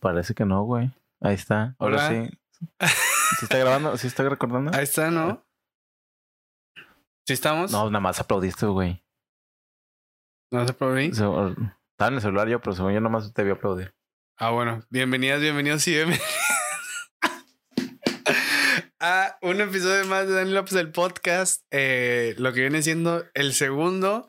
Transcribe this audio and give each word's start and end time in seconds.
Parece 0.00 0.34
que 0.34 0.44
no, 0.44 0.62
güey. 0.64 0.90
Ahí 1.20 1.34
está. 1.34 1.74
Ahora 1.78 2.08
Hola. 2.08 2.08
sí. 2.08 2.38
¿Sí 3.38 3.44
está 3.44 3.58
grabando? 3.58 3.96
¿Sí 3.96 4.06
está 4.06 4.28
recordando? 4.28 4.72
Ahí 4.74 4.82
está, 4.84 5.10
¿no? 5.10 5.44
¿Sí 7.26 7.32
estamos? 7.34 7.70
No, 7.70 7.86
nada 7.86 8.00
más 8.00 8.18
aplaudiste, 8.20 8.66
güey. 8.66 9.02
¿No 10.52 10.66
se? 10.66 10.72
Se- 11.14 11.24
Estaba 11.24 12.08
en 12.08 12.14
el 12.14 12.20
celular 12.20 12.48
yo, 12.48 12.60
pero 12.60 12.74
según 12.74 12.92
yo 12.92 13.00
nada 13.00 13.12
más 13.12 13.32
te 13.32 13.44
vi 13.44 13.50
aplaudir. 13.50 13.94
Ah, 14.38 14.50
bueno. 14.50 14.80
Bienvenidas, 14.90 15.40
bienvenidos 15.40 15.86
y 15.86 15.92
bienvenidos. 15.92 16.26
A 19.00 19.38
un 19.42 19.60
episodio 19.60 20.04
más 20.06 20.28
de 20.28 20.34
Dani 20.34 20.52
López 20.52 20.74
del 20.74 20.90
podcast. 20.92 21.62
eh, 21.70 22.34
lo 22.38 22.52
que 22.52 22.60
viene 22.60 22.82
siendo 22.82 23.24
el 23.34 23.54
segundo. 23.54 24.26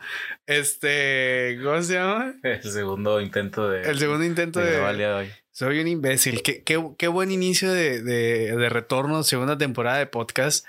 Este. 0.47 1.59
¿Cómo 1.63 1.81
se 1.81 1.93
llama? 1.95 2.33
El 2.43 2.63
segundo 2.63 3.21
intento 3.21 3.69
de, 3.69 3.83
El 3.83 3.99
segundo 3.99 4.23
intento 4.23 4.59
de 4.59 4.71
de. 4.79 4.89
el 4.89 4.97
de 4.97 5.07
hoy. 5.07 5.31
Soy 5.51 5.79
un 5.79 5.87
imbécil. 5.87 6.41
Qué, 6.43 6.63
qué, 6.63 6.81
qué 6.97 7.07
buen 7.07 7.31
inicio 7.31 7.71
de, 7.71 8.01
de, 8.01 8.55
de 8.55 8.69
retorno, 8.69 9.23
segunda 9.23 9.57
temporada 9.57 9.97
de 9.97 10.07
podcast. 10.07 10.65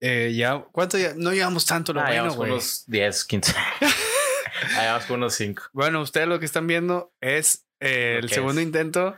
Eh, 0.00 0.32
ya, 0.34 0.64
¿cuánto 0.72 0.96
ya? 0.96 1.12
No 1.16 1.32
llevamos 1.32 1.66
tanto, 1.66 1.92
lo 1.92 2.00
Ah, 2.00 2.06
bueno, 2.06 2.34
güey. 2.34 2.52
unos 2.52 2.84
10, 2.86 3.24
15. 3.24 3.54
Ah, 4.76 4.82
llevamos 4.82 5.04
como 5.06 5.16
unos 5.16 5.34
5. 5.34 5.62
Bueno, 5.72 6.02
ustedes 6.02 6.28
lo 6.28 6.38
que 6.38 6.44
están 6.44 6.66
viendo 6.66 7.12
es 7.22 7.66
eh, 7.80 8.18
el 8.22 8.28
segundo 8.28 8.60
es. 8.60 8.66
intento. 8.66 9.16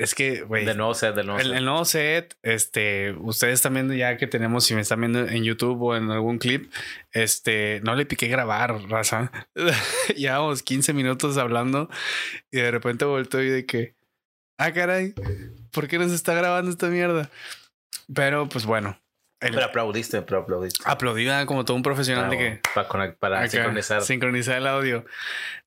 Es 0.00 0.14
que, 0.14 0.40
güey, 0.42 0.64
De 0.64 0.74
nuevo 0.74 0.94
set, 0.94 1.14
del 1.14 1.26
nuevo 1.26 1.40
el, 1.40 1.48
set. 1.48 1.56
el 1.56 1.64
nuevo 1.66 1.84
set, 1.84 2.34
este, 2.42 3.12
ustedes 3.20 3.52
viendo 3.74 3.92
ya 3.92 4.16
que 4.16 4.26
tenemos, 4.26 4.64
si 4.64 4.74
me 4.74 4.80
están 4.80 5.00
viendo 5.00 5.26
en 5.28 5.44
YouTube 5.44 5.80
o 5.82 5.94
en 5.94 6.10
algún 6.10 6.38
clip, 6.38 6.72
este, 7.12 7.80
no 7.84 7.94
le 7.94 8.06
piqué 8.06 8.26
grabar, 8.28 8.80
raza. 8.88 9.30
Llevamos 10.16 10.62
15 10.62 10.94
minutos 10.94 11.36
hablando 11.36 11.90
y 12.50 12.56
de 12.60 12.70
repente 12.70 13.04
volteo 13.04 13.42
y 13.42 13.50
de 13.50 13.66
que, 13.66 13.94
ah, 14.58 14.72
caray, 14.72 15.12
¿por 15.70 15.86
qué 15.86 15.98
no 15.98 16.08
se 16.08 16.14
está 16.14 16.32
grabando 16.32 16.70
esta 16.70 16.86
mierda? 16.86 17.28
Pero, 18.14 18.48
pues 18.48 18.64
bueno, 18.64 18.98
el, 19.40 19.52
Pero 19.52 19.66
aplaudiste, 19.66 20.22
pero 20.22 20.40
aplaudiste. 20.40 20.82
aplaudida 20.86 21.44
como 21.44 21.66
todo 21.66 21.76
un 21.76 21.82
profesional 21.82 22.30
de 22.30 22.38
que 22.38 22.60
Para, 22.74 22.88
conect- 22.88 23.16
para 23.18 23.38
acá, 23.40 23.48
sincronizar. 23.48 24.02
sincronizar 24.02 24.56
el 24.56 24.66
audio. 24.66 25.04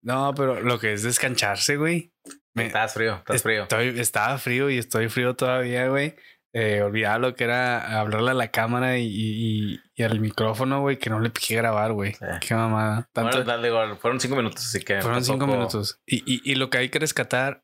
No, 0.02 0.34
pero 0.36 0.60
lo 0.62 0.80
que 0.80 0.94
es 0.94 1.04
descancharse, 1.04 1.78
güey. 1.78 2.12
Me- 2.56 2.68
Estás 2.68 2.94
frío, 2.94 3.16
estás 3.16 3.42
frío. 3.42 3.64
Estoy, 3.64 4.00
estaba 4.00 4.38
frío 4.38 4.70
y 4.70 4.78
estoy 4.78 5.10
frío 5.10 5.36
todavía, 5.36 5.88
güey. 5.88 6.16
Eh, 6.56 6.84
olvidaba 6.84 7.18
lo 7.18 7.34
que 7.36 7.46
era 7.46 8.00
hablarle 8.00 8.30
a 8.30 8.36
la 8.36 8.50
cámara 8.50 9.00
y, 9.00 9.08
y, 9.08 9.80
y 9.96 10.04
al 10.04 10.20
micrófono, 10.20 10.82
güey, 10.82 11.00
que 11.00 11.10
no 11.10 11.20
le 11.20 11.32
piqué 11.32 11.56
grabar, 11.56 11.94
güey. 11.94 12.14
Sí. 12.14 12.26
Qué 12.48 12.54
mamada. 12.54 13.10
Tanto, 13.12 13.38
Bueno, 13.38 13.44
dale, 13.52 13.68
igual, 13.70 13.98
fueron 13.98 14.20
5 14.20 14.36
minutos, 14.36 14.64
así 14.64 14.82
que. 14.82 15.02
fueron 15.02 15.24
cinco 15.24 15.48
minutos. 15.48 16.00
Y, 16.06 16.18
y, 16.32 16.42
y 16.52 16.56
lo 16.56 16.70
que 16.70 16.78
hay 16.78 16.90
que 16.90 17.00
rescatar 17.00 17.64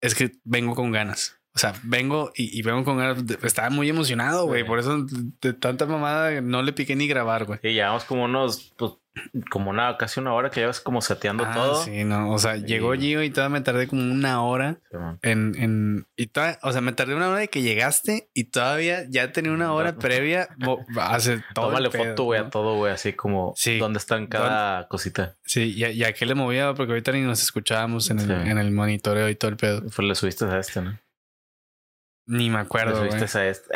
es 0.00 0.14
que 0.14 0.30
vengo 0.44 0.76
con 0.76 0.92
ganas. 0.92 1.37
O 1.58 1.60
sea, 1.60 1.74
vengo 1.82 2.30
y, 2.36 2.56
y 2.56 2.62
vengo 2.62 2.84
con 2.84 3.00
Estaba 3.42 3.68
muy 3.68 3.88
emocionado, 3.88 4.46
güey. 4.46 4.62
Sí. 4.62 4.68
Por 4.68 4.78
eso 4.78 5.04
de 5.40 5.52
tanta 5.54 5.86
mamada 5.86 6.40
no 6.40 6.62
le 6.62 6.72
piqué 6.72 6.94
ni 6.94 7.08
grabar, 7.08 7.46
güey. 7.46 7.58
Sí, 7.60 7.72
llevamos 7.72 8.04
como 8.04 8.26
unos, 8.26 8.72
pues, 8.78 8.92
como 9.50 9.70
una, 9.70 9.96
casi 9.96 10.20
una 10.20 10.32
hora 10.34 10.50
que 10.50 10.60
llevas 10.60 10.78
como 10.80 11.00
seteando 11.02 11.44
Ah, 11.44 11.52
todo. 11.52 11.82
sí, 11.82 12.04
no. 12.04 12.30
O 12.30 12.38
sea, 12.38 12.54
Sí. 12.58 12.62
llegó 12.64 12.92
Gio 12.94 13.24
y 13.24 13.30
todavía 13.30 13.58
me 13.58 13.60
tardé 13.64 13.88
como 13.88 14.02
una 14.02 14.40
hora 14.44 14.78
en, 15.22 15.54
en 15.58 16.06
y 16.16 16.28
toda- 16.28 16.60
o 16.62 16.70
sea, 16.70 16.80
me 16.80 16.92
tardé 16.92 17.16
una 17.16 17.28
hora 17.30 17.40
de 17.40 17.48
que 17.48 17.62
llegaste 17.62 18.30
y 18.34 18.44
todavía 18.44 19.02
ya 19.10 19.32
tenía 19.32 19.50
una 19.50 19.72
hora 19.72 19.96
previa 19.96 20.46
bo- 20.58 20.86
hace 21.00 21.42
todo. 21.56 21.70
Tómale 21.70 21.90
pedo, 21.90 22.04
foto, 22.04 22.22
güey, 22.22 22.40
¿no? 22.40 22.46
a 22.46 22.50
todo, 22.50 22.76
güey, 22.76 22.92
así 22.92 23.14
como 23.14 23.52
Sí. 23.56 23.78
dónde 23.78 23.98
están 23.98 24.28
cada 24.28 24.86
cosita. 24.86 25.34
Sí, 25.44 25.74
y, 25.76 25.82
a- 25.82 25.90
y 25.90 26.04
a 26.04 26.12
qué 26.12 26.24
le 26.24 26.36
movía 26.36 26.72
porque 26.74 26.92
ahorita 26.92 27.10
ni 27.10 27.22
nos 27.22 27.42
escuchábamos 27.42 28.08
en 28.10 28.20
el, 28.20 28.30
en 28.30 28.58
el 28.58 28.70
monitoreo 28.70 29.28
y 29.28 29.34
todo 29.34 29.50
el 29.50 29.56
pedo. 29.56 29.80
Pues 29.82 29.98
le 30.06 30.14
subiste 30.14 30.44
a 30.44 30.60
este, 30.60 30.80
¿no? 30.82 30.96
Ni 32.28 32.50
me 32.50 32.58
acuerdo, 32.58 32.98
güey. 32.98 33.10
subiste 33.12 33.38
a 33.38 33.48
este. 33.48 33.74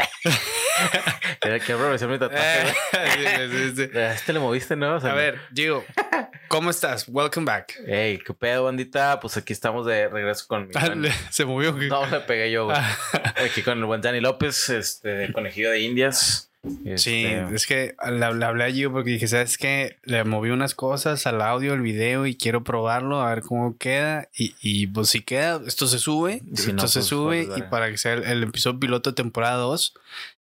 Era 1.42 1.58
que 1.58 1.72
aprovechar 1.72 2.08
mi 2.08 2.18
tatuaje, 2.18 2.62
güey. 2.62 3.48
Sí, 3.50 3.72
sí, 3.74 3.88
sí. 3.92 3.98
A 3.98 4.12
este 4.14 4.32
le 4.32 4.38
moviste, 4.40 4.76
¿no? 4.76 4.96
O 4.96 5.00
sea, 5.00 5.12
A 5.12 5.14
ver, 5.14 5.40
Gio, 5.54 5.84
¿cómo 6.48 6.70
estás? 6.70 7.06
Welcome 7.08 7.46
back. 7.46 7.74
Ey, 7.86 8.18
qué 8.18 8.34
pedo, 8.34 8.64
bandita. 8.64 9.18
Pues 9.20 9.36
aquí 9.38 9.52
estamos 9.52 9.86
de 9.86 10.08
regreso 10.08 10.46
con 10.46 10.68
mi. 10.68 10.72
buen- 10.74 11.10
Se 11.30 11.44
movió. 11.46 11.72
No, 11.72 12.06
le 12.06 12.20
pegué 12.20 12.50
yo, 12.52 12.66
güey. 12.66 12.76
Ah, 12.78 12.96
Aquí 13.44 13.62
con 13.62 13.78
el 13.78 13.84
buen 13.86 14.00
Dani 14.02 14.20
López, 14.20 14.68
este, 14.68 15.32
conejillo 15.32 15.70
de 15.70 15.80
Indias. 15.80 16.51
Sí, 16.64 17.24
Este, 17.24 17.54
es 17.54 17.66
que 17.66 17.96
le, 18.08 18.24
hablé 18.24 18.64
a 18.64 18.70
Gio 18.70 18.92
porque 18.92 19.10
dije, 19.10 19.26
¿sabes 19.26 19.58
qué? 19.58 19.98
Le 20.04 20.22
moví 20.22 20.50
unas 20.50 20.76
cosas 20.76 21.26
al 21.26 21.42
audio, 21.42 21.72
al 21.72 21.80
video 21.80 22.24
y 22.26 22.36
quiero 22.36 22.62
probarlo, 22.62 23.20
a 23.20 23.34
ver 23.34 23.42
cómo 23.42 23.76
queda. 23.76 24.28
Y, 24.36 24.54
y 24.60 24.86
pues 24.86 25.08
si 25.08 25.22
queda, 25.22 25.60
esto 25.66 25.88
se 25.88 25.98
sube. 25.98 26.40
Si 26.54 26.70
esto 26.70 26.72
no, 26.74 26.86
se 26.86 27.00
pues, 27.00 27.06
sube 27.06 27.44
pues, 27.46 27.58
y 27.58 27.62
para 27.62 27.90
que 27.90 27.98
sea 27.98 28.12
el, 28.14 28.22
el 28.24 28.42
episodio 28.44 28.78
piloto 28.78 29.10
de 29.10 29.16
temporada 29.16 29.56
2 29.56 29.94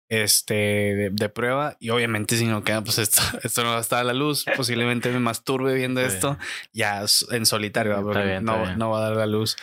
este, 0.10 0.54
de, 0.54 1.10
de 1.14 1.30
prueba. 1.30 1.78
Y 1.80 1.92
obviamente 1.92 2.36
si 2.36 2.46
no 2.46 2.66
queda, 2.66 2.84
pues 2.84 2.98
esto, 2.98 3.22
esto 3.44 3.64
no 3.64 3.70
va 3.70 3.78
a 3.78 3.82
estar 3.82 4.02
a 4.02 4.04
la 4.04 4.14
luz. 4.14 4.44
Posiblemente 4.58 5.10
me 5.12 5.20
masturbe 5.20 5.74
viendo 5.74 6.02
Sí. 6.02 6.08
esto 6.08 6.38
ya 6.74 7.06
en 7.32 7.46
solitario, 7.46 7.92
¿verdad? 7.94 8.02
Está 8.02 8.14
porque 8.14 8.28
bien, 8.28 8.50
está 8.50 8.72
no, 8.72 8.76
no 8.76 8.90
va 8.90 8.98
a 8.98 9.10
dar 9.10 9.16
la 9.16 9.28
luz. 9.28 9.56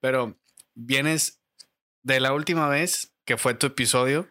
Pero 0.00 0.34
vienes 0.74 1.40
de 2.02 2.20
la 2.20 2.32
última 2.32 2.68
vez 2.70 3.12
que 3.26 3.36
fue 3.36 3.52
tu 3.52 3.66
episodio. 3.66 4.26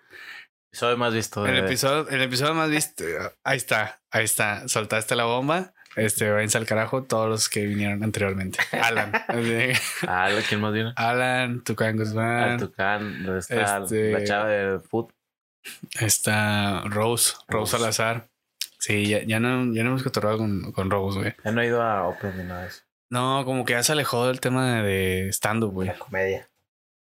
Soy 0.71 0.95
más 0.97 1.13
visto. 1.13 1.45
El 1.45 1.57
episodio, 1.57 2.07
el 2.09 2.21
episodio 2.21 2.53
más 2.53 2.69
visto. 2.69 3.03
Ahí 3.43 3.57
está, 3.57 4.01
ahí 4.11 4.23
está. 4.25 4.67
Soltaste 4.67 5.15
la 5.15 5.25
bomba. 5.25 5.73
Este, 5.95 6.29
váyanse 6.29 6.57
al 6.59 6.65
carajo 6.67 7.03
todos 7.03 7.27
los 7.27 7.49
que 7.49 7.65
vinieron 7.65 8.03
anteriormente. 8.03 8.59
Alan. 8.71 9.11
Ah, 10.07 10.29
¿quién 10.47 10.61
más 10.61 10.71
viene? 10.73 10.93
Alan, 10.95 11.63
Tucán 11.63 11.97
Guzmán. 11.97 12.59
Tucán, 12.59 13.23
donde 13.23 13.39
está 13.39 13.79
Este- 13.79 14.11
la 14.11 14.23
chava 14.23 14.47
de 14.49 14.79
foot. 14.79 15.11
Está 15.99 16.83
Rose, 16.85 17.33
Rose. 17.47 17.77
Salazar. 17.77 18.29
Sí, 18.77 19.07
ya, 19.07 19.23
ya 19.23 19.39
no, 19.39 19.73
ya 19.73 19.83
no 19.83 19.89
hemos 19.89 20.03
cotorreado 20.03 20.37
con, 20.37 20.71
con 20.71 20.89
Rose, 20.89 21.19
güey. 21.19 21.35
Ya 21.43 21.51
no 21.51 21.61
he 21.61 21.67
ido 21.67 21.81
a 21.81 22.07
Open 22.07 22.37
ni 22.37 22.43
nada 22.43 22.61
de 22.61 22.67
eso. 22.69 22.83
No, 23.11 23.43
como 23.43 23.65
que 23.65 23.73
ya 23.73 23.83
se 23.83 23.91
alejó 23.91 24.27
del 24.27 24.39
tema 24.39 24.83
de 24.83 25.29
stand-up, 25.33 25.73
güey. 25.73 25.87
La 25.89 25.97
comedia. 25.99 26.48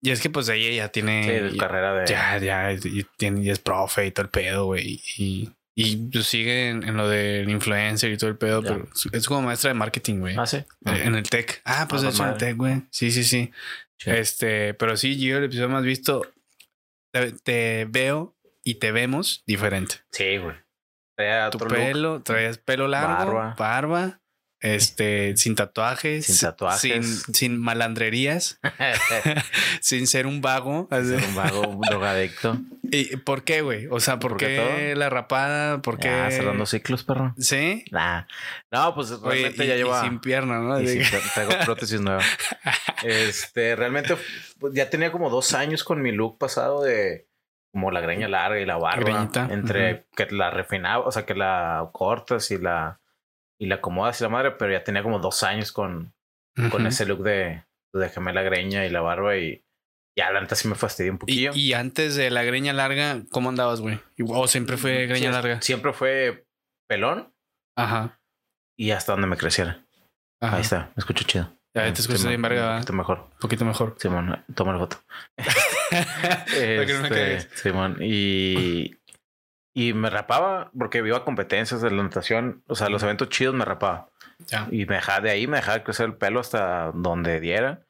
Y 0.07 0.11
es 0.13 0.21
que 0.21 0.31
pues 0.31 0.49
ella 0.49 0.71
ya 0.71 0.89
tiene. 0.91 1.25
Sí, 1.25 1.53
de 1.53 1.57
carrera 1.57 1.95
de. 1.95 2.07
Ya, 2.07 2.39
ya, 2.39 2.73
y, 2.73 3.05
tiene, 3.17 3.43
y 3.43 3.51
es 3.51 3.59
profe 3.59 4.07
y 4.07 4.13
todo 4.13 4.25
el 4.25 4.31
pedo, 4.31 4.67
güey. 4.67 5.03
Y, 5.17 5.51
y 5.75 5.97
pues, 6.13 6.27
sigue 6.29 6.69
en, 6.69 6.85
en 6.85 6.97
lo 6.97 7.09
del 7.09 7.49
influencer 7.51 8.13
y 8.13 8.17
todo 8.17 8.31
el 8.31 8.37
pedo, 8.39 8.63
Ya. 8.63 8.69
pero 8.75 8.89
es 9.13 9.27
como 9.27 9.43
maestra 9.43 9.69
de 9.71 9.75
marketing, 9.75 10.21
güey. 10.21 10.37
Ah, 10.39 10.47
sí. 10.47 10.59
Eh, 10.59 11.03
En 11.05 11.17
el 11.17 11.25
tech. 11.29 11.61
Ah, 11.65 11.87
pues 11.89 12.05
Ah, 12.05 12.11
hecho 12.11 12.23
en 12.25 12.29
el 12.31 12.37
tech, 12.39 12.57
güey. 12.57 12.83
Sí, 12.91 13.11
sí, 13.11 13.25
sí. 13.25 13.51
Sí. 13.99 14.11
Este, 14.11 14.75
pero 14.75 14.97
sí, 14.97 15.17
Gio, 15.17 15.39
el 15.39 15.45
episodio 15.45 15.71
más 15.71 15.83
visto, 15.83 16.23
te, 17.13 17.33
te 17.33 17.87
veo 17.89 18.37
y 18.63 18.75
te 18.77 18.93
vemos 18.93 19.43
diferente. 19.47 19.97
Sí, 20.13 20.37
güey. 20.37 20.55
Traía 21.17 21.51
Tu 21.51 21.59
look. 21.59 21.69
pelo, 21.69 22.23
traías 22.23 22.59
pelo 22.59 22.87
largo, 22.89 23.35
Barba. 23.35 23.55
barba, 23.59 24.21
este, 24.61 25.37
sin 25.37 25.55
tatuajes, 25.55 26.27
Sin 26.27 26.39
tatuajes. 26.39 26.81
sin, 27.25 27.35
sin 27.35 27.61
malandrerías, 27.61 28.59
sin 29.81 30.07
ser 30.07 30.27
un 30.27 30.41
vago. 30.41 30.89
Ser 30.91 31.23
un 31.25 31.35
vago, 31.35 31.69
un 31.69 31.81
drogadicto. 31.83 32.59
¿Y 32.91 33.17
por 33.17 33.43
qué, 33.45 33.63
güey? 33.63 33.87
O 33.91 33.99
sea, 34.01 34.19
¿por, 34.19 34.33
¿Por 34.33 34.39
qué, 34.41 34.57
todo? 34.89 34.99
la 34.99 35.11
rapada? 35.11 35.83
¿Por 35.83 35.99
qué? 35.99 36.09
Ya, 36.09 36.31
cerrando 36.31 36.67
ciclos, 36.67 37.03
perro. 37.05 37.35
¿Sí? 37.39 37.85
Nah. 37.91 38.23
No, 38.71 38.95
pues 38.95 39.11
Oye, 39.11 39.23
realmente 39.43 39.65
y, 39.65 39.69
ya 39.69 39.75
lleva. 39.77 40.03
sin 40.03 40.21
pierna, 40.21 40.59
¿no? 40.61 40.81
y 40.81 40.85
tra- 41.01 41.33
traigo 41.35 41.53
prótesis 41.65 42.01
nueva. 42.01 42.23
Este, 43.03 43.77
realmente 43.77 44.17
pues, 44.59 44.73
ya 44.75 44.89
tenía 44.91 45.13
como 45.13 45.31
dos 45.31 45.53
años 45.55 45.85
con 45.85 46.01
mi 46.03 46.13
look 46.13 46.39
pasado 46.39 46.83
de 46.83 47.29
como 47.73 47.91
la 47.91 48.01
greña 48.01 48.29
larga 48.29 48.59
y 48.61 48.65
la 48.65 48.77
barba. 48.79 49.01
Greñita, 49.05 49.49
Entre 49.51 50.07
que 50.17 50.27
la 50.31 50.51
refinaba, 50.51 51.05
o 51.05 51.13
sea, 51.13 51.27
que 51.27 51.35
la 51.35 51.89
cortas 51.93 52.51
y 52.51 52.59
la 52.59 53.01
y 53.59 53.67
la 53.67 53.77
acomodas 53.77 54.21
y 54.21 54.25
la 54.25 54.31
madre, 54.31 54.51
pero 54.53 54.73
ya 54.73 54.85
tenía 54.85 55.03
como 55.03 55.19
dos 55.19 55.43
años 55.43 55.73
con, 55.73 56.15
con 56.71 56.87
ese 56.87 57.07
look 57.07 57.23
de, 57.23 57.65
de 57.93 58.09
gemela 58.11 58.43
la 58.43 58.47
greña 58.49 58.87
y 58.87 58.91
la 58.91 59.01
barba 59.01 59.37
y 59.37 59.63
ya 60.19 60.31
la 60.31 60.41
neta 60.41 60.55
sí 60.57 60.67
me 60.69 60.75
fastidió 60.75 61.13
un 61.13 61.19
poquillo. 61.19 61.53
y 61.55 61.73
antes 61.75 62.17
de 62.17 62.31
la 62.31 62.43
greña 62.43 62.73
larga, 62.73 63.23
¿cómo 63.31 63.49
andabas, 63.51 63.81
güey? 63.81 64.01
¿O 64.27 64.49
siempre 64.49 64.77
fue 64.77 65.07
greña 65.07 65.29
Sí, 65.29 65.33
larga? 65.35 65.61
Siempre 65.63 65.93
fue 65.93 66.47
pelón 66.89 67.35
Ajá. 67.77 68.19
y 68.79 68.91
hasta 68.93 69.13
donde 69.13 69.27
me 69.27 69.37
creciera. 69.37 69.85
Ajá. 70.41 70.57
Ahí 70.57 70.63
está, 70.63 70.93
me 70.97 71.01
escucho 71.01 71.25
chido. 71.25 71.53
Ya 71.75 71.93
te 71.93 72.01
escuchas 72.01 72.21
Simón, 72.23 72.31
bien 72.31 72.43
verga, 72.43 72.71
Un 72.71 72.77
poquito 72.79 72.93
mejor. 72.95 73.19
Un 73.19 73.39
poquito 73.39 73.65
mejor. 73.67 73.95
Simón, 73.99 74.45
toma 74.55 74.73
la 74.73 74.79
foto. 74.79 74.97
Este. 76.57 77.41
Simón, 77.57 77.99
y, 78.01 78.97
y 79.77 79.93
me 79.93 80.09
rapaba 80.09 80.71
porque 80.77 80.99
iba 80.99 81.19
a 81.19 81.25
competencias 81.25 81.83
de 81.83 81.91
la 81.91 82.03
natación, 82.03 82.63
o 82.67 82.75
sea, 82.75 82.89
los 82.89 83.03
eventos 83.03 83.29
chidos 83.29 83.55
me 83.55 83.65
rapaba. 83.67 84.09
Ya. 84.49 84.67
Y 84.71 84.87
me 84.87 84.95
dejaba 84.97 85.21
de 85.21 85.31
ahí, 85.31 85.47
me 85.47 85.59
dejaba 85.59 85.85
crecer 85.85 86.07
el 86.07 86.15
pelo 86.15 86.41
hasta 86.41 86.93
donde 86.95 87.39
diera. 87.41 87.81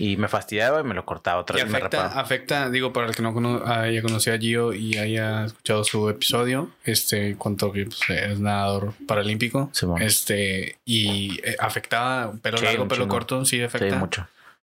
Y 0.00 0.16
me 0.16 0.28
fastidiaba 0.28 0.80
y 0.80 0.84
me 0.84 0.94
lo 0.94 1.04
cortaba 1.04 1.40
otra 1.40 1.58
Y 1.58 1.62
vez 1.62 1.68
y 1.68 1.72
me 1.72 1.78
afecta, 1.78 2.02
rapaba. 2.04 2.20
afecta, 2.20 2.70
digo, 2.70 2.92
para 2.92 3.06
el 3.08 3.14
que 3.16 3.22
no 3.22 3.32
cono- 3.34 3.64
haya 3.66 4.00
conocido 4.02 4.36
a 4.36 4.38
Gio 4.38 4.72
y 4.72 4.96
haya 4.96 5.44
escuchado 5.46 5.82
su 5.82 6.08
episodio, 6.08 6.70
este, 6.84 7.36
contó 7.36 7.72
que 7.72 7.84
pues, 7.86 8.08
es 8.10 8.38
nadador 8.38 8.92
paralímpico. 9.08 9.70
Este, 10.00 10.78
y 10.84 11.40
eh, 11.42 11.56
afectaba 11.58 12.32
pelo 12.42 12.58
Sí, 12.58 12.64
largo, 12.64 12.86
pelo 12.86 13.08
corto, 13.08 13.44
sí 13.44 13.56
Sí, 13.56 13.62
afecta. 13.62 13.96
mucho. 13.96 14.28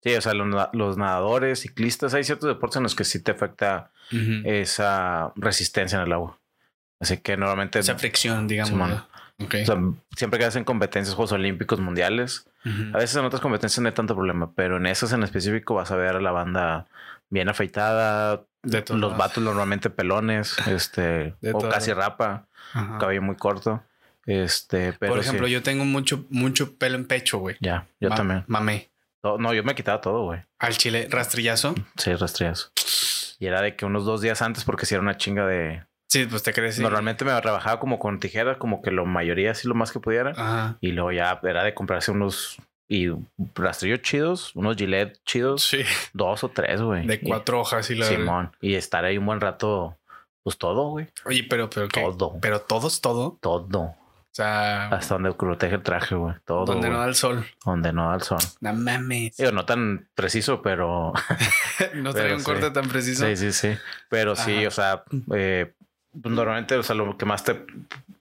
Sí, 0.02 0.12
o 0.14 0.20
sea, 0.20 0.34
los, 0.34 0.68
los 0.72 0.96
nadadores, 0.96 1.60
ciclistas, 1.60 2.14
hay 2.14 2.24
ciertos 2.24 2.48
deportes 2.48 2.78
en 2.78 2.82
los 2.84 2.94
que 2.96 3.04
sí 3.04 3.20
te 3.22 3.30
afecta 3.30 3.90
esa 4.44 5.32
resistencia 5.36 5.98
en 6.00 6.06
el 6.06 6.12
agua. 6.12 6.38
Así 7.02 7.18
que 7.18 7.36
normalmente, 7.36 7.80
Esa 7.80 7.98
fricción, 7.98 8.46
digamos. 8.48 9.02
Siempre 10.16 10.38
que 10.38 10.44
hacen 10.44 10.64
competencias, 10.64 11.14
Juegos 11.16 11.32
Olímpicos, 11.32 11.80
Mundiales, 11.80 12.46
a 12.94 12.98
veces 12.98 13.16
en 13.16 13.24
otras 13.24 13.42
competencias 13.42 13.80
no 13.80 13.88
hay 13.88 13.94
tanto 13.94 14.14
problema, 14.14 14.52
pero 14.54 14.76
en 14.76 14.86
esas 14.86 15.12
en 15.12 15.22
específico 15.24 15.74
vas 15.74 15.90
a 15.90 15.96
ver 15.96 16.14
a 16.16 16.20
la 16.20 16.30
banda 16.30 16.86
bien 17.28 17.48
afeitada, 17.48 18.44
De 18.62 18.84
los 18.88 19.00
lados. 19.00 19.16
vatos 19.18 19.42
normalmente 19.42 19.90
pelones, 19.90 20.56
este, 20.68 21.34
De 21.40 21.52
o 21.52 21.58
casi 21.68 21.92
rapa, 21.92 22.46
Ajá. 22.72 22.98
cabello 22.98 23.22
muy 23.22 23.34
corto. 23.36 23.82
Este, 24.26 24.92
pero 24.92 25.12
Por 25.14 25.20
ejemplo, 25.20 25.46
sí, 25.48 25.52
yo 25.52 25.62
tengo 25.64 25.84
mucho, 25.84 26.24
mucho 26.30 26.76
pelo 26.76 26.96
en 26.96 27.06
pecho, 27.06 27.38
güey. 27.38 27.56
ya, 27.60 27.88
yo 28.00 28.10
Ma- 28.10 28.14
también. 28.16 28.44
Mamé. 28.46 28.90
No, 29.24 29.38
no, 29.38 29.52
yo 29.54 29.64
me 29.64 29.74
quitaba 29.74 30.00
todo, 30.00 30.24
güey. 30.24 30.40
Al 30.60 30.76
chile, 30.76 31.08
rastrillazo. 31.10 31.74
Sí, 31.96 32.14
rastreazo. 32.14 32.70
Y 33.40 33.46
era 33.46 33.60
de 33.60 33.74
que 33.74 33.84
unos 33.84 34.04
dos 34.04 34.20
días 34.20 34.40
antes, 34.42 34.64
porque 34.64 34.86
si 34.86 34.94
era 34.94 35.02
una 35.02 35.16
chinga 35.16 35.44
de. 35.46 35.84
Sí, 36.12 36.26
pues 36.26 36.42
te 36.42 36.52
crees. 36.52 36.74
sí. 36.76 36.82
Normalmente 36.82 37.24
me 37.24 37.40
rebajaba 37.40 37.80
como 37.80 37.98
con 37.98 38.20
tijeras, 38.20 38.58
como 38.58 38.82
que 38.82 38.90
lo 38.90 39.06
mayoría, 39.06 39.52
así 39.52 39.66
lo 39.66 39.74
más 39.74 39.92
que 39.92 39.98
pudiera. 40.00 40.32
Ajá. 40.32 40.76
Y 40.82 40.92
luego 40.92 41.10
ya 41.12 41.40
era 41.42 41.64
de 41.64 41.72
comprarse 41.74 42.10
unos. 42.10 42.58
Y 42.88 43.08
rastrillos 43.54 44.02
chidos, 44.02 44.54
unos 44.54 44.76
Gillette 44.76 45.18
chidos, 45.24 45.62
Sí. 45.64 45.78
dos 46.12 46.44
o 46.44 46.50
tres, 46.50 46.82
güey. 46.82 47.06
De 47.06 47.14
Y- 47.14 47.26
cuatro 47.26 47.60
hojas 47.60 47.88
y 47.90 47.94
la 47.94 48.04
Simón. 48.04 48.54
Y 48.60 48.74
estar 48.74 49.06
ahí 49.06 49.16
un 49.16 49.24
buen 49.24 49.40
rato, 49.40 49.96
pues 50.42 50.58
todo, 50.58 50.90
güey. 50.90 51.08
Oye, 51.24 51.46
pero, 51.48 51.70
pero 51.70 51.88
¿qué? 51.88 52.02
Todo. 52.02 52.36
Pero 52.42 52.60
todos, 52.60 53.00
todo. 53.00 53.38
Todo. 53.40 53.80
O 53.80 54.34
sea, 54.34 54.88
Hasta 54.88 55.14
donde 55.14 55.32
protege 55.32 55.76
el 55.76 55.82
traje, 55.82 56.14
güey. 56.14 56.34
Todo. 56.44 56.66
donde 56.66 56.90
no 56.90 56.98
da 56.98 57.06
el 57.06 57.14
sol. 57.14 57.46
Donde 57.64 57.92
no 57.94 58.08
da 58.10 58.16
el 58.16 58.22
sol. 58.22 58.38
No 58.60 58.74
mames. 58.74 59.36
Digo, 59.38 59.52
no 59.52 59.64
tan 59.64 60.08
preciso, 60.14 60.60
pero. 60.60 61.14
no 61.94 62.12
trae 62.12 62.34
un 62.34 62.40
sí. 62.40 62.44
corte 62.44 62.70
tan 62.72 62.88
preciso. 62.88 63.26
Sí, 63.26 63.36
sí, 63.36 63.52
sí. 63.52 63.74
Pero 64.10 64.36
sí, 64.36 64.66
o 64.66 64.70
sea, 64.70 65.04
eh, 65.34 65.72
normalmente, 66.14 66.76
o 66.76 66.82
sea, 66.82 66.94
lo 66.96 67.16
que 67.16 67.24
más 67.26 67.44
te, 67.44 67.64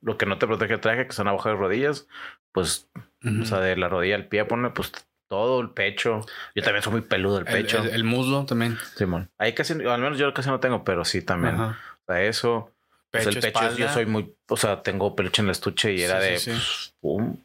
lo 0.02 0.18
que 0.18 0.26
no 0.26 0.38
te 0.38 0.48
protege 0.48 0.76
el 0.76 0.80
traje, 0.80 1.08
que 1.08 1.14
son 1.14 1.28
abajo 1.28 1.50
de 1.50 1.56
rodillas, 1.56 2.08
pues, 2.52 2.88
Ujú. 3.24 3.42
o 3.42 3.46
sea, 3.46 3.60
de 3.60 3.76
la 3.76 3.88
rodilla 3.90 4.16
al 4.16 4.28
pie, 4.28 4.46
pone 4.46 4.70
pues 4.72 4.92
todo 5.28 5.62
el 5.62 5.70
pecho. 5.70 6.22
Yo 6.56 6.64
también 6.64 6.84
soy 6.84 6.92
muy 6.94 7.02
peludo 7.02 7.40
el 7.40 7.48
el, 7.48 7.54
pecho. 7.54 7.80
el- 7.84 7.90
el 7.90 8.04
muslo 8.04 8.46
también. 8.46 8.78
Simón. 8.96 9.30
Ahí 9.38 9.54
casi, 9.54 9.74
al 9.74 10.02
menos 10.02 10.18
yo 10.18 10.34
casi 10.34 10.50
no 10.50 10.60
tengo, 10.60 10.84
pero 10.84 11.06
sí 11.06 11.22
también. 11.22 11.56
Ajá. 11.56 11.80
O 12.06 12.12
sea, 12.14 12.22
eso. 12.24 12.72
Pues, 13.12 13.26
Pecho, 13.26 13.38
el 13.40 13.42
pecho, 13.44 13.60
yo 13.62 13.68
espalda. 13.68 13.94
soy 13.94 14.06
muy, 14.06 14.34
o 14.48 14.56
sea, 14.58 14.82
tengo 14.84 15.16
peluche 15.18 15.42
en 15.42 15.48
el 15.48 15.52
estuche 15.52 15.92
y 15.94 15.98
Sí, 15.98 16.04
era 16.04 16.22
sí, 16.22 16.28
de 16.30 16.38
sí. 16.40 16.52
pues, 16.52 16.94
pum, 17.02 17.38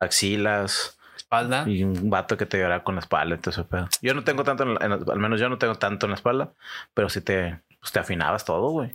axilas 0.00 0.98
espalda. 1.16 1.64
y 1.68 1.82
un 1.84 2.10
vato 2.10 2.36
que 2.36 2.46
te 2.46 2.58
llora 2.58 2.82
con 2.82 2.96
la 2.96 3.00
espalda. 3.00 3.34
Entonces, 3.36 3.64
pedo. 3.64 3.88
Yo 4.02 4.14
no 4.14 4.24
tengo 4.24 4.44
tanto, 4.44 4.64
en 4.64 4.74
la- 4.74 4.80
en 4.84 4.92
al 4.92 5.18
menos 5.18 5.40
yo 5.40 5.48
no 5.48 5.58
tengo 5.58 5.76
tanto 5.76 6.06
en 6.06 6.10
la 6.10 6.16
espalda, 6.16 6.52
pero 6.94 7.08
sí 7.08 7.20
te, 7.20 7.60
pues, 7.80 7.92
te 7.92 8.00
afinabas 8.00 8.44
todo, 8.44 8.70
güey. 8.70 8.92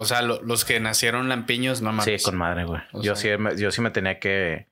O 0.00 0.06
sea, 0.06 0.22
lo- 0.22 0.40
los 0.42 0.64
que 0.64 0.80
nacieron 0.80 1.28
lampiños, 1.28 1.82
no 1.82 1.92
mames. 1.92 2.22
Sí, 2.22 2.24
con 2.24 2.36
madre, 2.38 2.64
güey. 2.64 2.80
O 2.92 3.02
Yo 3.02 3.14
sea- 3.16 3.36
sí, 3.36 3.42
me- 3.42 3.56
yo 3.56 3.70
sí 3.70 3.80
me 3.82 3.90
tenía 3.90 4.18
que, 4.18 4.66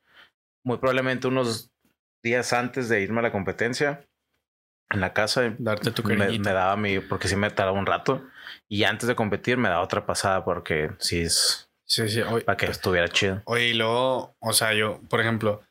muy 0.64 0.78
probablemente 0.78 1.28
unos 1.28 1.70
días 2.22 2.52
antes 2.52 2.88
de 2.88 3.00
irme 3.02 3.20
a 3.20 3.22
la 3.22 3.32
competencia, 3.32 4.04
en 4.90 5.00
la 5.00 5.12
casa, 5.12 5.54
Darte 5.58 5.90
tu 5.90 6.02
me, 6.02 6.16
cariñito. 6.16 6.44
me 6.48 6.52
daba 6.54 6.74
mi, 6.76 6.98
porque 7.00 7.28
sí 7.28 7.36
me 7.36 7.50
tardaba 7.50 7.78
un 7.78 7.84
rato. 7.86 8.26
Y 8.68 8.84
antes 8.84 9.06
de 9.06 9.14
competir 9.14 9.58
me 9.58 9.68
daba 9.68 9.82
otra 9.82 10.06
pasada 10.06 10.44
porque 10.44 10.90
sí 10.98 11.20
es 11.20 11.68
Sí, 11.84 12.08
sí. 12.08 12.20
Oye, 12.22 12.44
para 12.44 12.56
que 12.56 12.66
estuviera 12.66 13.08
chido. 13.08 13.40
Oye, 13.46 13.68
y 13.68 13.74
luego, 13.74 14.34
o 14.40 14.52
sea, 14.52 14.72
yo, 14.74 15.00
por 15.08 15.20
ejemplo, 15.20 15.62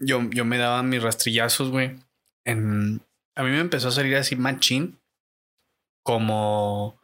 yo, 0.00 0.22
yo 0.30 0.44
me 0.44 0.58
daba 0.58 0.82
mis 0.84 1.02
rastrillazos, 1.02 1.70
güey. 1.70 1.96
En, 2.44 3.00
a 3.36 3.42
mí 3.42 3.50
me 3.50 3.58
empezó 3.60 3.88
a 3.88 3.92
salir 3.92 4.14
así 4.16 4.36
machín 4.36 5.00
como 6.04 7.00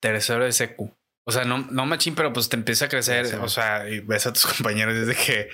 tercero 0.00 0.44
de 0.44 0.52
secu. 0.52 0.94
O 1.26 1.32
sea, 1.32 1.44
no, 1.44 1.58
no 1.70 1.86
machín, 1.86 2.14
pero 2.14 2.32
pues 2.32 2.48
te 2.48 2.56
empieza 2.56 2.86
a 2.86 2.88
crecer. 2.88 3.26
Sí. 3.26 3.36
O 3.40 3.48
sea, 3.48 3.88
y 3.88 4.00
ves 4.00 4.26
a 4.26 4.32
tus 4.32 4.46
compañeros 4.56 4.94
desde 4.94 5.14
que, 5.14 5.48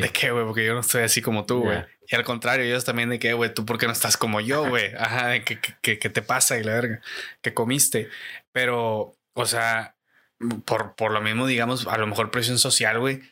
de 0.00 0.10
qué, 0.10 0.30
güey, 0.30 0.44
porque 0.44 0.64
yo 0.64 0.74
no 0.74 0.80
estoy 0.80 1.02
así 1.02 1.20
como 1.22 1.46
tú, 1.46 1.62
güey. 1.62 1.78
Ya. 1.78 1.88
Y 2.06 2.16
al 2.16 2.24
contrario, 2.24 2.64
ellos 2.66 2.84
también 2.84 3.08
de 3.08 3.18
que, 3.18 3.32
güey, 3.32 3.52
tú 3.52 3.64
por 3.64 3.78
qué 3.78 3.86
no 3.86 3.92
estás 3.92 4.16
como 4.16 4.40
yo, 4.40 4.68
güey. 4.68 4.94
Ajá, 4.96 5.28
de 5.28 5.42
que, 5.42 5.58
que, 5.60 5.74
que- 5.82 5.98
que 5.98 6.10
te 6.10 6.22
pasa 6.22 6.58
y 6.58 6.62
la 6.62 6.74
verga, 6.74 7.00
que 7.42 7.54
comiste. 7.54 8.08
Pero, 8.52 9.16
o 9.34 9.46
sea, 9.46 9.96
por, 10.66 10.94
por 10.94 11.10
lo 11.12 11.20
mismo, 11.22 11.46
digamos, 11.46 11.86
a 11.86 11.96
lo 11.98 12.06
mejor 12.06 12.30
presión 12.30 12.58
social, 12.58 12.98
güey. 13.00 13.22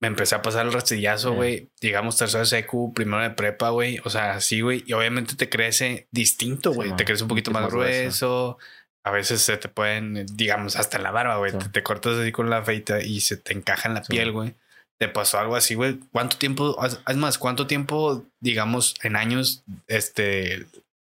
Me 0.00 0.08
empecé 0.08 0.34
a 0.34 0.42
pasar 0.42 0.66
el 0.66 0.72
rastrillazo, 0.72 1.30
Ya. 1.30 1.36
güey. 1.36 1.70
Digamos, 1.80 2.16
tercero 2.18 2.40
de 2.40 2.46
secu, 2.46 2.92
primero 2.92 3.22
de 3.22 3.30
prepa, 3.30 3.70
güey. 3.70 3.98
O 4.04 4.10
sea, 4.10 4.32
así, 4.34 4.60
güey. 4.60 4.82
Y 4.86 4.92
obviamente 4.92 5.36
te 5.36 5.48
crece 5.48 6.08
distinto, 6.10 6.72
güey. 6.72 6.90
Sí, 6.90 6.96
te 6.96 7.04
crece 7.06 7.22
un 7.22 7.28
poquito 7.28 7.52
más 7.52 7.62
más 7.62 7.72
grueso. 7.72 8.58
A 9.06 9.12
veces 9.12 9.40
se 9.40 9.56
te 9.56 9.68
pueden, 9.68 10.26
digamos, 10.34 10.74
hasta 10.74 10.96
en 10.96 11.04
la 11.04 11.12
barba, 11.12 11.36
güey. 11.36 11.52
Sí. 11.52 11.58
Te, 11.58 11.68
te 11.68 11.82
cortas 11.84 12.18
así 12.18 12.32
con 12.32 12.50
la 12.50 12.64
feita 12.64 13.00
y 13.00 13.20
se 13.20 13.36
te 13.36 13.52
encaja 13.52 13.88
en 13.88 13.94
la 13.94 14.02
Sí. 14.02 14.10
piel, 14.12 14.32
güey. 14.32 14.54
¿Te 14.98 15.06
pasó 15.08 15.38
algo 15.38 15.54
así, 15.54 15.76
güey? 15.76 16.00
¿Cuánto 16.10 16.38
tiempo, 16.38 16.76
es 16.84 17.16
más, 17.16 17.38
cuánto 17.38 17.68
tiempo, 17.68 18.24
digamos, 18.40 18.94
en 19.04 19.14
años, 19.14 19.62
este, 19.86 20.66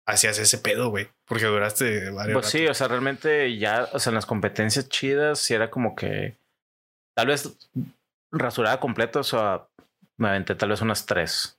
hacías 0.06 0.38
ese 0.38 0.56
pedo, 0.56 0.88
güey? 0.88 1.08
Porque 1.26 1.44
duraste 1.44 2.08
varios 2.10 2.32
Pues 2.34 2.46
sí, 2.46 2.66
o 2.66 2.72
sea, 2.72 2.88
realmente 2.88 3.58
ya, 3.58 3.88
o 3.92 3.98
sea, 3.98 4.10
en 4.10 4.14
las 4.14 4.24
competencias 4.26 4.88
chidas, 4.88 5.40
sí 5.40 5.52
era 5.52 5.68
como 5.70 5.94
que 5.94 6.36
tal 7.14 7.26
vez 7.26 7.52
rasurada 8.30 8.80
completa, 8.80 9.20
o 9.20 9.24
sea, 9.24 9.66
me 10.16 10.28
aventé 10.28 10.54
tal 10.54 10.70
vez 10.70 10.80
unas 10.80 11.04
tres. 11.04 11.58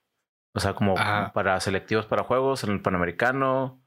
O 0.56 0.60
sea, 0.60 0.74
como 0.74 0.98
Ajá. 0.98 1.32
para 1.32 1.60
selectivos 1.60 2.06
para 2.06 2.24
juegos, 2.24 2.64
en 2.64 2.70
el 2.70 2.80
Panamericano. 2.80 3.78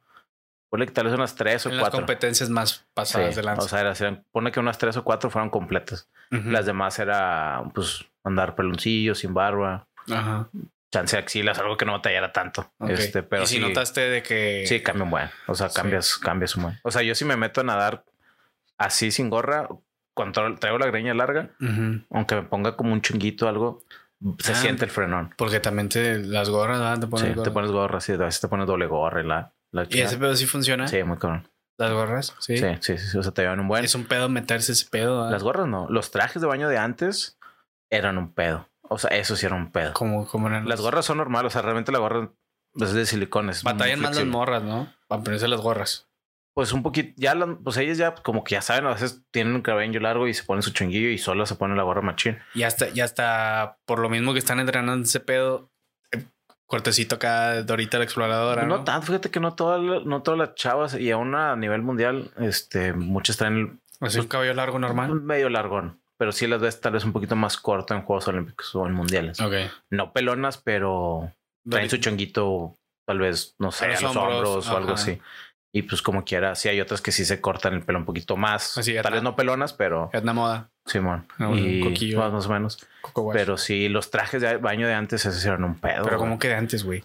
Ponle 0.70 0.86
que 0.86 0.92
tal 0.92 1.06
vez 1.06 1.14
unas 1.14 1.36
tres 1.36 1.66
o 1.66 1.70
en 1.70 1.78
las 1.78 1.84
cuatro. 1.84 2.00
competencias 2.00 2.50
más 2.50 2.70
Sí, 2.72 2.86
pasadas 2.94 3.36
de 3.36 3.44
lanza. 3.44 3.64
O 3.64 3.68
sea, 3.70 3.80
era- 3.82 3.94
eran- 3.94 4.26
pone 4.32 4.52
que 4.52 4.60
unas 4.60 4.78
tres 4.78 4.98
o 4.98 5.04
cuatro 5.04 5.30
fueron 5.30 5.50
completas. 5.50 6.10
Las 6.30 6.66
demás 6.66 7.00
era, 7.00 7.64
pues, 7.74 8.06
andar 8.24 8.56
peloncillo, 8.56 9.16
sin 9.16 9.34
barba, 9.34 9.88
Ajá. 10.12 10.50
chance 10.92 11.16
de 11.16 11.24
axilas, 11.24 11.58
algo 11.60 11.78
que 11.78 11.86
no 11.86 11.94
batallara 11.94 12.34
tanto. 12.34 12.70
Este, 12.90 13.24
pero 13.24 13.44
y 13.44 13.46
si 13.48 13.56
sí, 13.56 13.62
notaste 13.62 14.02
de 14.02 14.22
que. 14.24 14.66
sí, 14.68 14.82
cambia 14.82 15.04
un 15.06 15.12
buen. 15.12 15.30
O 15.48 15.56
sea, 15.56 15.70
Sí. 15.70 15.76
cambias, 15.76 16.18
cambias 16.18 16.56
un 16.58 16.64
buen. 16.64 16.80
O 16.84 16.92
sea, 16.92 17.02
yo 17.02 17.16
si 17.16 17.24
me 17.24 17.38
meto 17.38 17.62
a 17.62 17.64
nadar 17.64 18.04
así 18.78 19.12
sin 19.12 19.30
gorra, 19.30 19.68
cuando 20.14 20.42
tra- 20.42 20.60
traigo 20.60 20.78
la 20.80 20.88
greña 20.88 21.14
larga, 21.14 21.52
aunque 22.10 22.36
me 22.36 22.42
ponga 22.44 22.76
como 22.76 22.92
un 22.92 23.02
chunguito 23.02 23.48
algo, 23.48 23.84
se 24.40 24.52
Ah, 24.52 24.56
siente 24.56 24.84
el 24.86 24.92
frenón. 24.92 25.34
Porque 25.38 25.60
también 25.60 25.90
te 25.90 26.18
las 26.20 26.50
gorras, 26.50 26.80
¿verdad? 26.80 26.96
Te 27.00 27.06
Sí, 27.06 27.08
ponen 27.12 27.30
te 27.34 27.40
gorra. 27.40 27.54
pones 27.54 27.72
gorra, 27.72 28.00
sí, 28.02 28.12
a 28.14 28.18
veces 28.18 28.42
te 28.42 28.48
pones 28.48 28.66
doble 28.68 28.88
gorra 28.88 29.22
y 29.22 29.28
la, 29.28 29.52
la 29.72 29.86
¿Y 29.90 30.02
ese 30.02 30.18
pedo 30.18 30.36
sí 30.36 30.46
funciona? 30.46 30.88
Sí, 30.88 31.04
muy 31.04 31.18
cabrón. 31.18 31.50
Las 31.80 31.92
gorras, 31.92 32.36
sí. 32.40 32.58
Sí, 32.58 32.66
sí, 32.82 32.98
sí, 32.98 33.18
O 33.18 33.24
sea, 33.24 33.32
te 33.34 33.44
llevan 33.44 33.60
un 33.60 33.68
buen. 33.68 33.86
Es 33.86 33.94
un 33.94 34.06
pedo 34.06 34.30
meterse 34.30 34.72
ese 34.72 34.88
pedo. 34.90 35.18
¿verdad? 35.18 35.32
Las 35.32 35.44
gorras 35.44 35.68
no. 35.68 35.88
Los 35.90 36.10
trajes 36.12 36.42
de 36.42 36.48
baño 36.48 36.70
de 36.70 36.78
antes 36.78 37.38
eran 37.92 38.18
un 38.18 38.34
pedo. 38.34 38.68
O 38.90 38.98
sea, 38.98 39.12
eso 39.12 39.36
sí 39.36 39.46
era 39.46 39.56
un 39.56 39.72
pedo. 39.72 39.94
Como, 39.94 40.26
como 40.28 40.48
eran 40.48 40.68
Las 40.68 40.82
gorras 40.82 41.06
son 41.06 41.18
normales. 41.18 41.48
O 41.48 41.54
sea, 41.54 41.62
realmente 41.62 41.92
la 41.92 42.00
gorra 42.00 42.32
es 42.76 42.94
de 42.94 43.06
silicones. 43.06 43.62
Batallan 43.64 44.00
más 44.00 44.16
las 44.16 44.26
morras, 44.26 44.64
¿no? 44.64 44.92
Para 45.08 45.22
ponerse 45.24 45.48
las 45.48 45.62
gorras. 45.62 46.08
Pues 46.56 46.72
un 46.74 46.82
poquito, 46.82 47.14
ya, 47.18 47.36
las- 47.36 47.50
pues 47.64 47.78
ellas 47.78 48.00
ya 48.00 48.16
como 48.16 48.44
que 48.44 48.56
ya 48.56 48.64
saben, 48.64 48.88
a 48.88 48.94
veces 48.94 49.22
tienen 49.30 49.54
un 49.54 49.62
cabello 49.62 50.00
largo 50.00 50.28
y 50.28 50.34
se 50.34 50.44
ponen 50.44 50.64
su 50.64 50.72
chunguillo 50.72 51.10
y 51.10 51.20
solo 51.20 51.46
se 51.46 51.54
ponen 51.54 51.78
la 51.78 51.84
gorra 51.84 52.02
machín. 52.02 52.40
Y 52.56 52.64
hasta, 52.64 52.90
y 52.90 53.02
hasta 53.02 53.78
por 53.86 54.00
lo 54.00 54.10
mismo 54.10 54.34
que 54.34 54.40
están 54.40 54.60
entrenando 54.60 55.04
ese 55.04 55.20
pedo, 55.20 55.70
cortecito 56.68 57.16
acá, 57.16 57.64
Dorita 57.64 57.98
la 57.98 58.04
exploradora. 58.04 58.64
No, 58.64 58.78
No, 58.78 58.84
tanto, 58.84 59.08
fíjate 59.08 59.32
que 59.32 59.40
no 59.40 59.56
todas, 59.56 60.06
no 60.06 60.22
todas 60.22 60.38
las 60.38 60.54
chavas 60.56 60.94
y 61.00 61.10
aún 61.12 61.34
a 61.34 61.56
nivel 61.56 61.82
mundial, 61.82 62.30
este, 62.38 62.94
muchas 62.94 63.38
traen 63.38 63.80
Así 64.00 64.20
un 64.20 64.28
cabello 64.28 64.54
largo 64.54 64.78
normal. 64.78 65.10
medio 65.22 65.50
largón, 65.50 66.00
pero 66.18 66.32
sí 66.32 66.46
las 66.46 66.62
ves 66.62 66.80
tal 66.80 66.94
vez 66.94 67.04
un 67.04 67.14
poquito 67.14 67.36
más 67.36 67.58
corto 67.58 67.96
en 67.96 68.04
Juegos 68.04 68.28
Olímpicos 68.28 68.76
o 68.76 68.86
en 68.86 68.94
Mundiales. 68.94 69.40
Ok. 69.40 69.54
No 69.90 70.12
pelonas, 70.14 70.58
pero 70.58 71.34
traen 71.68 71.90
su 71.90 71.98
chonguito, 71.98 72.76
tal 73.06 73.20
vez, 73.20 73.56
no 73.58 73.72
sé, 73.72 73.86
A 73.86 73.88
a 73.88 73.92
los 74.02 74.04
hombros, 74.04 74.24
hombros, 74.48 74.70
o 74.70 74.78
algo 74.78 74.92
así. 74.94 75.20
Y 75.78 75.84
pues 75.84 76.02
como 76.02 76.24
quiera, 76.26 76.56
sí 76.56 76.70
hay 76.70 76.82
otras 76.82 77.02
que 77.02 77.12
sí 77.12 77.24
se 77.24 77.40
cortan 77.40 77.76
el 77.76 77.84
pelo 77.84 78.00
un 78.00 78.06
poquito 78.06 78.36
más. 78.36 78.80
Así, 78.80 78.96
tal 79.00 79.14
vez 79.14 79.22
no 79.22 79.36
pelonas, 79.36 79.74
pero 79.74 80.10
Es 80.12 80.24
una 80.24 80.34
moda. 80.34 80.72
Simón. 80.88 81.28
Ah, 81.38 81.52
y 81.54 81.84
un 81.84 81.90
coquillo. 81.90 82.18
más, 82.18 82.34
más 82.34 82.48
o 82.48 82.50
menos. 82.50 82.88
Pero 83.32 83.58
sí, 83.58 83.88
los 83.88 84.10
trajes 84.10 84.42
de 84.42 84.58
baño 84.58 84.88
de 84.88 84.96
antes, 84.96 85.24
esos 85.24 85.46
eran 85.46 85.64
un 85.64 85.76
pedo. 85.76 86.04
Pero 86.04 86.18
como 86.18 86.40
que 86.40 86.48
de 86.48 86.56
antes, 86.56 86.84
güey. 86.84 87.04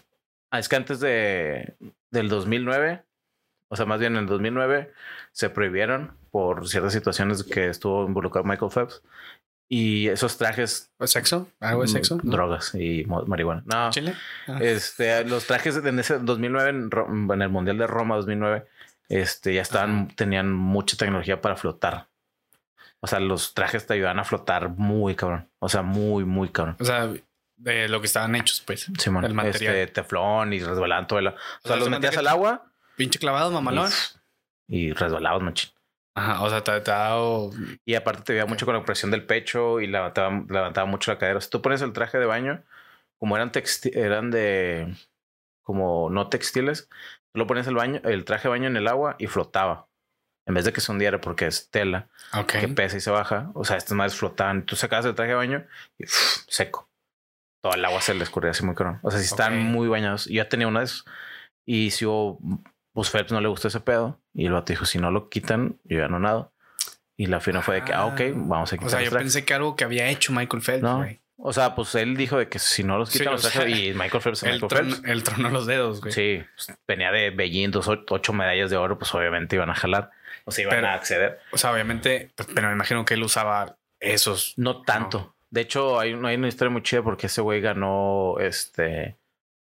Ah, 0.49 0.57
es 0.57 0.69
que 0.69 0.75
antes 0.75 0.99
de 0.99 1.75
del 2.09 2.29
2009, 2.29 3.03
o 3.67 3.75
sea, 3.75 3.85
más 3.85 3.99
bien 3.99 4.13
en 4.13 4.23
el 4.23 4.25
2009, 4.25 4.91
se 5.31 5.51
prohibieron 5.51 6.17
por 6.31 6.67
ciertas 6.67 6.93
situaciones 6.93 7.43
que 7.43 7.69
estuvo 7.69 8.07
involucrado 8.07 8.47
Michael 8.47 8.71
Phelps. 8.71 9.03
Y 9.69 10.07
esos 10.09 10.37
trajes. 10.37 10.91
¿Sexo? 11.01 11.49
¿Algo 11.59 11.81
de 11.81 11.87
mm, 11.87 11.91
sexo? 11.91 12.19
¿No? 12.23 12.31
Drogas 12.31 12.75
y 12.75 13.05
marihuana. 13.05 13.63
No. 13.65 13.89
¿Chile? 13.89 14.15
Ah. 14.47 14.59
Este, 14.61 15.25
los 15.25 15.47
trajes 15.47 15.77
en 15.77 15.99
ese 15.99 16.19
2009, 16.19 16.69
en, 16.69 16.89
en 17.31 17.41
el 17.41 17.49
Mundial 17.49 17.77
de 17.77 17.87
Roma 17.87 18.15
2009, 18.17 18.65
este, 19.09 19.53
ya 19.53 19.61
estaban, 19.61 20.09
tenían 20.09 20.51
mucha 20.51 20.97
tecnología 20.97 21.41
para 21.41 21.55
flotar. 21.55 22.07
O 22.99 23.07
sea, 23.07 23.19
los 23.19 23.53
trajes 23.53 23.85
te 23.85 23.95
ayudan 23.95 24.19
a 24.19 24.23
flotar 24.23 24.69
muy 24.69 25.15
cabrón. 25.15 25.49
O 25.59 25.69
sea, 25.69 25.81
muy, 25.81 26.23
muy 26.23 26.49
cabrón. 26.49 26.77
O 26.79 26.85
sea, 26.85 27.11
de 27.57 27.89
lo 27.89 27.99
que 27.99 28.07
estaban 28.07 28.35
hechos, 28.35 28.61
pues. 28.65 28.89
Simón, 28.97 29.25
el 29.25 29.33
material. 29.33 29.75
este 29.75 29.93
teflón 29.93 30.53
y 30.53 30.59
resbalaban 30.59 31.07
todo 31.07 31.19
el... 31.19 31.27
O 31.27 31.31
sea, 31.31 31.39
sea, 31.63 31.75
los 31.77 31.89
metías 31.89 32.17
al 32.17 32.27
agua 32.27 32.65
Pinche 32.95 33.19
clavado, 33.19 33.51
mamalón. 33.51 33.89
y, 34.67 34.77
y 34.77 34.93
resbalabas 34.93 35.41
machín. 35.41 35.71
Ajá, 36.15 36.43
o 36.43 36.49
sea, 36.49 36.63
te, 36.63 36.79
te 36.81 36.91
ha 36.91 36.97
dado. 36.97 37.51
Y 37.85 37.95
aparte 37.95 38.23
te 38.23 38.33
veía 38.33 38.45
mucho 38.45 38.65
con 38.65 38.75
la 38.75 38.85
presión 38.85 39.09
del 39.11 39.25
pecho 39.25 39.79
y 39.81 39.87
levantaba, 39.87 40.43
levantaba 40.47 40.85
mucho 40.85 41.11
la 41.11 41.17
cadera. 41.17 41.41
Si 41.41 41.49
tú 41.49 41.61
pones 41.61 41.81
el 41.81 41.93
traje 41.93 42.19
de 42.19 42.25
baño, 42.25 42.63
como 43.19 43.35
eran 43.35 43.51
eran 43.93 44.29
de 44.31 44.93
como 45.63 46.09
no 46.09 46.27
textiles, 46.29 46.89
tú 47.31 47.39
lo 47.39 47.47
pones 47.47 47.65
el 47.67 47.75
baño, 47.75 48.01
el 48.03 48.25
traje 48.25 48.43
de 48.43 48.49
baño 48.49 48.67
en 48.67 48.77
el 48.77 48.87
agua 48.87 49.15
y 49.17 49.27
flotaba. 49.27 49.87
En 50.45 50.53
vez 50.55 50.65
de 50.65 50.73
que 50.73 50.81
se 50.81 50.91
hundiera 50.91 51.21
porque 51.21 51.47
es 51.47 51.69
tela 51.69 52.09
Ok. 52.33 52.51
que 52.59 52.67
pesa 52.67 52.97
y 52.97 52.99
se 52.99 53.09
baja. 53.09 53.49
O 53.55 53.63
sea, 53.63 53.77
estas 53.77 53.93
madres 53.95 54.15
flotaban. 54.15 54.65
Tú 54.65 54.75
sacabas 54.75 55.05
el 55.05 55.15
traje 55.15 55.29
de 55.29 55.35
baño 55.35 55.65
y 55.97 56.05
¡fuf! 56.05 56.43
seco. 56.49 56.89
Todo 57.63 57.75
el 57.75 57.85
agua 57.85 58.01
se 58.01 58.13
le 58.13 58.23
escurría 58.25 58.51
así 58.51 58.65
muy 58.65 58.75
cabrón. 58.75 58.99
O 59.03 59.09
sea, 59.09 59.21
si 59.21 59.25
están 59.25 59.53
Ok. 59.53 59.59
muy 59.71 59.87
bañados. 59.87 60.25
Yo 60.25 60.45
tenía 60.49 60.67
una 60.67 60.79
de 60.79 60.85
esos. 60.85 61.05
Y 61.65 61.91
si 61.91 62.05
hubo, 62.05 62.39
pues 62.93 63.09
Phelps 63.09 63.31
no 63.31 63.41
le 63.41 63.47
gustó 63.47 63.67
ese 63.67 63.79
pedo. 63.79 64.19
Y 64.33 64.45
el 64.45 64.53
vato 64.53 64.71
dijo, 64.73 64.85
si 64.85 64.97
no 64.99 65.11
lo 65.11 65.29
quitan, 65.29 65.77
yo 65.83 65.99
ya 65.99 66.07
no 66.07 66.19
nado. 66.19 66.51
Y 67.17 67.27
la 67.27 67.39
fina 67.39 67.61
fue 67.61 67.75
de 67.75 67.83
que, 67.83 67.93
ah, 67.93 68.05
ok, 68.05 68.21
vamos 68.33 68.71
a 68.73 68.77
quitar 68.77 68.87
O 68.87 68.89
sea, 68.89 69.01
yo 69.01 69.11
pensé 69.11 69.45
que 69.45 69.53
algo 69.53 69.75
que 69.75 69.83
había 69.83 70.09
hecho 70.09 70.31
Michael 70.33 70.61
Phelps, 70.63 70.83
No. 70.83 70.97
güey. 70.97 71.19
O 71.37 71.51
sea, 71.51 71.75
pues 71.75 71.93
él 71.95 72.15
dijo 72.15 72.37
de 72.37 72.47
que 72.47 72.57
si 72.59 72.83
no 72.83 72.97
los 72.97 73.09
quitan 73.09 73.33
los 73.33 73.41
trajes. 73.41 73.67
y 73.77 73.93
Michael 73.93 74.21
Phelps 74.23 74.43
El, 74.43 74.53
Michael 74.61 74.69
tron- 74.71 75.01
Phelps. 75.03 75.23
tronó 75.23 75.49
los 75.49 75.65
dedos, 75.65 75.99
güey. 75.99 76.13
Sí, 76.13 76.43
pues, 76.55 76.77
venía 76.87 77.11
de 77.11 77.31
Beijing, 77.31 77.69
dos, 77.71 77.87
ocho 77.89 78.33
medallas 78.33 78.69
de 78.69 78.77
oro, 78.77 78.97
pues 78.97 79.13
obviamente 79.13 79.55
iban 79.57 79.69
a 79.69 79.75
jalar. 79.75 80.11
O 80.45 80.51
sea, 80.51 80.63
iban 80.63 80.75
Pero- 80.77 80.87
a 80.87 80.93
acceder. 80.93 81.39
O 81.51 81.57
sea, 81.57 81.71
obviamente, 81.73 82.31
pues, 82.35 82.47
pero 82.53 82.67
me 82.67 82.73
imagino 82.73 83.03
que 83.03 83.15
él 83.15 83.23
usaba 83.23 83.77
esos. 83.99 84.53
No 84.57 84.83
tanto. 84.83 85.35
De 85.49 85.61
hecho, 85.61 85.99
hay, 85.99 86.13
hay 86.13 86.35
una 86.35 86.47
historia 86.47 86.71
muy 86.71 86.81
chida 86.81 87.01
porque 87.03 87.27
ese 87.27 87.41
güey 87.41 87.61
ganó, 87.61 88.35
este, 88.39 89.17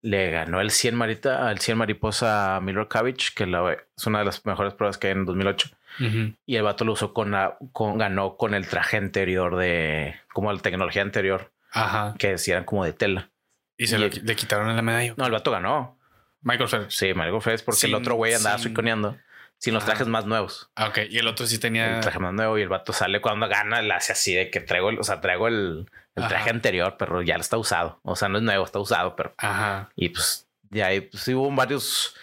le 0.03 0.29
ganó 0.29 0.61
el 0.61 0.69
100 0.69 0.93
marita, 0.95 1.49
el 1.49 1.57
100 1.59 1.77
mariposa 1.79 2.57
a 2.57 2.61
Miller 2.61 2.87
Cavich, 2.87 3.33
que 3.33 3.47
la- 3.47 3.73
es 3.97 4.05
una 4.05 4.19
de 4.19 4.25
las 4.25 4.45
mejores 4.45 4.73
pruebas 4.75 4.97
que 4.99 5.07
hay 5.07 5.13
en 5.13 5.25
2008. 5.25 5.69
Ujú. 5.99 6.33
Y 6.45 6.55
el 6.57 6.63
vato 6.63 6.85
lo 6.85 6.91
usó 6.93 7.13
con, 7.13 7.31
la, 7.31 7.57
con 7.71 7.97
ganó 7.97 8.35
con 8.37 8.53
el 8.53 8.67
traje 8.67 8.97
anterior 8.97 9.55
de, 9.57 10.15
como 10.33 10.51
la 10.53 10.59
tecnología 10.59 11.01
anterior, 11.01 11.51
Ajá. 11.71 12.13
que 12.19 12.29
decían 12.29 12.57
eran 12.57 12.65
como 12.65 12.85
de 12.85 12.93
tela. 12.93 13.29
Y 13.77 13.87
se 13.87 13.95
Y 13.95 13.99
lo- 13.99 14.05
el- 14.05 14.21
le 14.25 14.35
quitaron 14.35 14.75
la 14.75 14.81
medalla. 14.83 15.13
No, 15.17 15.25
el 15.25 15.31
vato 15.31 15.49
ganó. 15.51 15.97
Michael 16.41 16.69
Phelps. 16.69 16.95
Sí, 16.95 17.07
Michael 17.13 17.41
Phelps, 17.41 17.63
porque 17.63 17.85
el 17.87 17.95
otro 17.95 18.15
güey 18.15 18.33
andaba 18.33 18.57
sin- 18.57 18.65
suiconeando 18.65 19.17
sin 19.57 19.73
los 19.73 19.83
Ajá. 19.83 19.93
trajes 19.93 20.07
más 20.07 20.25
nuevos. 20.25 20.69
Ah, 20.75 20.89
ok. 20.89 20.99
Y 21.09 21.17
el 21.19 21.27
otro 21.27 21.45
sí 21.45 21.57
tenía. 21.57 21.95
El 21.95 22.01
traje 22.01 22.19
más 22.19 22.33
nuevo 22.33 22.57
y 22.57 22.61
el 22.63 22.67
vato 22.67 22.91
sale 22.91 23.21
cuando 23.21 23.47
gana, 23.47 23.81
le 23.81 23.93
hace 23.93 24.11
así 24.11 24.33
de 24.35 24.49
que 24.49 24.59
traigo, 24.59 24.89
el, 24.89 24.99
o 24.99 25.03
sea, 25.03 25.21
traigo 25.21 25.47
el, 25.47 25.89
el 26.15 26.27
traje 26.27 26.49
Ajá. 26.49 26.55
anterior, 26.55 26.95
pero 26.97 27.21
ya 27.21 27.35
lo 27.35 27.41
está 27.41 27.57
usado. 27.57 27.99
O 28.03 28.15
sea, 28.15 28.29
no 28.29 28.37
es 28.37 28.43
nuevo, 28.43 28.63
está 28.65 28.79
usado, 28.79 29.15
pero 29.15 29.33
Ajá. 29.37 29.89
Y 29.95 30.09
pues 30.09 30.47
de 30.69 30.83
ahí 30.83 31.01
pues, 31.01 31.23
sí 31.23 31.33
hubo 31.33 31.51
varios. 31.51 32.15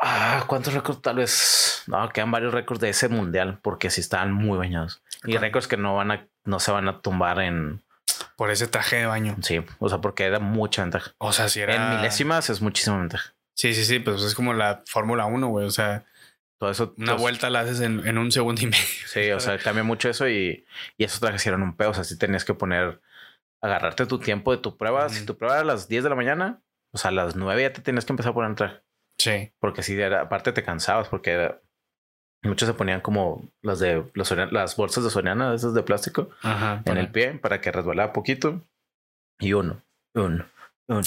Ah, 0.00 0.44
¿cuántos 0.46 0.74
récords? 0.74 1.02
Tal 1.02 1.16
vez. 1.16 1.82
No, 1.86 2.08
quedan 2.10 2.30
varios 2.30 2.52
récords 2.52 2.80
de 2.80 2.90
ese 2.90 3.08
mundial 3.08 3.58
porque 3.62 3.90
sí 3.90 4.00
estaban 4.00 4.32
muy 4.32 4.58
bañados. 4.58 5.02
Y 5.24 5.36
récords 5.36 5.68
que 5.68 5.76
no 5.76 5.96
van 5.96 6.10
a, 6.10 6.28
no 6.44 6.60
se 6.60 6.72
van 6.72 6.88
a 6.88 7.00
tumbar 7.00 7.40
en. 7.40 7.82
Por 8.36 8.50
ese 8.50 8.66
traje 8.66 8.96
de 8.96 9.06
baño. 9.06 9.36
Sí, 9.42 9.64
o 9.78 9.88
sea, 9.88 10.00
porque 10.00 10.24
era 10.24 10.40
mucha 10.40 10.82
ventaja. 10.82 11.12
O 11.18 11.32
sea, 11.32 11.48
si 11.48 11.60
era. 11.60 11.74
En 11.74 11.96
milésimas 11.96 12.50
es 12.50 12.60
muchísima 12.60 12.98
ventaja. 12.98 13.34
Sí, 13.54 13.74
sí, 13.74 13.84
sí. 13.84 14.00
Pues 14.00 14.22
es 14.22 14.34
como 14.34 14.52
la 14.52 14.82
Fórmula 14.86 15.26
1, 15.26 15.46
güey. 15.48 15.66
O 15.66 15.70
sea, 15.70 16.04
Todo 16.64 16.70
eso. 16.72 16.94
una 16.96 17.12
pues, 17.12 17.20
vuelta 17.22 17.50
la 17.50 17.60
haces 17.60 17.80
en, 17.80 18.06
en 18.06 18.18
un 18.18 18.30
segundo 18.32 18.60
y 18.62 18.66
medio. 18.66 18.78
Sí, 19.06 19.30
o 19.30 19.40
sea, 19.40 19.58
cambia 19.58 19.84
mucho 19.84 20.08
eso 20.08 20.28
y, 20.28 20.64
y 20.96 21.04
esos 21.04 21.20
trajes 21.20 21.46
eran 21.46 21.62
un 21.62 21.76
pedo. 21.76 21.90
O 21.90 21.94
sea, 21.94 22.04
sí 22.04 22.18
tenías 22.18 22.44
que 22.44 22.54
poner, 22.54 23.00
agarrarte 23.62 24.06
tu 24.06 24.18
tiempo 24.18 24.50
de 24.52 24.58
tu 24.58 24.76
prueba. 24.76 25.08
Si 25.08 25.24
tu 25.26 25.36
prueba 25.36 25.54
era 25.54 25.62
a 25.62 25.66
las 25.66 25.88
10 25.88 26.02
de 26.04 26.10
la 26.10 26.16
mañana, 26.16 26.60
o 26.92 26.98
sea, 26.98 27.10
a 27.10 27.12
las 27.14 27.36
9 27.36 27.62
ya 27.62 27.72
te 27.72 27.80
tenías 27.82 28.04
que 28.04 28.12
empezar 28.12 28.30
a 28.30 28.34
poner 28.34 28.50
el 28.50 28.56
traje. 28.56 28.80
Sí. 29.18 29.52
Porque 29.58 29.82
si 29.82 29.98
era, 30.00 30.22
aparte 30.22 30.52
te 30.52 30.62
cansabas 30.62 31.08
porque 31.08 31.30
era- 31.30 31.60
muchos 32.42 32.66
se 32.68 32.74
ponían 32.74 33.00
como 33.00 33.48
las 33.62 33.78
de 33.78 34.04
los 34.14 34.30
las 34.52 34.76
bolsas 34.76 35.02
de 35.04 35.10
Soriana, 35.10 35.54
esas 35.54 35.72
de 35.72 35.82
plástico, 35.82 36.28
Ajá. 36.42 36.82
en 36.84 36.98
el 36.98 37.10
pie 37.10 37.32
para 37.34 37.60
que 37.60 37.72
resbalara 37.72 38.12
poquito. 38.12 38.60
Y 39.40 39.52
uno, 39.54 39.80
uno, 40.14 40.44
uno, 40.88 41.02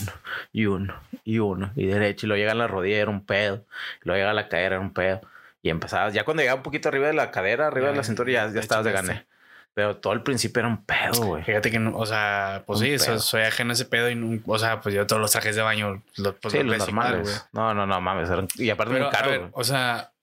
y 0.51 0.65
uno, 0.65 0.99
y 1.23 1.37
uno, 1.39 1.71
y 1.75 1.85
derecho. 1.85 2.25
Y 2.25 2.29
luego 2.29 2.39
llega 2.39 2.51
a 2.53 2.55
la 2.55 2.67
rodilla, 2.67 2.97
era 2.97 3.11
un 3.11 3.23
pedo. 3.25 3.65
Y 4.01 4.05
luego 4.07 4.17
llega 4.17 4.31
a 4.31 4.33
la 4.33 4.49
cadera, 4.49 4.75
era 4.77 4.79
un 4.79 4.93
pedo. 4.93 5.21
Y 5.61 5.69
empezabas, 5.69 6.13
ya 6.13 6.23
cuando 6.23 6.41
llegaba 6.41 6.57
un 6.57 6.63
poquito 6.63 6.89
arriba 6.89 7.07
de 7.07 7.13
la 7.13 7.31
cadera, 7.31 7.67
arriba 7.67 7.89
de 7.89 7.95
la 7.95 8.03
cintura, 8.03 8.31
ya, 8.31 8.49
ya 8.51 8.59
estabas 8.59 8.85
de 8.85 8.91
gané. 8.91 9.27
Pero 9.73 9.97
todo 9.97 10.13
el 10.13 10.23
principio 10.23 10.61
era 10.61 10.69
un 10.69 10.83
pedo, 10.85 11.21
güey. 11.23 11.43
Fíjate 11.43 11.69
que, 11.69 11.77
o 11.77 12.05
sea, 12.05 12.63
pues 12.65 12.79
Un 12.79 12.85
sí, 12.87 13.19
soy 13.19 13.41
ajeno 13.43 13.71
a 13.71 13.73
ese 13.73 13.85
pedo 13.85 14.09
y, 14.09 14.15
no- 14.15 14.41
o 14.47 14.57
sea, 14.57 14.81
pues 14.81 14.95
yo 14.95 15.05
todos 15.05 15.21
los 15.21 15.31
trajes 15.31 15.55
de 15.55 15.61
baño, 15.61 16.01
los, 16.15 16.33
pues 16.41 16.51
sí, 16.53 16.63
los 16.63 16.77
normales. 16.79 17.21
güey. 17.21 17.35
no, 17.53 17.73
no, 17.75 17.85
no, 17.85 18.01
mames. 18.01 18.27
eran- 18.29 18.47
y 18.55 18.69
aparte 18.71 18.93
Pero, 18.93 19.05
muy 19.05 19.13
caro. 19.13 19.29
ver, 19.29 19.49
o 19.51 19.63
sea, 19.63 20.13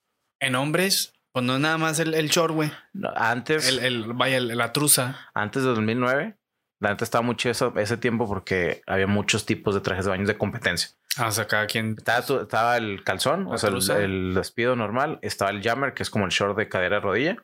en 0.41 0.57
hombres, 0.57 1.13
pues 1.33 1.45
no 1.45 1.55
es 1.55 1.61
nada 1.61 1.79
más 1.79 2.01
el, 2.01 2.15
el 2.15 2.29
short, 2.31 2.53
güey. 2.53 2.73
No, 2.95 3.13
Antes, 3.15 3.69
El, 3.69 3.79
el, 3.81 4.13
vaya, 4.15 4.39
el- 4.39 4.57
la 4.57 4.73
truza. 4.73 5.31
antes 5.35 5.63
de 5.63 5.69
2009, 5.69 6.35
la 6.81 6.91
neta 6.91 7.05
estaba 7.05 7.23
mucho 7.23 7.49
eso, 7.49 7.73
ese 7.77 7.97
tiempo 7.97 8.27
porque 8.27 8.83
había 8.89 9.07
muchos 9.07 9.47
tipos 9.47 9.75
de 9.75 9.81
trajes 9.81 10.05
de 10.05 10.11
baño 10.11 10.27
de 10.27 10.37
competencia. 10.37 10.91
Ah, 11.17 11.29
O 11.29 11.31
sea, 11.33 11.47
cada 11.47 11.67
quien. 11.67 11.95
Estaba, 11.99 12.23
tu- 12.25 12.41
estaba 12.41 12.77
el 12.77 13.03
calzón, 13.05 13.47
o 13.49 13.57
sea, 13.59 13.71
el, 13.99 14.35
despido 14.35 14.77
normal. 14.77 15.19
Estaba 15.23 15.51
el 15.51 15.63
jammer, 15.63 15.95
que 15.95 16.03
es 16.03 16.11
como 16.11 16.25
el 16.25 16.31
short 16.31 16.57
de 16.57 16.69
cadera 16.69 16.97
a 16.97 17.01
rodilla, 17.01 17.37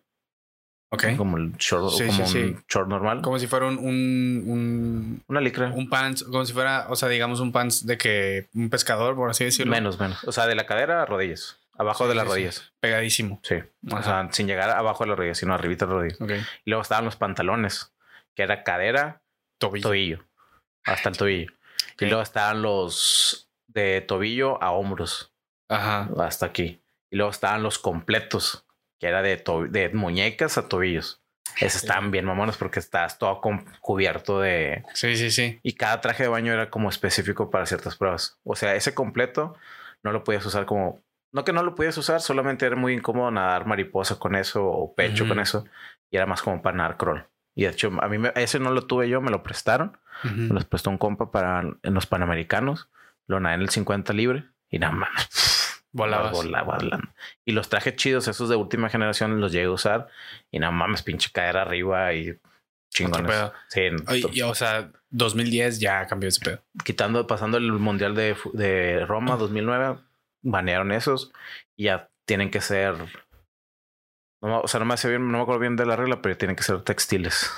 Ok. 0.93 1.17
como 1.17 1.37
el 1.37 1.53
short, 1.57 1.91
Sí, 1.95 2.07
como 2.07 2.27
sí, 2.27 2.39
un 2.43 2.57
sí. 2.57 2.65
short 2.69 2.89
normal. 2.89 3.23
Como 3.23 3.39
si 3.39 3.47
fuera 3.47 3.67
un, 3.67 3.79
un, 3.79 4.43
un, 4.47 5.25
Una 5.29 5.41
licra. 5.41 5.69
un 5.69 5.89
pants, 5.89 6.25
como 6.25 6.45
si 6.45 6.53
fuera, 6.53 6.87
o 6.89 6.97
sea, 6.97 7.09
digamos 7.09 7.39
un 7.41 7.53
pants 7.53 7.87
de 7.87 7.97
que 7.97 8.49
un 8.55 8.71
pescador, 8.71 9.15
por 9.15 9.31
así 9.31 9.45
decirlo. 9.45 9.71
menos, 9.73 10.00
menos. 10.00 10.23
O 10.25 10.33
sea, 10.33 10.47
de 10.47 10.55
la 10.57 10.67
cadera 10.67 11.03
a 11.03 11.07
rodillas. 11.07 11.59
Abajo 11.79 12.09
de 12.09 12.15
las 12.15 12.27
rodillas. 12.27 12.73
Pegadísimo. 12.81 13.41
Sí. 13.43 13.55
O 13.91 14.03
sea, 14.03 14.29
sin 14.33 14.47
llegar 14.47 14.69
abajo 14.71 15.05
de 15.05 15.11
las 15.11 15.19
rodillas, 15.19 15.39
sino 15.39 15.55
arribita 15.55 15.87
de 15.87 15.93
las 15.93 15.99
rodillas. 16.19 16.21
Ok. 16.21 16.47
Y 16.65 16.71
luego 16.71 16.83
estaban 16.83 17.05
los 17.07 17.17
pantalones, 17.17 17.95
que 18.35 18.43
era 18.43 18.65
cadera, 18.65 19.23
Tobillo. 19.59 19.83
tobillo. 19.89 20.25
Hasta 20.85 21.09
el 21.11 21.17
tobillo. 21.17 21.53
Y 21.99 22.07
luego 22.07 22.23
estaban 22.23 22.62
los 22.62 23.50
de 23.73 24.00
tobillo 24.00 24.62
a 24.62 24.71
hombros. 24.73 25.33
Ajá. 25.69 26.09
hasta 26.19 26.47
aquí. 26.47 26.83
Y 27.11 27.17
luego 27.17 27.31
estaban 27.31 27.62
los 27.62 27.79
completos, 27.79 28.67
que 28.99 29.07
era 29.07 29.23
de, 29.23 29.37
to- 29.37 29.67
de 29.69 29.89
muñecas 29.91 30.59
a 30.59 30.69
tobillos. 30.69 31.23
Esos 31.61 31.83
estaban 31.85 32.11
bien 32.11 32.25
mamones 32.25 32.57
porque 32.57 32.81
estás 32.81 33.19
todo 33.19 33.41
cubierto 33.81 34.41
de... 34.41 34.85
Sí, 34.95 35.17
sí, 35.17 35.31
sí. 35.31 35.61
Y 35.62 35.75
cada 35.75 36.00
traje 36.00 36.25
de 36.25 36.29
baño 36.29 36.53
era 36.53 36.71
como 36.71 36.89
específico 36.89 37.50
para 37.50 37.67
ciertas 37.67 37.97
pruebas. 37.97 38.39
O 38.45 38.57
sea, 38.57 38.75
ese 38.75 38.95
completo 38.95 39.55
no 40.03 40.12
lo 40.12 40.25
podías 40.25 40.45
usar 40.47 40.67
como... 40.67 41.00
No 41.33 41.45
que 41.45 41.53
no 41.53 41.62
lo 41.62 41.75
podías 41.77 41.97
usar, 41.99 42.21
solamente 42.21 42.67
era 42.67 42.75
muy 42.77 42.93
incómodo 42.95 43.31
nadar 43.31 43.65
mariposa 43.67 44.19
con 44.19 44.35
eso 44.35 44.65
o 44.67 44.95
pecho 44.95 45.29
con 45.29 45.39
eso. 45.39 45.65
Y 46.11 46.17
era 46.17 46.27
más 46.27 46.43
como 46.43 46.61
para 46.62 46.77
nadar 46.77 46.97
crawl. 46.97 47.27
Y 47.55 47.62
de 47.65 47.71
hecho, 47.71 47.93
a 48.00 48.09
mí 48.09 48.19
me- 48.19 48.33
ese 48.35 48.59
no 48.59 48.71
lo 48.73 48.87
tuve 48.87 49.09
yo, 49.09 49.21
me 49.21 49.31
lo 49.31 49.43
prestaron. 49.45 49.97
Ujú. 50.25 50.35
Me 50.35 50.55
los 50.55 50.65
prestó 50.65 50.91
un 50.91 50.99
compa 50.99 51.31
para 51.31 51.61
en 51.61 51.95
los 51.95 52.07
Panamericanos. 52.07 52.89
Lo 53.27 53.41
nadé 53.41 53.57
en 53.57 53.62
el 53.62 53.71
50 53.71 54.12
libre 54.12 54.45
y 54.71 54.79
nada 54.79 54.93
más. 54.95 55.83
Volabas. 55.93 56.33
Volaba 56.33 56.77
volando. 56.77 57.09
Y 57.45 57.53
los 57.53 57.69
trajes 57.69 57.97
chidos, 57.97 58.29
esos 58.29 58.49
de 58.49 58.57
última 58.57 58.89
generación, 58.89 59.41
los 59.41 59.50
llegué 59.53 59.67
a 59.67 59.71
usar. 59.73 60.09
Y 60.50 60.59
nada 60.61 60.71
mames, 60.73 61.03
pinche 61.03 61.31
caer 61.33 61.57
arriba 61.57 62.12
y 62.15 62.39
chingones. 62.91 63.27
pedo. 63.31 63.53
Sí, 63.69 64.21
to- 64.23 64.31
y, 64.33 64.43
o 64.43 64.55
sea, 64.55 64.91
2010 65.11 65.81
ya 65.81 66.07
cambió 66.07 66.29
ese 66.29 66.41
pedo. 66.45 66.62
quitando, 66.85 67.27
pasando 67.27 67.57
el 67.59 67.73
mundial 67.73 68.15
de, 68.15 68.37
de 68.53 69.05
Roma 69.07 69.37
2009, 69.37 69.99
banearon 70.43 70.93
esos 70.93 71.33
y 71.77 71.85
ya 71.85 72.09
tienen 72.25 72.50
que 72.50 72.61
ser. 72.61 72.95
No, 74.43 74.61
o 74.61 74.69
sea, 74.69 74.81
no 74.81 74.87
me 74.87 74.95
hace 74.95 75.09
bien, 75.09 75.31
no 75.31 75.39
me 75.39 75.43
acuerdo 75.43 75.61
bien 75.61 75.77
de 75.77 75.87
la 75.87 75.97
regla, 75.97 76.23
pero 76.23 76.37
tienen 76.37 76.57
que 76.57 76.62
ser 76.62 76.81
textiles. 76.83 77.50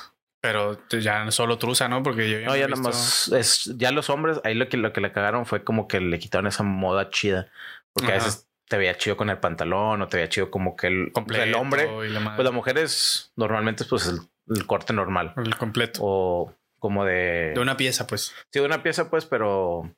Pero 0.43 0.79
ya 0.91 1.31
solo 1.31 1.57
truza, 1.57 1.89
¿no? 1.89 2.03
Porque 2.03 2.29
yo 2.29 2.41
No, 2.45 2.55
he 2.55 2.59
ya 2.61 2.67
visto- 2.67 2.83
nada 2.83 2.95
más 2.95 3.29
es 3.33 3.73
ya 3.77 3.91
los 3.93 4.11
hombres, 4.11 4.41
ahí 4.45 4.55
lo 4.55 4.69
que 4.69 4.77
lo 4.77 4.93
que 4.93 5.01
le 5.01 5.13
cagaron 5.13 5.47
fue 5.47 5.63
como 5.65 5.87
que 5.89 6.01
le 6.01 6.19
quitaron 6.19 6.47
esa 6.49 6.63
moda 6.65 7.09
chida. 7.11 7.51
Porque 7.95 8.11
a 8.13 8.15
veces 8.17 8.49
te 8.69 8.77
veía 8.77 8.97
chido 8.97 9.17
con 9.17 9.31
el 9.31 9.39
pantalón 9.39 10.03
o 10.03 10.09
te 10.09 10.17
veía 10.17 10.29
chido 10.29 10.51
como 10.51 10.75
que 10.77 10.89
el, 10.89 11.13
completo 11.13 11.59
hombre. 11.61 11.85
la. 12.11 12.35
Pues 12.35 12.45
la 12.45 12.51
mujer 12.51 12.79
es 12.79 13.33
normalmente 13.37 13.85
pues 13.85 14.07
el, 14.09 14.19
el 14.57 14.67
corte 14.67 14.93
normal 14.93 15.33
el 15.37 15.57
completo. 15.57 16.01
o 16.03 16.55
como 16.81 17.05
de, 17.05 17.53
De 17.55 17.61
una 17.61 17.77
pieza, 17.77 18.07
pues. 18.09 18.35
sí, 18.51 18.59
de 18.59 18.67
una 18.67 18.83
pieza 18.83 19.09
pues, 19.11 19.25
pero 19.27 19.95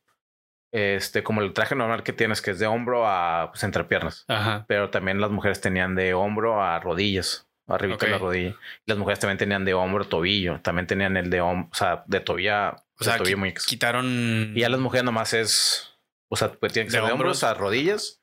este 0.73 1.23
como 1.23 1.41
el 1.41 1.53
traje 1.55 1.75
normal 1.77 2.03
que 2.03 2.13
tienes 2.13 2.43
que 2.43 2.51
es 2.51 2.59
de 2.59 2.67
hombro 2.67 3.07
a 3.09 3.51
pues 3.53 3.63
entrepiernas. 3.63 4.25
Ajá. 4.29 4.65
Pero 4.69 4.91
también 4.91 5.21
las 5.21 5.31
mujeres 5.31 5.61
tenían 5.63 5.95
de 5.95 6.13
hombro 6.15 6.63
a 6.63 6.79
rodillas, 6.81 7.49
arriba 7.67 7.97
de 7.97 8.09
la 8.09 8.19
rodilla. 8.19 8.57
Las 8.87 8.99
mujeres 8.99 9.19
también 9.21 9.39
tenían 9.39 9.65
de 9.65 9.75
hombro 9.75 10.07
tobillo, 10.07 10.61
también 10.61 10.87
tenían 10.87 11.17
el 11.17 11.31
de 11.31 11.41
hombro, 11.41 11.69
o 11.73 11.75
sea, 11.75 12.05
de 12.07 12.21
tobilla, 12.21 12.77
O 13.01 13.05
sea, 13.05 13.15
de 13.15 13.19
tobillo 13.21 13.37
qui- 13.37 13.41
muñecas. 13.41 13.67
quitaron. 13.67 14.53
Y 14.55 14.61
ya 14.61 14.69
las 14.69 14.81
mujeres 14.81 15.05
nomás 15.05 15.33
es, 15.35 15.93
o 16.29 16.37
sea, 16.37 16.53
pues 16.53 16.73
tienen 16.73 16.89
que 16.91 16.97
De 16.97 17.01
ser 17.01 17.07
de 17.07 17.13
hombros 17.13 17.43
a 17.45 17.55
rodillas 17.55 18.21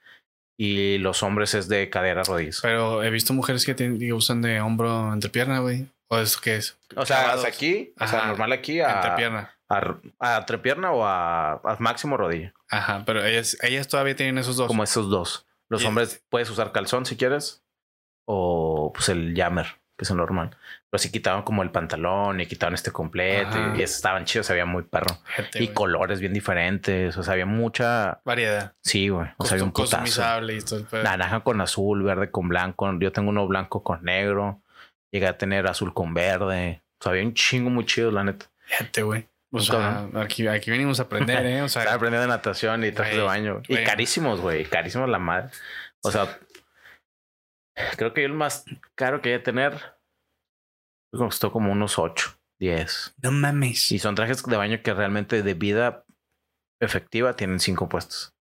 y 0.58 0.98
los 1.00 1.24
hombres 1.24 1.54
es 1.56 1.68
de 1.68 1.90
cadera 1.90 2.22
a 2.22 2.24
rodillas. 2.24 2.60
Pero 2.62 3.04
he 3.04 3.10
visto 3.10 3.34
mujeres 3.34 3.66
que, 3.66 3.74
tienen, 3.74 3.98
que 4.00 4.14
usan 4.14 4.42
de 4.42 4.62
hombro 4.62 5.12
entrepierna, 5.14 5.60
güey. 5.60 5.88
¿O 6.08 6.18
eso 6.20 6.40
qué 6.44 6.58
es? 6.58 6.78
O 6.96 7.06
sea, 7.06 7.32
hasta 7.34 7.48
aquí, 7.48 7.94
o 8.00 8.08
sea, 8.08 8.20
Ajá. 8.20 8.28
normal 8.28 8.52
aquí 8.52 8.82
a, 8.82 8.96
Entrepierna. 8.96 9.56
A, 9.70 9.96
a 10.20 10.38
entrepierna 10.40 10.92
o 10.92 11.06
a, 11.06 11.54
a 11.54 11.78
máximo 11.80 12.18
rodilla. 12.18 12.54
Ajá, 12.70 13.04
pero 13.06 13.24
ellas, 13.26 13.58
ellas 13.62 13.88
todavía 13.88 14.16
tienen 14.16 14.38
esos 14.38 14.58
dos. 14.58 14.68
Como 14.68 14.84
esos 14.84 15.10
dos. 15.10 15.46
Los 15.70 15.82
Y- 15.84 15.86
hombres 15.86 16.22
puedes 16.30 16.50
usar 16.50 16.74
calzón 16.74 17.06
si 17.06 17.16
quieres. 17.16 17.64
O 18.26 18.81
pues 18.94 19.10
el 19.10 19.34
jammer, 19.36 19.66
que 19.98 20.04
es 20.04 20.10
el 20.12 20.18
normal. 20.18 20.56
Pero 20.90 21.00
si 21.02 21.10
quitaban 21.12 21.44
como 21.44 21.64
el 21.64 21.72
pantalón 21.72 22.42
y 22.42 22.46
quitaban 22.48 22.74
este 22.74 22.92
completo. 22.92 23.58
Y, 23.76 23.80
y 23.80 23.84
estaban 23.84 24.26
chidos, 24.26 24.50
veía 24.50 24.66
muy 24.66 24.84
perro. 24.84 25.18
Fíjate, 25.24 25.64
y 25.64 25.70
colores 25.70 26.20
bien 26.20 26.34
diferentes. 26.34 27.16
O 27.16 27.24
sea, 27.24 27.34
había 27.34 27.46
mucha. 27.46 28.20
variedad. 28.26 28.74
Sí, 28.82 29.08
güey. 29.08 29.28
O 29.38 29.46
sea, 29.46 29.56
había 29.56 29.64
un 29.64 29.72
putazo. 29.72 29.98
customizable 30.04 30.56
y 30.58 30.62
todo 30.62 30.80
el 30.80 30.86
pedo. 30.86 31.04
Naranja 31.04 31.40
con 31.42 31.62
azul, 31.62 32.04
verde 32.04 32.30
con 32.30 32.50
blanco. 32.50 32.92
Yo 33.00 33.12
tengo 33.14 33.30
uno 33.30 33.48
blanco 33.48 33.84
con 33.84 34.04
negro. 34.04 34.62
Llegué 35.12 35.28
a 35.28 35.38
tener 35.38 35.66
azul 35.68 35.94
con 35.94 36.14
verde. 36.14 36.82
O 37.00 37.04
sea, 37.04 37.12
había 37.14 37.24
un 37.24 37.34
chingo 37.34 37.70
muy 37.70 37.86
chido, 37.86 38.12
la 38.12 38.24
neta. 38.26 38.48
Fíjate, 38.66 39.04
güey. 39.04 39.28
O 39.54 39.60
sea, 39.60 40.08
aquí, 40.16 40.48
aquí 40.48 40.72
venimos 40.72 41.00
a 41.00 41.04
aprender, 41.04 41.46
¿eh? 41.46 41.62
O 41.62 41.70
sea, 41.70 41.84
aprendiendo 41.84 42.22
de 42.22 42.28
natación 42.28 42.84
y 42.84 42.92
trajes 42.92 43.16
de 43.16 43.22
baño. 43.22 43.62
güey. 43.68 43.82
Y 43.82 43.84
carísimos, 43.86 44.40
güey. 44.42 44.66
Carísimos 44.66 45.10
la 45.10 45.20
madre. 45.20 45.50
O 46.04 46.12
sea, 46.12 46.38
creo 47.98 48.14
que 48.14 48.22
yo 48.22 48.28
el 48.28 48.34
más 48.34 48.66
caro 48.96 49.22
que 49.22 49.30
llegué 49.30 49.42
a 49.42 49.44
tener 49.44 49.98
me 51.14 51.20
costó 51.20 51.52
como 51.52 51.72
unos 51.72 52.00
8, 52.00 52.38
10. 52.60 53.16
no 53.22 53.32
mames. 53.32 53.92
Y 53.92 54.00
son 54.00 54.16
trajes 54.16 54.44
de 54.44 54.56
baño 54.58 54.82
que 54.84 54.94
realmente 54.94 55.44
de 55.44 55.54
vida 55.54 56.06
efectiva 56.82 57.36
tienen 57.36 57.60
5 57.60 57.90
puestos. 57.90 58.34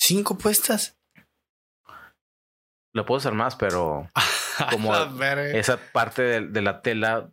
¿Cinco 0.00 0.38
puestas? 0.38 0.98
Lo 2.94 3.04
puedo 3.04 3.18
usar 3.18 3.34
más, 3.34 3.56
pero 3.56 4.10
Como 4.70 4.94
esa 4.94 5.78
parte 5.92 6.22
de, 6.22 6.40
de 6.48 6.62
la 6.62 6.80
tela 6.80 7.30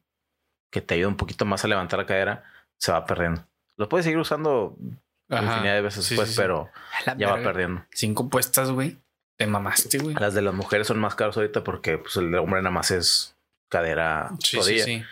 que 0.71 0.81
te 0.81 0.95
ayuda 0.95 1.09
un 1.09 1.17
poquito 1.17 1.45
más 1.45 1.63
a 1.63 1.67
levantar 1.67 1.99
la 1.99 2.05
cadera 2.05 2.43
se 2.81 2.91
va 2.91 3.05
perdiendo. 3.05 3.47
Lo 3.77 3.87
puedes 3.87 4.03
seguir 4.05 4.17
usando 4.19 4.75
Ajá. 5.29 5.43
infinidad 5.43 5.75
de 5.75 5.81
veces 5.81 6.05
Sí, 6.05 6.17
sí. 6.17 6.33
pero 6.35 6.69
ya 7.17 7.29
va 7.29 7.41
perdiendo. 7.43 7.85
Cinco 7.91 8.29
puestas, 8.29 8.71
güey. 8.71 8.99
Te 9.45 9.51
mamaste, 9.51 9.97
güey. 9.99 10.15
Las 10.15 10.33
de 10.33 10.41
las 10.41 10.53
mujeres 10.53 10.87
son 10.87 10.99
más 10.99 11.15
caros 11.15 11.37
ahorita 11.37 11.63
porque 11.63 11.97
pues, 11.97 12.15
el 12.17 12.33
hombre 12.35 12.61
nada 12.61 12.71
más 12.71 12.91
es 12.91 13.35
cadera, 13.69 14.29
Sí, 14.39 14.51
sí, 14.51 14.57
rodilla. 14.57 14.83
sí. 14.85 15.03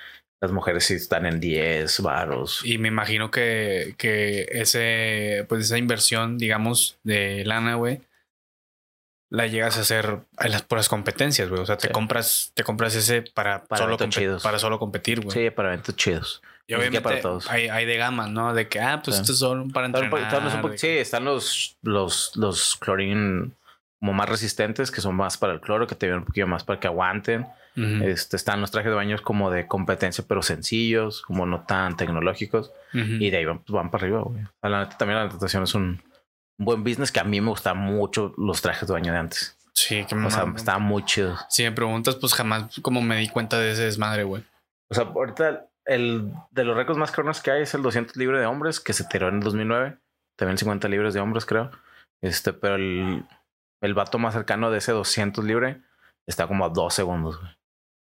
Las 0.42 0.52
mujeres 0.52 0.86
sí 0.86 0.96
están 0.96 1.26
en 1.28 1.40
10 1.40 2.00
varos. 2.02 2.62
Y 2.64 2.78
me 2.80 2.88
imagino 2.88 3.30
que, 3.30 3.94
que 3.98 4.48
ese, 4.52 5.46
pues 5.48 5.66
esa 5.66 5.78
inversión, 5.78 6.38
digamos, 6.40 6.98
de 7.04 7.44
lana, 7.46 7.76
güey, 7.76 8.02
la 9.30 9.48
llegas 9.48 9.78
a 9.78 9.82
hacer 9.82 10.20
en 10.40 10.52
las 10.52 10.64
puras 10.64 10.90
competencias, 10.90 11.48
güey. 11.50 11.62
O 11.62 11.66
sea, 11.66 11.78
te 11.78 11.88
Sí. 11.88 11.94
compras, 11.94 12.52
te 12.56 12.64
compras 12.64 12.96
ese 12.96 13.22
para, 13.22 13.64
Para 13.66 13.84
solo, 13.84 13.98
chidos. 14.10 14.42
para 14.44 14.60
solo 14.60 14.80
competir, 14.80 15.22
güey. 15.22 15.32
Sí, 15.32 15.50
para 15.52 15.70
eventos 15.70 15.96
chidos. 15.96 16.42
y 16.68 16.74
obviamente 16.74 17.02
para 17.02 17.22
todos. 17.22 17.50
Hay, 17.50 17.68
hay 17.70 17.86
de 17.86 17.98
gama, 17.98 18.28
¿no? 18.28 18.54
De 18.54 18.68
que, 18.68 18.80
ah, 18.80 19.02
pues 19.04 19.18
Sí. 19.18 19.22
esto 19.22 19.34
es 19.34 19.40
solo 19.40 19.68
para 19.74 19.88
entrenar. 19.88 20.14
están 20.22 20.62
de 20.72 20.78
sí, 20.78 20.88
están 20.88 21.26
los, 21.26 21.78
los, 21.82 22.32
los 22.36 22.80
chlorine 22.80 23.52
como 24.02 24.14
más 24.14 24.28
resistentes, 24.28 24.90
que 24.90 25.00
son 25.00 25.16
más 25.16 25.38
para 25.38 25.54
el 25.54 25.62
cloro, 25.62 25.86
que 25.86 25.94
te 25.94 26.08
vienen 26.08 26.22
un 26.22 26.26
poquito 26.26 26.48
más 26.48 26.64
para 26.64 26.80
que 26.80 26.88
aguanten. 26.88 27.46
Este, 27.76 28.36
están 28.36 28.60
los 28.60 28.72
trajes 28.72 28.90
de 28.90 28.96
baños 28.96 29.22
como 29.22 29.52
de 29.52 29.68
competencia, 29.68 30.26
pero 30.28 30.42
sencillos, 30.42 31.22
como 31.22 31.46
no 31.46 31.62
tan 31.66 31.96
tecnológicos. 31.96 32.74
Y 32.94 33.30
de 33.30 33.38
ahí 33.38 33.46
van, 33.46 33.60
pues, 33.60 33.72
van 33.72 33.92
para 33.92 34.04
arriba, 34.06 34.22
güey. 34.24 34.44
La 34.64 34.80
neta, 34.80 34.98
también 34.98 35.20
la 35.20 35.28
natación 35.28 35.64
es 35.64 35.76
un, 35.76 36.02
un 36.58 36.66
buen 36.66 36.84
business 36.84 37.12
que 37.12 37.20
a 37.20 37.24
mí 37.24 37.40
me 37.42 37.50
gustan 37.50 37.78
mucho 37.78 38.34
los 38.38 38.60
trajes 38.62 38.88
de 38.88 38.94
baño 38.94 39.14
de 39.14 39.20
antes. 39.20 39.56
Sí, 39.74 40.04
que 40.06 40.16
O 40.16 40.30
sea, 40.32 40.46
mamá. 40.46 40.58
estaban 40.58 40.82
muy 40.82 41.06
chidos. 41.06 41.40
Si 41.50 41.62
me 41.62 41.72
preguntas, 41.72 42.16
pues 42.16 42.34
jamás 42.34 42.80
como 42.82 43.02
me 43.04 43.18
di 43.18 43.30
cuenta 43.30 43.60
de 43.60 43.72
ese 43.72 43.84
desmadre, 43.84 44.24
güey. 44.24 44.44
O 44.90 44.96
sea, 44.96 45.04
ahorita 45.04 45.68
el 45.86 46.34
de 46.50 46.64
los 46.64 46.76
récords 46.76 46.98
más 46.98 47.12
cabrones 47.12 47.40
que 47.40 47.52
hay 47.52 47.62
es 47.62 47.74
el 47.76 47.84
200 47.84 48.18
libre 48.18 48.40
de 48.40 48.48
hombres 48.48 48.80
que 48.80 48.94
se 48.94 49.04
tiró 49.04 49.30
en 49.30 49.36
el 49.36 49.42
2009. 49.42 49.98
También 50.38 50.58
50 50.58 50.88
libres 50.88 51.14
de 51.14 51.20
hombres, 51.20 51.46
creo. 51.46 51.70
Este, 52.22 52.52
pero 52.52 52.76
el, 52.76 53.24
el 53.82 53.94
vato 53.94 54.18
más 54.20 54.34
cercano 54.34 54.72
de 54.72 54.78
ese 54.78 54.92
200 54.92 55.44
libre 55.44 55.82
está 56.28 56.48
como 56.48 56.66
a 56.66 56.70
dos 56.70 56.94
segundos, 56.94 57.40
güey. 57.40 57.52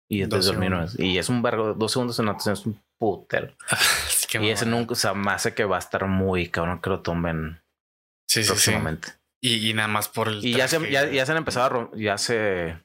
Y 0.10 0.22
es 0.22 0.30
Dos 0.30 0.46
2009. 0.46 0.88
Y 1.00 1.18
es 1.18 1.28
un 1.28 1.42
vergo. 1.42 1.74
Dos 1.74 1.92
segundos 1.92 2.18
en 2.20 2.26
natación 2.26 2.54
es 2.54 2.66
un 2.66 2.82
putero. 2.98 3.54
Que 4.30 4.44
y 4.44 4.50
ese 4.50 4.66
nunca, 4.66 4.92
o 4.92 4.96
sea, 4.96 5.14
me 5.14 5.32
hace 5.32 5.54
que 5.54 5.64
va 5.64 5.78
a 5.78 5.80
estar 5.80 6.06
muy 6.06 6.50
cabrón 6.50 6.82
que 6.82 6.90
lo 6.90 7.00
tomen 7.02 7.62
Sí, 8.28 8.42
sí, 8.42 8.44
sí. 8.44 8.48
próximamente. 8.50 9.10
Y, 9.40 9.70
y 9.70 9.74
nada 9.74 9.88
más 9.88 10.10
por 10.10 10.28
el. 10.28 10.44
Y 10.44 10.54
ya 10.54 10.68
se, 10.68 10.92
ya, 10.92 11.06
ya 11.10 11.26
se 11.26 11.32
han 11.32 11.38
empezado 11.38 11.66
a 11.66 11.70
rom- 11.70 11.96
ya 11.98 12.18
se 12.18 12.78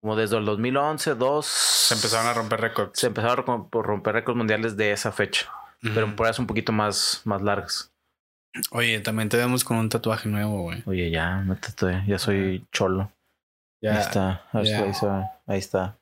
como 0.00 0.14
desde 0.16 0.36
el 0.38 0.44
2011, 0.44 1.14
2 1.16 1.44
se 1.46 1.94
empezaron 1.94 2.26
a 2.28 2.34
romper 2.34 2.60
récords. 2.60 2.98
se 3.00 3.08
empezaron 3.08 3.40
a 3.50 3.82
romper 3.82 4.14
récords 4.14 4.36
mundiales 4.36 4.76
de 4.76 4.92
esa 4.92 5.10
fecha, 5.12 5.50
pero 5.82 6.06
en 6.06 6.14
pruebas 6.16 6.38
un 6.38 6.46
poquito 6.46 6.70
más, 6.72 7.20
más 7.24 7.42
largas. 7.42 7.92
Oye, 8.72 9.00
también 9.00 9.28
te 9.28 9.36
vemos 9.36 9.64
con 9.64 9.76
un 9.76 9.88
tatuaje 9.88 10.28
nuevo, 10.28 10.62
güey. 10.62 10.82
Oye, 10.86 11.10
ya, 11.10 11.36
me 11.36 11.56
tatué, 11.56 12.02
ya 12.06 12.18
soy 12.18 12.66
cholo. 12.72 13.12
Ya. 13.82 13.92
ahí 13.94 14.00
está, 14.00 14.44
ahí, 14.52 14.64
ya. 14.66 14.82
ahí 14.82 14.90
está, 14.90 15.42
ahí 15.46 15.58
está. 15.58 15.98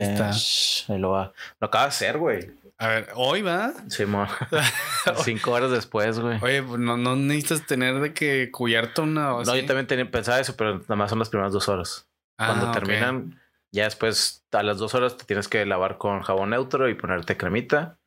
Ahí 0.00 0.08
está. 0.08 0.30
Eh, 0.30 0.32
shh, 0.32 0.90
ahí 0.90 0.98
lo 0.98 1.10
va. 1.10 1.32
Lo 1.60 1.66
acaba 1.66 1.84
de 1.84 1.88
hacer, 1.88 2.18
güey. 2.18 2.50
A 2.78 2.88
ver, 2.88 3.08
hoy 3.14 3.42
va. 3.42 3.72
Simón. 3.88 4.26
Cinco 5.22 5.52
horas 5.52 5.70
después, 5.70 6.18
güey. 6.18 6.38
Oye, 6.42 6.62
pues 6.62 6.80
no, 6.80 6.96
no 6.96 7.14
necesitas 7.16 7.66
tener 7.66 8.00
de 8.00 8.12
que 8.12 8.50
cuyarte 8.50 9.00
una. 9.02 9.34
o 9.34 9.44
No, 9.44 9.52
así. 9.52 9.60
yo 9.60 9.66
también 9.66 9.86
tenía 9.86 10.10
pensado 10.10 10.40
eso, 10.40 10.56
pero 10.56 10.78
nada 10.78 10.96
más 10.96 11.10
son 11.10 11.18
las 11.20 11.28
primeras 11.28 11.52
dos 11.52 11.68
horas. 11.68 12.08
Ah, 12.38 12.46
Cuando 12.48 12.72
terminan, 12.72 13.40
ya 13.70 13.84
después 13.84 14.44
a 14.50 14.62
las 14.64 14.78
dos 14.78 14.94
horas 14.94 15.16
te 15.16 15.24
tienes 15.24 15.46
que 15.46 15.64
lavar 15.66 15.98
con 15.98 16.22
jabón 16.22 16.50
neutro 16.50 16.88
y 16.88 16.94
ponerte 16.94 17.36
cremita. 17.36 17.98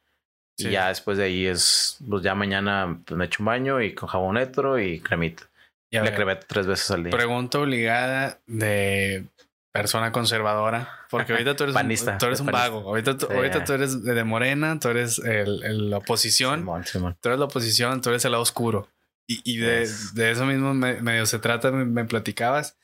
Sí. 0.58 0.70
Y 0.70 0.72
ya 0.72 0.88
después 0.88 1.18
de 1.18 1.26
ahí 1.26 1.46
es, 1.46 1.98
pues 2.10 2.24
ya 2.24 2.34
mañana 2.36 3.00
pues, 3.06 3.18
me 3.18 3.26
echo 3.26 3.38
un 3.44 3.46
baño 3.46 3.82
y 3.82 3.94
con 3.94 4.10
jabón 4.10 4.36
neutro 4.36 4.80
y 4.80 5.00
cremita. 5.00 5.44
Y 5.92 5.98
a 5.98 6.00
La 6.04 6.10
ver, 6.10 6.16
cremita 6.16 6.40
tres 6.48 6.66
veces 6.68 6.90
al 6.92 7.04
día. 7.04 7.12
Pregunta 7.12 7.60
obligada 7.60 8.40
de 8.48 9.26
persona 9.72 10.12
conservadora. 10.12 10.90
Porque 11.12 11.32
ahorita 11.34 11.56
tú 11.56 11.64
eres 11.66 11.74
Panista, 11.76 12.14
un, 12.14 12.18
tú 12.18 12.26
eres 12.26 12.40
un 12.40 12.48
panista. 12.48 12.70
vago. 12.70 12.90
Ahorita 12.90 13.18
tú, 13.18 13.28
Sí. 13.28 13.34
ahorita 13.36 13.64
tú 13.64 13.74
eres 13.74 14.04
de 14.04 14.14
de 14.16 14.24
Morena, 14.24 14.80
tú 14.80 14.90
eres 14.90 15.20
el, 15.20 15.64
el- 15.64 15.90
la 15.92 15.98
oposición. 15.98 16.62
Simón, 16.62 16.86
Simón. 16.86 17.18
Tú 17.22 17.30
eres 17.30 17.40
la 17.40 17.46
oposición, 17.46 18.02
tú 18.02 18.10
eres 18.10 18.26
el 18.26 18.32
lado 18.32 18.42
oscuro. 18.42 18.90
Y, 19.30 19.42
y 19.44 19.58
de, 19.58 19.88
de 20.14 20.32
eso 20.32 20.46
mismo 20.46 20.74
me- 20.74 21.02
medio 21.02 21.26
se 21.28 21.38
trata, 21.38 21.70
me, 21.72 21.86
me 21.86 22.04
platicabas. 22.06 22.78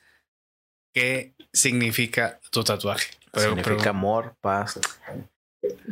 ¿Qué 0.94 1.34
significa 1.52 2.38
tu 2.50 2.62
tatuaje? 2.62 3.10
Pero- 3.32 3.46
Significa 3.48 3.76
pero- 3.78 3.90
amor, 3.90 4.36
paz, 4.40 4.78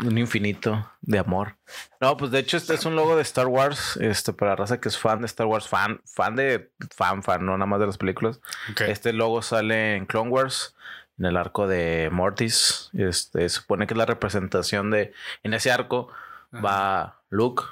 un 0.04 0.18
infinito 0.18 0.90
de 1.00 1.18
amor. 1.18 1.56
No, 2.00 2.16
pues 2.16 2.30
de 2.30 2.38
hecho 2.38 2.56
este 2.56 2.74
es 2.74 2.84
un 2.84 2.96
logo 2.96 3.16
de 3.16 3.22
Star 3.22 3.46
Wars, 3.46 3.96
este 4.00 4.32
para 4.32 4.56
raza 4.56 4.80
que 4.80 4.88
es 4.88 4.98
fan 4.98 5.20
de 5.20 5.26
Star 5.26 5.46
Wars, 5.46 5.68
fan, 5.68 6.00
fan 6.04 6.36
de 6.36 6.72
fan, 6.94 7.22
fan, 7.22 7.44
no 7.44 7.52
nada 7.52 7.66
más 7.66 7.80
de 7.80 7.86
las 7.86 7.98
películas. 7.98 8.40
Este 8.86 9.12
logo 9.12 9.42
sale 9.42 9.96
en 9.96 10.06
Clone 10.06 10.30
Wars, 10.30 10.74
en 11.18 11.26
el 11.26 11.36
arco 11.36 11.66
de 11.66 12.08
Mortis. 12.12 12.90
Este 12.92 13.48
supone 13.48 13.86
que 13.86 13.94
es 13.94 13.98
la 13.98 14.06
representación 14.06 14.90
de 14.90 15.12
en 15.42 15.54
ese 15.54 15.70
arco 15.70 16.08
Ajá. 16.52 16.62
va 16.62 17.22
Luke, 17.30 17.64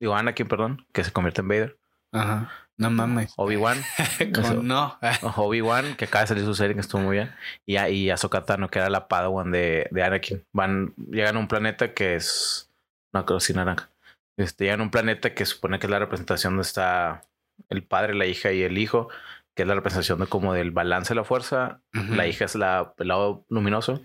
digo 0.00 0.14
Anakin, 0.14 0.48
perdón, 0.48 0.86
que 0.92 1.04
se 1.04 1.12
convierte 1.12 1.40
en 1.40 1.48
Vader, 1.48 1.78
Ajá. 2.12 2.50
No 2.78 2.90
mames. 2.90 3.32
Obi-Wan, 3.36 3.76
no. 4.62 4.98
Obi-Wan, 5.36 5.96
que 5.96 6.04
acaba 6.06 6.22
de 6.22 6.28
salir 6.28 6.44
su 6.44 6.54
serie, 6.54 6.74
que 6.74 6.80
estuvo 6.80 7.00
muy 7.02 7.16
bien. 7.16 7.32
Y, 7.66 7.76
a- 7.76 7.90
y 7.90 8.08
Ahsoka 8.10 8.44
Tano, 8.44 8.68
que 8.70 8.78
era 8.78 8.88
la 8.88 9.08
Padawan 9.08 9.50
de, 9.50 9.88
de 9.90 10.02
Anakin. 10.02 10.44
Van, 10.52 10.94
llegan 11.10 11.36
a 11.36 11.40
un 11.40 11.48
planeta 11.48 11.92
que 11.92 12.14
es. 12.14 12.70
No 13.12 13.24
creo 13.26 13.40
si 13.40 13.52
naranja. 13.52 13.90
Este, 14.38 14.64
llegan 14.64 14.80
a 14.80 14.84
un 14.84 14.90
planeta 14.90 15.34
que 15.34 15.44
supone 15.44 15.78
que 15.78 15.86
es 15.86 15.90
la 15.90 15.98
representación 15.98 16.52
donde 16.54 16.62
está 16.68 17.22
el 17.68 17.82
padre, 17.82 18.14
la 18.14 18.26
hija 18.26 18.52
y 18.52 18.62
el 18.62 18.78
hijo, 18.78 19.08
que 19.56 19.62
es 19.62 19.68
la 19.68 19.74
representación 19.74 20.20
de 20.20 20.26
como 20.26 20.54
del 20.54 20.70
balance 20.70 21.08
de 21.08 21.16
la 21.16 21.24
fuerza. 21.24 21.80
La 21.92 22.26
hija 22.28 22.44
es 22.44 22.54
la, 22.54 22.94
el 22.98 23.08
lado 23.08 23.44
luminoso 23.48 24.00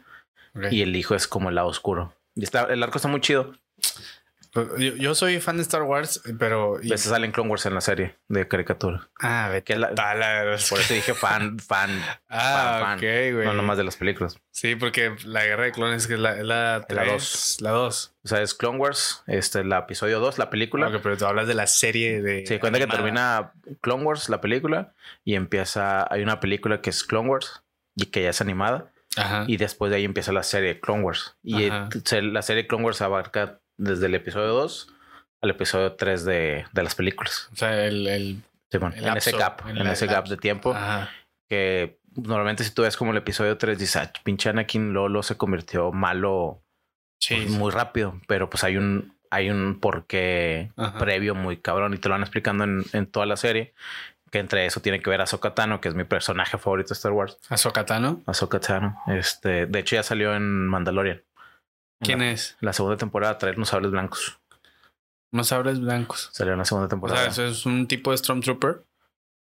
y 0.71 0.81
el 0.81 0.95
hijo 0.95 1.13
es 1.13 1.27
como 1.27 1.49
el 1.49 1.55
lado 1.55 1.67
oscuro. 1.67 2.15
Y 2.36 2.43
está, 2.43 2.63
el 2.63 2.81
arco 2.81 2.97
está 2.97 3.07
muy 3.07 3.21
chido. 3.21 3.53
Yo, 4.55 4.93
yo 4.95 5.15
soy 5.15 5.39
fan 5.39 5.57
de 5.57 5.63
Star 5.63 5.81
Wars, 5.81 6.21
pero. 6.37 6.75
y- 6.81 6.85
Ese 6.85 6.89
Pues 6.89 7.01
sale 7.01 7.25
en 7.25 7.31
Clone 7.31 7.49
Wars 7.49 7.65
en 7.65 7.73
la 7.73 7.81
serie 7.81 8.17
de 8.27 8.47
caricatura. 8.47 9.09
Ah, 9.19 9.49
vete. 9.51 9.75
La- 9.77 9.91
la- 9.91 10.57
por 10.69 10.79
eso 10.79 10.93
dije 10.93 11.13
fan, 11.15 11.57
fan, 11.59 11.89
Ah, 12.29 12.79
fan, 12.79 12.81
fan. 12.83 12.97
ok, 12.97 13.33
güey. 13.35 13.45
no 13.47 13.53
nomás 13.53 13.77
de 13.77 13.83
las 13.83 13.95
películas. 13.97 14.37
Sí, 14.51 14.75
porque 14.75 15.15
la 15.25 15.43
guerra 15.45 15.63
de 15.63 15.71
clones 15.71 16.05
que 16.05 16.13
es 16.13 16.19
la, 16.19 16.37
es 16.37 16.43
la, 16.43 16.85
Es 17.17 17.61
la 17.61 17.71
2. 17.71 18.13
O 18.23 18.27
sea, 18.27 18.41
es 18.43 18.53
Clone 18.53 18.77
Wars, 18.77 19.23
este 19.27 19.61
es 19.61 19.65
la 19.65 19.79
episodio 19.79 20.19
2, 20.19 20.37
la 20.37 20.49
película. 20.51 20.87
Ok, 20.87 20.97
pero 21.01 21.17
tú 21.17 21.25
hablas 21.25 21.47
de 21.47 21.55
la 21.55 21.65
serie 21.67 22.21
de. 22.21 22.45
Se 22.45 22.59
cuenta 22.59 22.77
que 22.79 22.87
termina 22.87 23.53
Clone 23.81 24.03
Wars, 24.03 24.29
la 24.29 24.39
película, 24.39 24.93
y 25.23 25.33
empieza. 25.35 26.05
Hay 26.13 26.21
una 26.21 26.39
película 26.39 26.79
que 26.81 26.91
es 26.91 27.03
Clone 27.03 27.29
Wars 27.29 27.63
y 27.95 28.05
que 28.05 28.21
ya 28.23 28.29
es 28.29 28.39
animada, 28.41 28.91
Ajá. 29.17 29.45
y 29.47 29.57
después 29.57 29.89
de 29.89 29.97
ahí 29.97 30.05
empieza 30.05 30.31
la 30.31 30.43
serie 30.43 30.79
Clone 30.79 31.01
Wars. 31.01 31.35
Y 31.43 31.69
Ajá. 31.69 31.89
la 32.21 32.41
serie 32.43 32.67
Clone 32.67 32.85
Wars 32.85 33.01
abarca 33.01 33.59
desde 33.77 34.05
el 34.07 34.15
episodio 34.15 34.47
2 34.47 34.89
al 35.41 35.49
episodio 35.49 35.93
3 35.93 36.23
de, 36.25 36.65
de 36.71 36.83
las 36.83 36.95
películas. 36.95 37.49
O 37.53 37.55
sea, 37.55 37.86
el. 37.86 38.07
el 38.07 38.43
Sí, 38.71 38.79
bueno, 38.79 38.95
El 38.95 39.05
en 39.07 39.17
ese 39.17 39.31
gap, 39.33 39.62
en 39.67 39.86
ese 39.86 40.07
gap 40.07 40.27
de 40.27 40.36
tiempo, 40.38 40.73
Ajá. 40.73 41.09
que 41.47 41.99
normalmente 42.15 42.63
si 42.63 42.71
tú 42.71 42.81
ves 42.81 42.97
como 42.97 43.12
el 43.12 43.17
episodio 43.17 43.55
3 43.55 43.77
dices, 43.77 43.97
ah, 43.97 44.12
pinche 44.23 44.49
Anakin 44.49 44.93
Lolo 44.93 45.21
se 45.21 45.38
convirtió 45.38 45.91
malo 45.91 46.63
pues, 47.29 47.49
muy 47.51 47.71
rápido, 47.71 48.19
pero 48.27 48.49
pues 48.49 48.63
hay 48.63 48.77
un 48.77 49.13
hay 49.29 49.51
un 49.51 49.79
porqué 49.79 50.71
Ajá. 50.75 50.97
previo 50.97 51.36
muy 51.36 51.57
cabrón 51.57 51.93
y 51.93 51.97
te 51.97 52.09
lo 52.09 52.13
van 52.15 52.21
explicando 52.23 52.63
en, 52.63 52.83
en 52.93 53.05
toda 53.05 53.25
la 53.27 53.38
serie. 53.38 53.73
Que 54.31 54.39
entre 54.39 54.65
eso 54.65 54.79
tiene 54.79 54.99
que 54.99 55.09
ver 55.12 55.21
a 55.21 55.25
Ahsoka 55.25 55.53
Tano, 55.53 55.79
que 55.79 55.89
es 55.89 55.93
mi 55.93 56.05
personaje 56.05 56.57
favorito 56.57 56.89
de 56.89 56.93
Star 56.93 57.12
Wars. 57.12 57.38
Ahsoka 57.49 57.86
Tano. 57.86 58.23
Ahsoka 58.25 58.59
Tano. 58.59 58.97
Este, 59.05 59.67
de 59.67 59.79
hecho, 59.79 59.95
ya 59.95 60.01
salió 60.01 60.33
en 60.36 60.65
Mandalorian. 60.67 61.21
¿Quién 62.03 62.19
la, 62.19 62.31
es? 62.31 62.55
La 62.59 62.73
segunda 62.73 62.97
temporada 62.97 63.37
traer 63.37 63.55
unos 63.57 63.69
sables 63.69 63.91
blancos. 63.91 64.39
Unos 65.31 65.47
sabres 65.47 65.79
blancos. 65.79 66.29
Salió 66.31 66.53
en 66.53 66.59
la 66.59 66.65
segunda 66.65 66.85
O 66.85 66.89
temporada. 66.89 67.19
sea, 67.19 67.29
eso 67.31 67.45
es 67.45 67.65
un 67.65 67.87
tipo 67.87 68.11
de 68.11 68.17
Stormtrooper. 68.17 68.83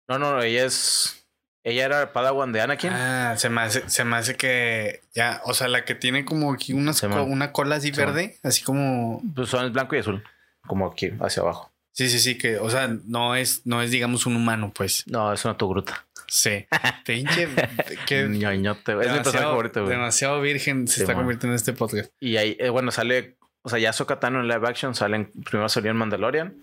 No, 0.07 0.19
no, 0.19 0.41
ella 0.41 0.65
es. 0.65 1.27
Ella 1.63 1.85
era 1.85 2.13
Padawan 2.13 2.51
de 2.53 2.61
Anakin. 2.61 2.91
Ah, 2.93 3.33
se 3.37 3.49
me 3.49 3.61
hace, 3.61 3.89
se 3.89 4.03
me 4.05 4.15
hace 4.17 4.35
que 4.35 5.01
ya, 5.15 5.41
o 5.45 5.53
sea, 5.55 5.67
la 5.67 5.83
que 5.83 5.95
tiene 5.95 6.23
como 6.23 6.53
aquí 6.53 6.73
unas 6.73 7.01
co- 7.01 7.23
una 7.23 7.51
cola 7.51 7.77
así 7.77 7.91
se 7.91 8.05
verde, 8.05 8.37
así 8.43 8.63
como 8.63 9.21
Pues 9.35 9.49
son 9.49 9.73
blanco 9.73 9.95
y 9.95 9.99
azul. 9.99 10.23
Como 10.67 10.85
aquí, 10.85 11.11
hacia 11.19 11.41
abajo. 11.41 11.71
sí, 11.91 12.07
sí, 12.07 12.19
sí, 12.19 12.37
que, 12.37 12.59
o 12.59 12.69
sea, 12.69 12.87
no 13.05 13.35
es, 13.35 13.65
no 13.65 13.81
es, 13.81 13.89
digamos, 13.89 14.27
un 14.27 14.35
humano, 14.35 14.71
pues. 14.75 15.03
No, 15.07 15.33
es 15.33 15.43
una 15.43 15.57
tu 15.57 15.67
gruta. 15.67 16.04
Sí. 16.27 16.65
Pinche, 17.05 17.47
Ñoñote, 18.29 18.95
güey. 18.95 19.07
Es 19.07 19.11
mi 19.13 19.19
personaje 19.19 19.45
favorito, 19.45 19.81
güey. 19.83 19.95
demasiado 19.95 20.41
virgen 20.41 20.87
se 20.87 20.95
Sí, 20.95 21.01
está 21.01 21.13
man. 21.13 21.23
convirtiendo 21.23 21.53
en 21.53 21.55
este 21.55 21.73
podcast. 21.73 22.11
Y 22.19 22.37
ahí, 22.37 22.55
eh, 22.59 22.69
bueno, 22.69 22.91
sale. 22.91 23.37
O 23.61 23.69
sea, 23.69 23.79
ya 23.79 23.89
Ahsoka 23.89 24.19
Tano 24.19 24.39
en 24.41 24.47
live 24.47 24.67
action 24.67 24.93
salen. 24.95 25.31
Primero 25.49 25.69
salió 25.69 25.91
en 25.91 25.97
Mandalorian. 25.97 26.55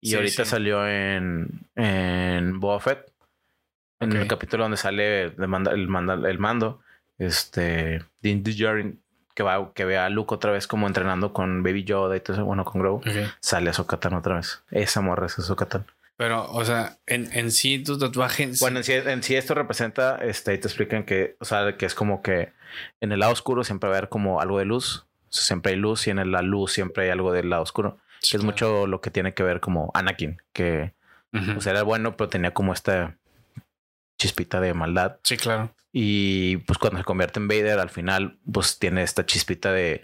Y 0.00 0.10
Sí, 0.10 0.14
ahorita 0.16 0.44
sí. 0.44 0.50
salió 0.50 0.86
en. 0.88 1.48
En 1.74 2.60
Boba 2.60 2.80
Fett. 2.80 3.10
En 4.00 4.12
el 4.12 4.28
capítulo 4.28 4.64
donde 4.64 4.76
sale 4.76 5.30
manda- 5.38 5.72
el, 5.72 5.88
manda- 5.88 6.28
el 6.28 6.38
mando. 6.38 6.80
Este. 7.18 8.04
Din 8.20 8.42
Djarin, 8.44 9.00
que 9.34 9.42
va, 9.42 9.72
que 9.72 9.84
ve 9.86 9.96
a 9.98 10.08
Luke 10.10 10.34
otra 10.34 10.52
vez 10.52 10.66
como 10.66 10.86
entrenando 10.86 11.32
con 11.32 11.62
Baby 11.62 11.84
Yoda 11.84 12.16
y 12.16 12.20
todo 12.20 12.36
eso. 12.36 12.44
Bueno, 12.44 12.64
con 12.64 12.80
Grogu. 12.80 13.02
Sale 13.40 13.70
Ahsoka 13.70 13.96
Tano 13.98 14.18
otra 14.18 14.36
vez. 14.36 14.62
Esa 14.70 15.00
morra 15.00 15.26
es 15.26 15.38
Ahsoka 15.38 15.66
Tano. 15.66 15.84
Pero, 16.16 16.50
o 16.50 16.64
sea, 16.64 16.98
en, 17.06 17.28
en 17.36 17.50
sí 17.50 17.82
tu 17.82 17.98
tatuaje. 17.98 18.50
Bueno, 18.60 18.78
en 18.78 18.84
sí, 18.84 18.92
en 18.94 19.22
sí 19.22 19.36
esto 19.36 19.54
representa, 19.54 20.16
este, 20.16 20.52
ahí 20.52 20.58
te 20.58 20.66
explican 20.68 21.04
que, 21.04 21.36
o 21.40 21.44
sea, 21.44 21.76
que 21.76 21.84
es 21.86 21.94
como 21.94 22.22
que 22.22 22.52
en 23.00 23.12
el 23.12 23.20
lado 23.20 23.32
oscuro 23.32 23.64
siempre 23.64 23.88
va 23.90 23.96
a 23.96 23.98
haber 23.98 24.08
como 24.08 24.40
algo 24.40 24.58
de 24.58 24.64
luz, 24.64 25.06
o 25.28 25.32
sea, 25.32 25.42
siempre 25.44 25.72
hay 25.72 25.78
luz 25.78 26.06
y 26.06 26.10
en 26.10 26.30
la 26.32 26.40
luz 26.42 26.72
siempre 26.72 27.04
hay 27.04 27.10
algo 27.10 27.32
del 27.32 27.50
lado 27.50 27.62
oscuro, 27.62 27.98
Sí, 28.20 28.30
que 28.30 28.36
es 28.38 28.42
claro. 28.42 28.52
mucho 28.52 28.86
lo 28.86 29.00
que 29.02 29.10
tiene 29.10 29.34
que 29.34 29.42
ver 29.42 29.60
como 29.60 29.90
Anakin, 29.94 30.40
que 30.54 30.94
o 31.56 31.60
sea, 31.60 31.72
era 31.72 31.82
bueno, 31.82 32.16
pero 32.16 32.30
tenía 32.30 32.54
como 32.54 32.72
esta 32.72 33.18
chispita 34.18 34.58
de 34.60 34.72
maldad 34.72 35.18
sí, 35.22 35.36
claro. 35.36 35.74
y 35.92 36.56
pues 36.58 36.78
cuando 36.78 36.98
se 36.98 37.04
convierte 37.04 37.38
en 37.40 37.48
Vader 37.48 37.78
al 37.78 37.90
final, 37.90 38.38
pues 38.50 38.78
tiene 38.78 39.02
esta 39.02 39.26
chispita 39.26 39.70
de, 39.72 40.02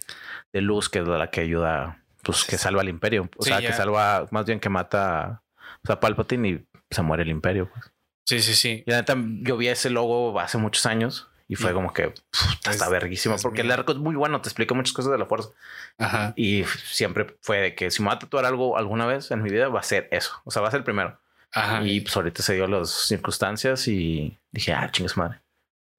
de 0.52 0.60
luz 0.60 0.90
que 0.90 0.98
es 0.98 1.06
la 1.08 1.30
que 1.30 1.40
ayuda, 1.40 2.02
pues 2.22 2.44
que 2.44 2.58
salva 2.58 2.82
al 2.82 2.90
imperio, 2.90 3.30
o 3.36 3.42
Sí, 3.42 3.48
sea, 3.48 3.60
ya. 3.60 3.68
que 3.68 3.74
salva, 3.74 4.26
más 4.30 4.44
bien 4.44 4.60
que 4.60 4.68
mata, 4.68 5.41
o 5.84 5.86
sea, 5.86 6.00
Palpatine 6.00 6.48
y 6.48 6.66
se 6.90 7.02
muere 7.02 7.22
el 7.22 7.30
imperio, 7.30 7.70
pues. 7.72 7.92
Sí, 8.26 8.40
sí, 8.40 8.54
sí. 8.54 8.84
Y 8.86 8.90
la 8.90 8.98
neta, 8.98 9.16
yo 9.40 9.56
vi 9.56 9.68
ese 9.68 9.90
logo 9.90 10.38
hace 10.38 10.56
muchos 10.58 10.86
años 10.86 11.28
y 11.48 11.56
fue 11.56 11.70
Y- 11.72 11.74
como 11.74 11.92
que 11.92 12.08
pff, 12.10 12.52
está 12.66 12.70
Es- 12.86 12.90
verguísimo 12.90 13.34
es 13.34 13.42
porque 13.42 13.62
el 13.62 13.70
arco 13.72 13.92
es 13.92 13.98
muy 13.98 14.14
bueno, 14.14 14.40
te 14.40 14.48
explica 14.48 14.74
muchas 14.74 14.92
cosas 14.94 15.10
de 15.12 15.18
la 15.18 15.26
fuerza. 15.26 15.50
Ajá. 15.98 16.32
Y 16.36 16.64
siempre 16.84 17.36
fue 17.40 17.58
de 17.60 17.74
que 17.74 17.90
si 17.90 18.00
me 18.02 18.08
voy 18.08 18.16
a 18.16 18.18
tatuar 18.20 18.44
algo 18.46 18.78
alguna 18.78 19.06
vez 19.06 19.30
en 19.32 19.42
mi 19.42 19.50
vida, 19.50 19.68
va 19.68 19.80
a 19.80 19.82
ser 19.82 20.08
eso. 20.12 20.40
O 20.44 20.50
sea, 20.50 20.62
va 20.62 20.68
a 20.68 20.70
ser 20.70 20.78
el 20.78 20.84
primero. 20.84 21.18
Ajá. 21.52 21.82
Y 21.84 22.00
pues 22.00 22.16
ahorita 22.16 22.42
se 22.42 22.54
dio 22.54 22.66
las 22.66 22.90
circunstancias 22.90 23.86
y 23.88 24.38
dije, 24.52 24.72
ah, 24.72 24.88
chingas 24.90 25.16
madre. 25.16 25.40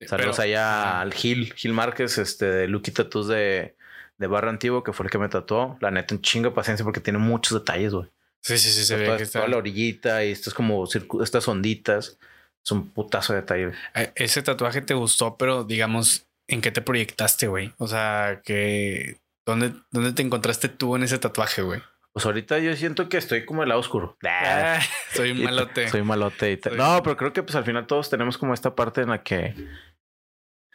Saludos 0.02 0.38
Pero- 0.38 0.44
allá 0.44 1.02
al 1.02 1.14
Gil, 1.14 1.54
Gil 1.54 1.74
Márquez, 1.74 2.18
este 2.18 2.46
de 2.46 2.68
Lucky 2.68 2.92
Tattoos 2.92 3.28
de, 3.28 3.76
de 4.18 4.28
Barrio 4.28 4.50
Antiguo, 4.50 4.84
que 4.84 4.92
fue 4.94 5.06
el 5.06 5.12
que 5.12 5.18
me 5.20 5.30
tatuó. 5.30 5.78
La 5.82 5.92
neta, 5.92 6.16
un 6.16 6.22
chingo 6.22 6.50
de 6.50 6.56
paciencia 6.56 6.84
porque 6.84 7.00
tiene 7.02 7.20
muchos 7.20 7.58
detalles, 7.60 7.94
güey. 7.94 8.10
Sí, 8.44 8.58
sí, 8.58 8.70
sí, 8.72 8.84
se 8.86 8.96
toda, 8.98 9.12
ve 9.12 9.18
que 9.18 9.24
está. 9.24 9.40
toda 9.40 9.50
la 9.50 9.58
orillita 9.58 10.24
y 10.24 10.32
estas 10.32 10.54
como 10.54 10.86
estas 11.24 11.48
onditas. 11.48 12.18
Es 12.66 12.72
un 12.72 12.90
putazo 12.92 13.34
de 13.34 13.42
detalle. 13.42 13.72
Eh, 13.96 14.12
Ese 14.16 14.42
tatuaje 14.42 14.82
te 14.82 14.94
gustó, 14.94 15.38
pero 15.38 15.64
digamos, 15.64 16.28
¿en 16.48 16.62
qué 16.62 16.72
te 16.72 16.82
proyectaste, 16.82 17.48
güey? 17.48 17.74
O 17.78 17.88
sea, 17.88 18.42
que. 18.44 19.18
¿Dónde, 19.46 19.74
¿Dónde 19.92 20.14
te 20.14 20.22
encontraste 20.22 20.70
tú 20.70 20.96
en 20.96 21.04
ese 21.04 21.18
tatuaje, 21.18 21.62
güey? 21.62 21.82
Pues 22.14 22.26
ahorita 22.26 22.60
yo 22.60 22.76
siento 22.76 23.10
que 23.10 23.18
estoy 23.18 23.44
como 23.46 23.64
el 23.64 23.70
lado 23.70 23.82
oscuro. 23.82 24.18
Ah, 24.26 24.80
soy 25.14 25.32
un 25.32 25.44
malote. 25.44 25.90
Soy 25.90 26.04
malote 26.04 26.52
y 26.52 26.58
tal. 26.58 26.74
Soy- 26.74 26.80
No, 26.80 27.02
pero 27.04 27.18
creo 27.18 27.34
que 27.34 27.44
pues 27.44 27.56
al 27.56 27.66
final 27.66 27.88
todos 27.88 28.10
tenemos 28.10 28.38
como 28.38 28.54
esta 28.54 28.76
parte 28.76 29.02
en 29.02 29.10
la 29.10 29.24
que. 29.24 29.56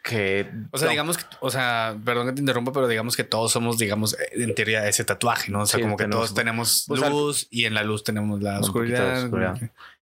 Que. 0.03 0.49
O 0.71 0.77
sea, 0.77 0.85
no, 0.87 0.91
digamos 0.91 1.17
que, 1.17 1.25
o 1.41 1.49
sea, 1.49 1.95
perdón 2.05 2.27
que 2.27 2.33
te 2.33 2.39
interrumpa, 2.39 2.71
pero 2.71 2.87
digamos 2.87 3.15
que 3.17 3.23
todos 3.23 3.51
somos, 3.51 3.77
digamos, 3.77 4.13
eh, 4.19 4.29
en 4.33 4.55
teoría 4.55 4.87
ese 4.87 5.03
tatuaje, 5.03 5.51
¿no? 5.51 5.61
O 5.61 5.65
sea, 5.65 5.77
Sí, 5.77 5.81
como 5.83 5.97
que 5.97 6.03
tenemos- 6.05 6.15
todos 6.27 6.33
tenemos 6.35 6.85
pues, 6.87 7.09
luz 7.09 7.47
y 7.49 7.65
en 7.65 7.73
la 7.73 7.83
luz 7.83 8.03
tenemos 8.03 8.41
la 8.41 8.59
oscuridad. 8.59 9.59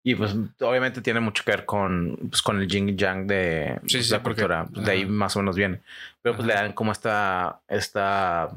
Y 0.05 0.15
pues 0.15 0.35
obviamente 0.59 1.01
tiene 1.01 1.21
mucho 1.21 1.43
que 1.45 1.51
ver 1.51 1.65
con, 1.65 2.17
pues, 2.29 2.41
con 2.41 2.59
el 2.59 2.67
yin 2.67 2.89
y 2.89 2.95
yang 2.95 3.25
de 3.25 3.79
Sí, 3.85 3.97
pues, 3.97 4.05
sí, 4.07 4.11
la 4.11 4.21
porque- 4.23 4.41
cultura. 4.41 4.67
de 4.69 4.91
ahí 4.91 5.05
más 5.05 5.35
o 5.35 5.39
menos 5.39 5.55
viene. 5.55 5.79
Pero 6.21 6.35
pues 6.35 6.47
Ajá. 6.47 6.57
le 6.59 6.61
dan 6.65 6.73
como 6.73 6.91
esta, 6.91 7.61
esta 7.69 8.49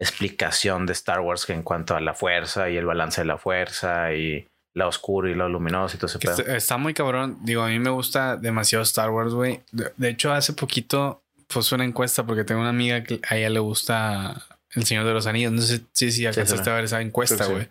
explicación 0.00 0.86
de 0.86 0.92
Star 0.92 1.20
Wars 1.20 1.46
que 1.46 1.52
en 1.52 1.62
cuanto 1.62 1.94
a 1.96 2.00
la 2.00 2.14
fuerza 2.14 2.68
y 2.68 2.76
el 2.76 2.84
balance 2.86 3.20
de 3.20 3.26
la 3.26 3.38
fuerza 3.38 4.12
y 4.12 4.46
la 4.76 4.86
oscura 4.86 5.30
y 5.30 5.34
lo 5.34 5.48
luminoso 5.48 5.96
y 5.96 5.98
todo 5.98 6.06
ese 6.06 6.18
pedo. 6.18 6.32
está, 6.32 6.54
está 6.54 6.76
muy 6.76 6.92
cabrón. 6.92 7.38
Digo, 7.40 7.62
a 7.62 7.68
mí 7.68 7.78
me 7.78 7.88
gusta 7.88 8.36
demasiado 8.36 8.82
Star 8.82 9.08
Wars, 9.08 9.32
güey. 9.32 9.62
De, 9.72 9.90
de 9.96 10.10
hecho, 10.10 10.32
hace 10.32 10.52
poquito 10.52 11.22
puse 11.46 11.74
una 11.74 11.84
encuesta 11.84 12.26
porque 12.26 12.44
tengo 12.44 12.60
una 12.60 12.70
amiga 12.70 13.02
que 13.02 13.18
a 13.26 13.38
ella 13.38 13.48
le 13.48 13.58
gusta 13.58 14.46
El 14.72 14.84
Señor 14.84 15.06
de 15.06 15.14
los 15.14 15.26
Anillos. 15.26 15.52
No 15.52 15.62
sé 15.62 15.80
si, 15.92 16.12
si 16.12 16.26
alcanzaste 16.26 16.64
sí. 16.64 16.70
a 16.70 16.74
ver 16.74 16.84
esa 16.84 17.00
encuesta, 17.00 17.46
güey. 17.46 17.70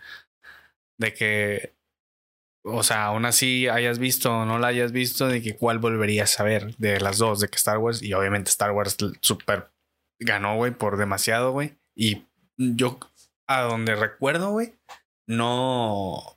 De 0.98 1.14
que, 1.14 1.76
o 2.64 2.82
sea, 2.82 3.06
aún 3.06 3.26
así 3.26 3.68
hayas 3.68 4.00
visto 4.00 4.36
o 4.36 4.46
no 4.46 4.58
la 4.58 4.68
hayas 4.68 4.92
visto, 4.92 5.28
de 5.28 5.44
que 5.44 5.56
cuál 5.56 5.78
volverías 5.78 6.40
a 6.40 6.44
ver 6.44 6.76
de 6.78 7.00
las 7.00 7.20
dos, 7.20 7.40
de 7.40 7.50
que 7.50 7.58
Star 7.58 7.78
Wars 7.78 8.02
y 8.02 8.14
obviamente 8.14 8.50
Star 8.50 8.72
Wars 8.72 8.98
super 9.22 9.70
ganó, 10.20 10.56
güey, 10.56 10.72
por 10.72 10.98
demasiado, 10.98 11.52
güey. 11.52 11.78
Y 11.96 12.24
yo, 12.58 12.98
a 13.48 13.62
donde 13.62 13.94
recuerdo, 13.96 14.50
güey, 14.50 14.74
no, 15.28 16.35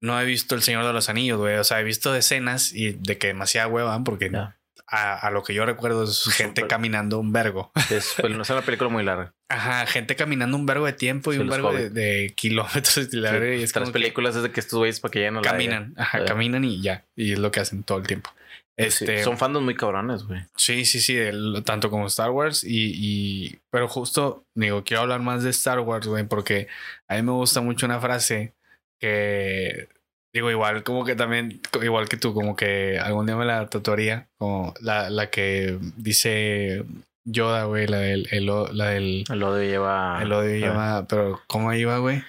no 0.00 0.20
he 0.20 0.24
visto 0.24 0.54
El 0.54 0.62
Señor 0.62 0.84
de 0.86 0.92
los 0.92 1.08
Anillos, 1.08 1.38
güey. 1.38 1.56
O 1.56 1.64
sea, 1.64 1.80
he 1.80 1.84
visto 1.84 2.14
escenas 2.14 2.72
y 2.72 2.92
de 2.92 3.18
que 3.18 3.28
demasiada 3.28 3.66
hueva, 3.68 4.02
porque 4.04 4.30
Ya. 4.30 4.56
a, 4.86 5.14
a 5.18 5.30
lo 5.30 5.42
que 5.42 5.54
yo 5.54 5.64
recuerdo 5.66 6.04
es 6.04 6.22
gente 6.34 6.60
Súper. 6.62 6.68
caminando 6.68 7.18
un 7.18 7.32
vergo. 7.32 7.72
Es, 7.90 8.14
pues, 8.20 8.32
no 8.32 8.42
es 8.42 8.50
una 8.50 8.62
película 8.62 8.90
muy 8.90 9.02
larga. 9.04 9.32
Ajá, 9.48 9.86
gente 9.86 10.16
caminando 10.16 10.56
un 10.56 10.66
vergo 10.66 10.86
de 10.86 10.92
tiempo 10.92 11.32
y 11.32 11.36
Sí, 11.36 11.42
un 11.42 11.48
vergo 11.48 11.72
de, 11.72 11.88
de 11.90 12.32
kilómetros 12.36 13.12
la 13.14 13.32
verga, 13.32 13.54
y 13.56 13.62
es 13.62 13.72
que 13.72 13.80
películas 13.92 14.34
desde 14.34 14.50
que 14.50 14.60
estos 14.60 14.78
güeyes 14.78 15.00
para 15.00 15.10
que 15.12 15.18
lleguen 15.20 15.36
a 15.38 15.40
la 15.40 15.50
caminan, 15.50 15.94
ajá, 15.96 16.18
Eh. 16.20 16.24
caminan 16.26 16.64
y 16.64 16.80
ya. 16.82 17.04
Y 17.16 17.32
es 17.32 17.38
lo 17.38 17.50
que 17.50 17.60
hacen 17.60 17.82
todo 17.82 17.98
el 17.98 18.06
tiempo. 18.06 18.30
Este, 18.78 19.24
Son 19.24 19.38
fandoms 19.38 19.64
muy 19.64 19.74
cabrones, 19.74 20.24
güey. 20.24 20.44
Sí, 20.54 20.84
sí, 20.84 21.00
sí, 21.00 21.16
el- 21.16 21.62
tanto 21.64 21.88
como 21.90 22.06
Star 22.08 22.30
Wars 22.30 22.62
y, 22.62 22.92
y- 22.94 23.58
pero 23.70 23.88
justo, 23.88 24.44
digo, 24.54 24.84
quiero 24.84 25.00
hablar 25.02 25.20
más 25.20 25.42
de 25.42 25.48
Star 25.50 25.80
Wars, 25.80 26.06
güey, 26.06 26.24
porque 26.24 26.68
a 27.08 27.14
mí 27.14 27.22
me 27.22 27.32
gusta 27.32 27.62
mucho 27.62 27.86
una 27.86 28.00
frase 28.00 28.52
que, 29.00 29.88
digo, 30.34 30.50
igual 30.50 30.82
como 30.84 31.04
que 31.04 31.14
también, 31.16 31.60
igual 31.82 32.08
que 32.08 32.16
tú, 32.16 32.34
como 32.34 32.56
que 32.56 32.98
algún 32.98 33.26
día 33.26 33.36
me 33.36 33.44
la 33.44 33.68
tatuaría, 33.68 34.28
como 34.38 34.74
la, 34.80 35.10
la 35.10 35.30
que 35.30 35.78
dice 35.96 36.84
Yoda, 37.28 37.64
güey, 37.64 37.86
la 37.86 37.98
del, 37.98 38.28
el, 38.30 38.46
la 38.46 38.86
del, 38.90 39.24
El 39.30 39.42
odio 39.42 39.62
lleva. 39.68 40.20
el 40.22 40.32
odio 40.32 40.54
Ah. 40.64 40.68
llama, 40.68 41.06
pero 41.08 41.40
¿cómo 41.48 41.72
iba, 41.72 41.98
güey? 41.98 42.22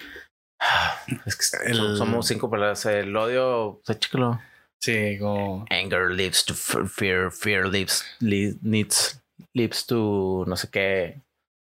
Es 1.24 1.36
que 1.36 1.70
El- 1.70 1.96
somos 1.96 2.26
cinco 2.26 2.50
palabras. 2.50 2.84
El 2.86 3.16
odio. 3.16 3.80
Sea, 3.84 3.98
chécalo. 3.98 4.40
Sí, 4.82 5.16
como, 5.18 5.64
Anger 5.70 6.10
leads 6.10 6.44
to 6.44 6.54
fear, 6.54 7.30
fear 7.32 7.66
leads, 7.66 8.04
le- 8.20 8.54
needs, 8.62 9.20
leads 9.54 9.86
to 9.86 10.44
no 10.46 10.56
sé 10.56 10.68
qué. 10.70 11.20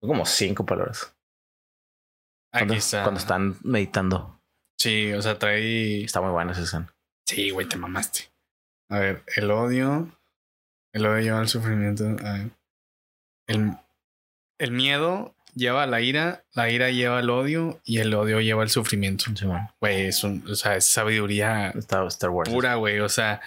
Son 0.02 0.10
como 0.10 0.26
cinco 0.26 0.66
palabras. 0.66 1.14
aquí 2.54 2.60
Cuando, 2.66 2.74
está. 2.76 3.04
cuando 3.04 3.20
están 3.20 3.56
meditando. 3.64 4.37
Sí, 4.78 5.12
o 5.14 5.22
sea, 5.22 5.40
trae... 5.40 6.04
Está 6.04 6.22
muy 6.22 6.32
buena 6.32 6.52
esa 6.52 6.62
escena. 6.62 6.94
Sí, 7.26 7.50
güey, 7.50 7.68
te 7.68 7.78
mamaste. 7.78 8.30
A 8.90 9.00
ver, 9.00 9.24
el 9.36 9.52
odio. 9.52 10.10
El 10.94 11.06
odio 11.06 11.20
lleva 11.20 11.40
al 11.40 11.50
sufrimiento. 11.50 12.06
A 12.24 12.34
ver. 12.34 12.50
El, 13.48 13.72
el 14.60 14.72
miedo 14.72 15.36
lleva 15.56 15.84
a 15.84 15.88
la 15.88 16.02
ira, 16.02 16.44
la 16.54 16.70
ira 16.70 16.92
lleva 16.92 17.20
al 17.20 17.30
odio 17.30 17.82
y 17.84 17.98
el 18.00 18.14
odio 18.14 18.40
lleva 18.40 18.64
al 18.64 18.70
sufrimiento. 18.70 19.26
Sí. 19.36 19.46
Güey, 19.80 20.06
es, 20.08 20.24
un, 20.24 20.44
o 20.50 20.56
sea, 20.56 20.76
es 20.76 20.88
sabiduría 20.88 21.70
Está 21.72 22.06
Star 22.08 22.30
Wars. 22.30 22.50
pura, 22.50 22.76
güey. 22.76 23.00
O 23.00 23.10
sea, 23.10 23.42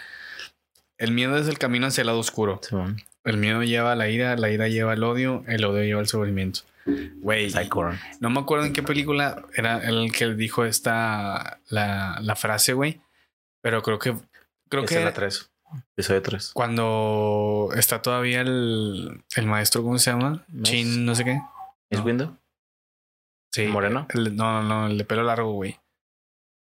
el 0.99 1.13
miedo 1.13 1.39
es 1.39 1.49
el 1.49 1.59
camino 1.59 1.87
hacia 1.87 2.03
el 2.03 2.09
lado 2.09 2.19
oscuro. 2.19 2.61
Sí. 2.63 2.77
El 3.25 3.37
miedo 3.37 3.63
lleva 3.63 3.93
a 3.93 3.97
la 3.97 4.09
ira, 4.09 4.37
la 4.37 4.51
ira 4.51 4.69
lleva 4.69 4.93
al 4.93 5.05
odio, 5.05 5.45
el 5.47 5.65
odio 5.65 5.85
lleva 5.85 6.01
al 6.01 6.09
sufrimiento. 6.09 6.61
Güey, 6.87 7.53
no 8.21 8.31
me 8.31 8.41
acuerdo 8.41 8.65
en 8.65 8.73
qué 8.73 8.83
película 8.83 9.45
era 9.55 9.79
el 9.87 10.11
que 10.13 10.35
dijo 10.35 10.65
esta 10.65 11.61
la, 11.69 12.19
la 12.23 12.37
frase, 12.37 12.73
güey. 12.73 13.01
Pero 13.63 13.83
creo 13.83 13.99
que 13.99 14.15
creo 14.69 14.85
Esa 14.85 14.95
es 14.95 14.99
que 15.01 15.05
la 15.05 15.13
3. 15.13 15.51
Episodio 15.97 16.23
3. 16.23 16.51
cuando 16.55 17.69
está 17.77 18.03
todavía 18.03 18.41
el, 18.41 19.23
el 19.37 19.47
maestro, 19.47 19.83
¿cómo 19.83 19.99
se 19.99 20.11
llama? 20.11 20.45
Chin, 20.63 21.05
no 21.05 21.15
sé 21.15 21.25
qué. 21.25 21.41
¿Es 21.91 21.99
No. 22.01 22.05
Window? 22.05 22.37
Sí. 23.53 23.67
¿Moreno? 23.67 24.07
el- 24.15 24.35
no, 24.37 24.63
no, 24.63 24.69
no, 24.69 24.87
el 24.87 24.99
de 24.99 25.05
pelo 25.05 25.23
largo, 25.23 25.53
güey. 25.53 25.79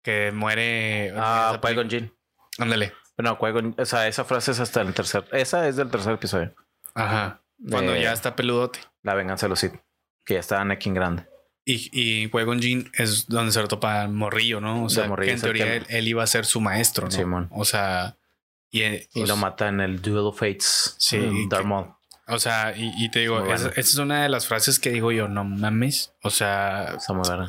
Que 0.03 0.31
muere. 0.31 1.13
Ah, 1.17 1.49
esa 1.51 1.61
peli- 1.61 1.75
Qui-Gon 1.75 1.89
Jinn. 1.89 2.13
Ándale. 2.59 2.93
Bueno, 3.17 3.37
Qui-Gon, 3.37 3.75
o 3.77 3.85
sea, 3.85 4.07
esa 4.07 4.23
frase 4.23 4.51
es 4.51 4.59
hasta 4.59 4.81
el 4.81 4.93
tercer. 4.93 5.27
Esa 5.31 5.67
es 5.67 5.75
del 5.75 5.89
tercer 5.91 6.13
episodio. 6.13 6.55
Ajá. 6.93 7.41
Cuando 7.69 7.91
de 7.93 8.01
ya 8.01 8.13
está 8.13 8.35
peludote. 8.35 8.79
La 9.01 9.13
venganza 9.15 9.45
de 9.45 9.49
los 9.51 9.59
Sith. 9.59 9.73
Que 10.25 10.35
ya 10.35 10.39
está 10.39 10.61
Anakin 10.61 10.93
grande. 10.93 11.25
Y, 11.63 11.89
y 11.91 12.29
Qui-Gon 12.29 12.61
Jinn 12.61 12.91
es 12.93 13.27
donde 13.27 13.51
se 13.51 13.61
lo 13.61 13.67
topa 13.67 14.07
Morrillo, 14.07 14.61
¿no? 14.61 14.83
O 14.83 14.89
sea, 14.89 15.07
Morrillo 15.07 15.29
que 15.29 15.35
en 15.35 15.41
teoría 15.41 15.75
él, 15.75 15.85
él 15.89 16.07
iba 16.07 16.23
a 16.23 16.27
ser 16.27 16.45
su 16.45 16.61
maestro, 16.61 17.05
¿no? 17.05 17.11
Simón. 17.11 17.47
O 17.51 17.65
sea, 17.65 18.17
y, 18.69 18.81
eh, 18.81 19.07
Y 19.13 19.23
o 19.23 19.25
lo 19.25 19.35
mata 19.37 19.67
en 19.67 19.79
el 19.81 20.01
Duel 20.01 20.25
of 20.25 20.39
Fates. 20.39 20.95
Sí, 20.99 21.17
en 21.17 21.35
y 21.35 21.47
Darth. 21.47 21.65
O 22.27 22.39
sea, 22.39 22.75
y, 22.75 22.91
y 22.97 23.09
te 23.09 23.19
digo, 23.19 23.45
esa, 23.53 23.69
es 23.75 23.95
una 23.97 24.23
de 24.23 24.29
las 24.29 24.47
frases 24.47 24.79
que 24.79 24.89
digo 24.91 25.11
yo, 25.11 25.27
no 25.27 25.43
mames. 25.43 26.13
O 26.23 26.31
sea, 26.31 26.97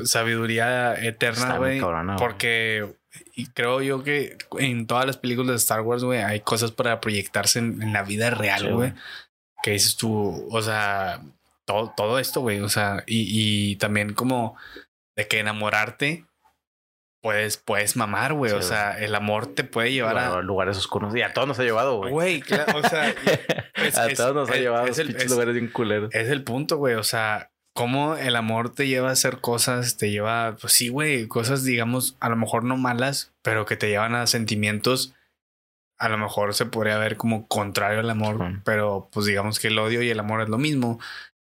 sabiduría 0.04 0.94
eterna, 0.94 1.56
güey. 1.56 1.80
Porque 2.18 2.86
y 3.34 3.46
creo 3.46 3.80
yo 3.80 4.02
que 4.02 4.36
en 4.58 4.86
todas 4.86 5.06
las 5.06 5.16
películas 5.16 5.50
de 5.52 5.56
Star 5.56 5.80
Wars, 5.80 6.04
güey, 6.04 6.20
hay 6.22 6.40
cosas 6.40 6.72
para 6.72 7.00
proyectarse 7.00 7.58
en, 7.58 7.80
en 7.82 7.92
la 7.92 8.02
vida 8.02 8.28
Sí, 8.30 8.34
real, 8.34 8.62
güey. 8.64 8.74
güey. 8.74 8.92
Que 9.62 9.70
dices 9.72 9.96
tú, 9.96 10.46
o 10.50 10.62
sea, 10.62 11.22
todo, 11.66 11.92
todo 11.96 12.18
esto, 12.18 12.40
güey. 12.40 12.60
O 12.60 12.68
sea, 12.68 13.02
y, 13.06 13.26
y 13.72 13.76
también 13.76 14.14
como 14.14 14.56
de 15.16 15.26
que 15.28 15.40
enamorarte, 15.40 16.24
puedes, 17.22 17.56
puedes 17.56 17.96
mamar, 17.96 18.34
güey. 18.34 18.52
Sí, 18.52 18.56
o 18.58 18.62
sea, 18.62 18.98
el 18.98 19.14
amor 19.14 19.46
te 19.54 19.64
puede 19.64 19.92
llevar 19.92 20.16
a 20.18 20.34
a. 20.36 20.42
lugares 20.42 20.76
oscuros. 20.76 21.14
Y 21.16 21.22
a 21.22 21.32
todos 21.32 21.48
nos 21.48 21.58
ha 21.58 21.64
llevado, 21.64 21.96
güey. 21.98 22.12
Güey, 22.12 22.40
claro, 22.40 22.78
o 22.78 22.82
sea, 22.88 23.10
es- 23.76 23.98
a 23.98 24.08
es- 24.10 24.16
todos 24.16 24.34
nos 24.34 24.50
ha 24.50 24.56
llevado 24.56 24.86
es 24.86 24.98
el- 24.98 25.16
lugares 25.28 25.54
bien 25.54 25.68
culeros. 25.68 26.14
es 26.14 26.28
el 26.28 26.44
punto, 26.44 26.76
güey. 26.76 26.94
O 26.94 27.02
sea, 27.02 27.50
cómo 27.74 28.16
el 28.16 28.36
amor 28.36 28.72
te 28.74 28.86
lleva 28.86 29.08
a 29.10 29.12
hacer 29.12 29.40
cosas, 29.40 29.96
te 29.96 30.10
lleva, 30.10 30.56
pues 30.60 30.72
sí, 30.72 30.88
güey, 30.88 31.26
cosas, 31.28 31.64
digamos, 31.64 32.16
a 32.20 32.28
lo 32.28 32.36
mejor 32.36 32.64
no 32.64 32.76
malas, 32.76 33.32
pero 33.42 33.66
que 33.66 33.76
te 33.76 33.88
llevan 33.88 34.14
a 34.14 34.26
sentimientos. 34.26 35.12
A 35.98 36.08
lo 36.10 36.18
mejor 36.18 36.54
se 36.54 36.66
podría 36.66 36.98
ver 36.98 37.16
como 37.16 37.46
contrario 37.48 38.00
al 38.00 38.10
amor, 38.10 38.60
pero 38.64 39.08
pues 39.12 39.24
digamos 39.26 39.58
que 39.58 39.68
el 39.68 39.78
odio 39.78 40.02
y 40.02 40.10
el 40.10 40.20
amor 40.20 40.42
es 40.42 40.48
lo 40.50 40.58
mismo. 40.58 41.00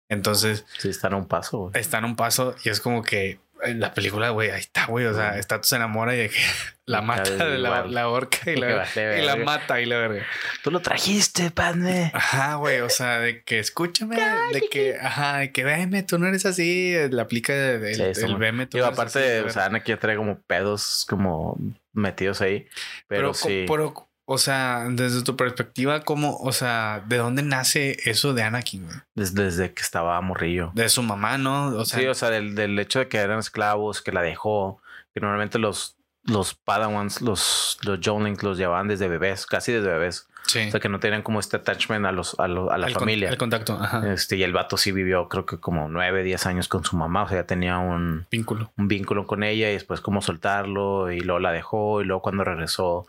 Entonces 0.09 0.65
Sí, 0.79 0.89
están 0.91 1.15
a 1.15 1.17
un 1.17 1.27
paso, 1.27 1.59
güey. 1.59 1.73
están 1.81 2.05
a 2.05 2.07
un 2.07 2.17
paso 2.17 2.55
y 2.65 2.69
es 2.69 2.81
como 2.81 3.03
que 3.03 3.39
en 3.63 3.81
la 3.81 3.95
película, 3.95 4.29
güey, 4.29 4.51
ahí 4.51 4.61
está, 4.61 4.87
güey. 4.87 5.07
O 5.07 5.15
sea. 5.15 5.39
Status 5.39 5.69
se 5.71 5.77
enamora 5.77 6.15
y 6.15 6.19
de 6.19 6.29
que 6.29 6.37
la 6.87 7.01
mata, 7.01 7.31
de 7.47 7.57
la, 7.59 8.09
horca 8.11 8.39
y 8.51 8.57
la, 8.57 8.87
y 9.19 9.23
la 9.23 9.37
mata 9.37 9.81
y 9.81 9.87
la 9.87 9.97
verga. 9.97 10.23
Tú 10.63 10.71
lo 10.71 10.81
trajiste, 10.81 11.51
padre. 11.51 12.11
Ajá, 12.13 12.57
güey, 12.57 12.81
o 12.81 12.91
sea, 12.91 13.21
de 13.21 13.43
que 13.43 13.59
escúchame, 13.61 14.17
de 14.53 14.69
que, 14.71 14.99
ajá, 15.01 15.39
de 15.39 15.53
que 15.53 15.65
veme, 15.65 16.03
tú 16.03 16.19
no 16.19 16.27
eres 16.27 16.45
así, 16.45 16.95
la 17.11 17.23
aplica 17.23 17.55
de- 17.55 17.79
del 17.79 18.15
Sí, 18.15 18.21
el 18.25 18.33
muy- 18.33 18.41
veme, 18.41 18.67
tú 18.67 18.77
Digo, 18.77 18.87
no 18.87 18.89
eres 18.93 18.99
aparte, 18.99 19.39
así, 19.39 19.47
o 19.49 19.51
sea. 19.51 19.65
Anakin 19.67 19.95
ya 19.95 20.01
trae 20.01 20.17
como 20.17 20.39
pedos 20.43 21.07
como 21.09 21.57
metidos 21.95 22.43
ahí. 22.43 22.67
Pero, 23.09 23.33
sí. 23.33 23.65
pero, 23.67 23.95
o 24.27 24.39
sea, 24.39 24.87
desde 24.91 25.23
tu 25.23 25.37
perspectiva, 25.37 26.01
¿cómo, 26.01 26.37
o 26.39 26.53
sea, 26.53 27.03
de 27.07 27.19
dónde 27.19 27.43
nace 27.43 27.97
eso 28.09 28.33
de 28.35 28.43
Anakin? 28.43 28.87
Desde, 29.15 29.45
desde 29.45 29.73
que 29.75 29.83
estaba 29.83 30.21
morrillo. 30.21 30.71
De 30.75 30.89
su 30.89 31.03
mamá, 31.03 31.37
¿no? 31.39 31.67
O 31.77 31.85
sea, 31.85 31.99
sí, 32.01 32.07
o 32.07 32.15
sea, 32.15 32.31
del, 32.31 32.55
del 32.55 32.79
hecho 32.79 32.99
de 33.01 33.09
que 33.09 33.19
eran 33.19 33.39
esclavos, 33.39 34.01
que 34.03 34.13
la 34.13 34.23
dejó, 34.23 34.81
que 35.13 35.21
normalmente 35.21 35.59
los, 35.59 35.97
los 36.25 36.55
Padawans, 36.55 37.21
los, 37.21 37.79
los 37.83 37.99
Jonlings 38.03 38.43
los 38.43 38.57
llevaban 38.59 38.89
desde 38.89 39.09
bebés, 39.09 39.47
casi 39.47 39.73
desde 39.73 39.89
bebés. 39.89 40.27
sí. 40.47 40.69
O 40.69 40.71
sea, 40.71 40.81
que 40.81 40.89
no 40.89 41.01
tenían 41.01 41.23
como 41.23 41.39
este 41.39 41.57
attachment 41.59 42.07
a, 42.07 42.13
los, 42.13 42.35
a, 42.41 42.49
lo- 42.49 42.71
a 42.73 42.79
la 42.79 42.87
el 42.87 42.95
con- 42.95 43.01
familia. 43.01 43.29
el 43.29 43.37
contacto, 43.37 43.79
ajá. 43.81 44.11
Este, 44.13 44.37
y 44.37 44.43
el 44.43 44.53
vato 44.55 44.79
sí 44.79 44.91
vivió, 44.91 45.29
creo 45.29 45.45
que 45.45 45.59
como 45.59 45.89
nueve, 45.91 46.23
diez 46.23 46.47
años 46.47 46.67
con 46.69 46.83
su 46.83 46.97
mamá. 46.97 47.25
O 47.25 47.29
sea, 47.29 47.43
ya 47.43 47.47
tenía 47.47 47.77
un, 47.79 48.27
Vínculo. 48.31 48.73
un 48.79 48.89
vínculo 48.89 49.27
con 49.27 49.43
ella 49.45 49.69
y 49.69 49.75
después 49.75 50.01
cómo 50.01 50.23
soltarlo 50.23 51.11
y 51.13 51.21
luego 51.21 51.41
la 51.41 51.53
dejó 51.53 52.01
y 52.01 52.05
luego 52.07 52.23
cuando 52.23 52.43
regresó 52.45 53.07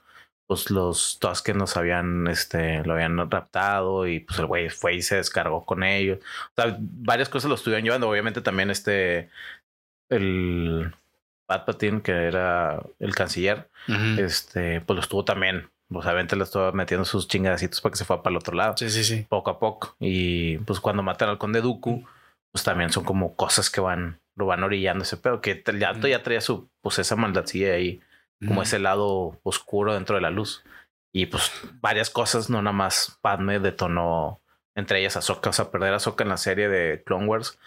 pues 0.48 0.70
los 0.70 1.20
Tusken 1.20 1.58
nos 1.58 1.76
habían 1.78 2.28
este 2.28 2.84
lo 2.84 2.94
habían 2.94 3.18
raptado 3.30 4.08
y 4.08 4.20
pues 4.20 4.40
el 4.40 4.46
güey 4.46 4.70
fue 4.70 4.96
y 4.96 5.02
se 5.02 5.16
descargó 5.16 5.66
con 5.66 5.84
ellos. 5.84 6.20
O 6.52 6.62
sea 6.62 6.78
varias 6.80 7.30
cosas 7.30 7.50
lo 7.50 7.56
estuvieron 7.56 7.84
llevando. 7.84 8.10
Obviamente 8.10 8.42
también 8.42 8.70
este 8.70 9.30
el 10.10 10.94
Palpatine 11.48 12.02
que 12.02 12.12
era 12.12 12.84
el 13.00 13.16
canciller 13.16 13.70
este 14.18 14.82
pues 14.82 14.96
lo 14.96 15.02
estuvo 15.02 15.26
también. 15.26 15.70
Sea 15.90 16.00
obviamente 16.00 16.36
le 16.36 16.44
estuvo 16.44 16.72
metiendo 16.74 17.06
sus 17.06 17.28
chingadacitos 17.28 17.82
para 17.82 17.92
que 17.92 17.98
se 17.98 18.06
fuera 18.06 18.24
para 18.24 18.34
el 18.34 18.38
otro 18.38 18.56
lado. 18.56 18.76
Sí, 18.78 18.90
sí, 18.90 19.04
sí. 19.04 19.26
poco 19.30 19.52
a 19.52 19.60
poco. 19.60 19.96
Y 20.00 20.58
pues 20.60 20.80
cuando 20.80 21.04
matan 21.04 21.30
al 21.30 21.38
conde 21.38 21.62
Dooku, 21.62 22.04
pues 22.52 22.64
también 22.64 22.90
son 22.90 23.04
como 23.04 23.36
cosas 23.36 23.70
que 23.70 23.82
van, 23.82 24.20
lo 24.36 24.46
van 24.46 24.64
orillando 24.64 25.04
ese 25.04 25.18
pedo, 25.18 25.42
que 25.42 25.62
gato 25.66 26.08
ya 26.08 26.24
traía 26.24 26.40
su, 26.40 26.70
pues 26.82 27.00
esa 27.00 27.18
maldadcilla 27.18 27.74
ahí, 27.74 28.00
como 28.48 28.62
ese 28.62 28.80
lado 28.80 29.40
oscuro 29.44 29.94
dentro 29.94 30.16
de 30.16 30.22
la 30.22 30.30
luz. 30.32 30.64
Y 31.12 31.28
pues 31.28 31.52
varias 31.82 32.10
cosas, 32.10 32.50
no 32.50 32.62
nada 32.62 32.76
más 32.76 33.18
Padme 33.22 33.60
detonó, 33.60 34.42
entre 34.76 35.00
ellas 35.00 35.16
Ahsoka, 35.16 35.50
o 35.50 35.54
sea, 35.54 35.72
perder 35.72 35.94
a 35.94 35.98
Ahsoka 35.98 36.24
en 36.24 36.30
la 36.30 36.38
serie 36.38 36.68
de 36.68 37.02
Clone 37.06 37.26
Wars, 37.28 37.58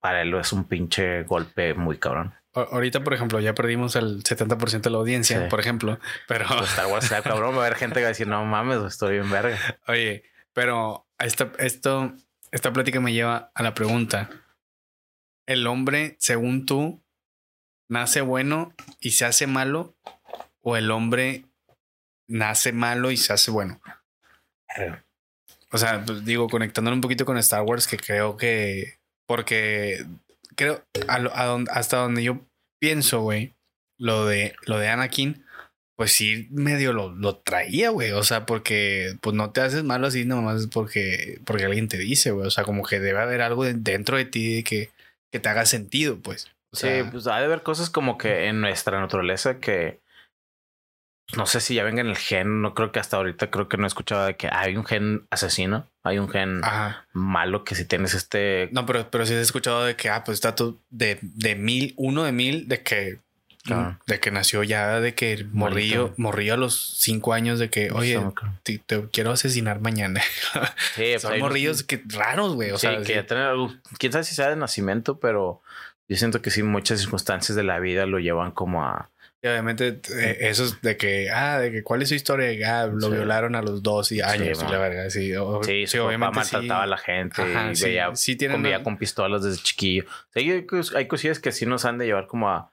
para 0.00 0.22
él 0.22 0.34
es 0.34 0.52
un 0.52 0.64
pinche 0.64 1.22
golpe 1.22 1.74
muy 1.74 1.98
cabrón. 1.98 2.34
Ahorita, 2.54 3.02
por 3.02 3.14
ejemplo, 3.14 3.40
ya 3.40 3.54
perdimos 3.54 3.96
el 3.96 4.22
70% 4.24 4.82
de 4.82 4.90
la 4.90 4.98
audiencia, 4.98 5.40
Sí. 5.44 5.48
por 5.48 5.60
ejemplo, 5.60 5.98
pero 6.28 6.44
Pues 6.48 6.68
Star 6.70 6.86
Wars 6.88 7.06
sea 7.06 7.22
cabrón, 7.22 7.54
va 7.56 7.62
a 7.62 7.66
haber 7.66 7.76
gente 7.78 7.94
que 7.94 8.02
va 8.02 8.08
a 8.08 8.08
decir, 8.08 8.26
no 8.26 8.44
mames, 8.44 8.82
estoy 8.82 9.12
bien 9.14 9.30
verga. 9.30 9.56
Oye, 9.86 10.24
pero 10.52 11.06
esta, 11.18 11.52
esto, 11.58 12.12
esta 12.50 12.72
plática 12.72 13.00
me 13.00 13.12
lleva 13.14 13.50
a 13.54 13.62
la 13.62 13.72
pregunta. 13.72 14.28
¿El 15.46 15.66
hombre, 15.66 16.16
según 16.18 16.66
tú, 16.66 17.02
nace 17.92 18.20
bueno 18.22 18.74
y 19.00 19.10
se 19.12 19.24
hace 19.24 19.46
malo? 19.46 19.94
¿O 20.62 20.76
el 20.76 20.90
hombre 20.90 21.44
nace 22.28 22.72
malo 22.72 23.10
y 23.10 23.16
se 23.16 23.32
hace 23.32 23.50
bueno? 23.50 23.80
O 25.70 25.78
sea, 25.78 26.04
pues, 26.04 26.24
digo, 26.24 26.48
conectándolo 26.48 26.94
un 26.94 27.00
poquito 27.00 27.24
con 27.24 27.36
Star 27.38 27.62
Wars, 27.62 27.86
que 27.86 27.96
creo 27.96 28.36
que. 28.36 28.98
Porque 29.26 30.04
creo 30.56 30.84
hasta 31.70 31.96
donde 31.98 32.22
yo 32.22 32.40
pienso, 32.80 33.20
güey, 33.22 33.54
lo 33.98 34.26
de, 34.26 34.54
lo 34.66 34.78
de 34.78 34.88
Anakin, 34.88 35.44
pues 35.96 36.12
sí, 36.12 36.48
medio 36.50 36.92
lo, 36.92 37.10
lo 37.14 37.36
traía, 37.38 37.90
güey. 37.90 38.10
O 38.12 38.22
sea, 38.24 38.44
porque 38.46 39.16
pues 39.20 39.34
no 39.34 39.50
te 39.52 39.60
haces 39.62 39.84
malo 39.84 40.06
así 40.08 40.24
nomás 40.24 40.66
porque, 40.66 41.40
porque 41.44 41.64
alguien 41.64 41.88
te 41.88 41.98
dice, 41.98 42.30
güey. 42.32 42.46
O 42.46 42.50
sea, 42.50 42.64
como 42.64 42.82
que 42.84 43.00
debe 43.00 43.20
haber 43.20 43.40
algo 43.42 43.64
de- 43.64 43.74
dentro 43.74 44.16
de 44.16 44.24
ti 44.26 44.62
que, 44.64 44.90
que 45.30 45.40
te 45.40 45.48
haga 45.48 45.64
sentido, 45.66 46.18
pues. 46.20 46.50
O 46.72 46.76
Sí, 46.76 46.88
pues 47.10 47.26
ha 47.26 47.38
de 47.38 47.44
haber 47.44 47.62
cosas 47.62 47.90
como 47.90 48.16
que 48.18 48.46
en 48.46 48.60
nuestra 48.60 48.98
naturaleza 49.00 49.58
que 49.58 50.00
pues, 51.28 51.36
no 51.38 51.46
sé 51.46 51.60
si 51.60 51.74
ya 51.74 51.84
venga 51.84 52.00
en 52.00 52.08
el 52.08 52.16
gen, 52.16 52.62
no 52.62 52.74
creo 52.74 52.92
que 52.92 53.00
hasta 53.00 53.16
ahorita 53.16 53.50
creo 53.50 53.68
que 53.68 53.76
no 53.76 53.84
he 53.84 53.86
escuchado 53.88 54.24
de 54.26 54.36
que 54.36 54.48
hay 54.50 54.76
un 54.76 54.84
gen 54.84 55.26
asesino, 55.30 55.88
hay 56.02 56.18
un 56.18 56.28
gen 56.28 56.60
Ajá. 56.64 57.06
malo 57.12 57.64
que 57.64 57.74
si 57.74 57.84
tienes 57.84 58.14
este 58.14 58.68
No, 58.72 58.86
pero, 58.86 59.10
pero 59.10 59.26
sí 59.26 59.34
he 59.34 59.40
escuchado 59.40 59.84
de 59.84 59.96
que, 59.96 60.08
ah, 60.08 60.24
pues 60.24 60.36
está 60.36 60.54
de, 60.90 61.18
de 61.22 61.54
mil, 61.54 61.94
uno 61.96 62.24
de 62.24 62.32
mil, 62.32 62.68
de 62.68 62.82
que, 62.82 63.18
Claro. 63.64 63.96
de 64.06 64.18
que 64.18 64.32
nació 64.32 64.64
ya, 64.64 64.98
de 64.98 65.14
que 65.14 65.46
morrillo, 65.52 66.14
morrillo 66.16 66.54
a 66.54 66.56
los 66.56 66.96
cinco 66.98 67.32
años, 67.32 67.60
de 67.60 67.70
que, 67.70 67.92
oye, 67.92 68.18
te, 68.64 68.78
te 68.78 69.08
quiero 69.12 69.30
asesinar 69.30 69.78
mañana. 69.80 70.20
sí, 70.94 71.02
pues, 71.12 71.22
Son 71.22 71.38
morrillos 71.38 71.84
que 71.84 72.02
raros, 72.06 72.56
güey. 72.56 72.72
O 72.72 72.78
sí, 72.78 72.88
sea, 72.88 72.98
que 72.98 73.04
sí. 73.04 73.12
ya 73.14 73.24
tienen 73.24 73.46
algo- 73.46 73.72
quién 73.98 74.10
sabe 74.10 74.24
si 74.24 74.34
sea 74.34 74.48
de 74.50 74.56
nacimiento, 74.56 75.20
pero 75.20 75.62
yo 76.12 76.18
siento 76.18 76.40
que 76.42 76.50
sí 76.50 76.62
muchas 76.62 77.00
circunstancias 77.00 77.56
de 77.56 77.62
la 77.64 77.78
vida 77.80 78.06
lo 78.06 78.18
llevan 78.18 78.52
como 78.52 78.84
a 78.84 79.10
Y 79.42 79.48
obviamente 79.48 80.00
eh, 80.14 80.36
eso 80.42 80.64
es 80.64 80.80
de 80.82 80.96
que, 80.96 81.28
ah, 81.30 81.58
de 81.58 81.72
que 81.72 81.82
cuál 81.82 82.00
es 82.02 82.10
su 82.10 82.14
historia, 82.14 82.48
ah, 82.82 82.86
lo 82.86 83.08
Sí. 83.08 83.12
violaron 83.14 83.56
a 83.56 83.62
los 83.62 83.82
12 83.82 84.22
años, 84.22 84.60
y 84.60 84.62
man. 84.62 84.72
la 84.72 84.78
verga, 84.78 85.10
sí. 85.10 85.34
o- 85.34 85.62
Sí, 85.64 85.86
su 85.88 85.98
papá 85.98 86.30
maltrataba 86.30 86.84
a 86.84 86.86
la 86.86 86.96
gente 86.98 87.42
Ajá, 87.42 87.72
y 87.72 87.74
sí, 87.76 87.84
veía, 87.86 88.14
sí 88.14 88.36
tienen 88.36 88.56
convivía 88.58 88.76
una- 88.78 88.84
con 88.84 88.96
pistolas 88.98 89.42
desde 89.42 89.60
chiquillo. 89.62 90.04
Sea, 90.30 90.42
hay, 90.42 90.64
hay 90.94 91.08
cosillas 91.08 91.40
que 91.40 91.50
sí 91.50 91.66
nos 91.66 91.84
han 91.84 91.98
de 91.98 92.06
llevar 92.06 92.28
como 92.28 92.48
a, 92.50 92.70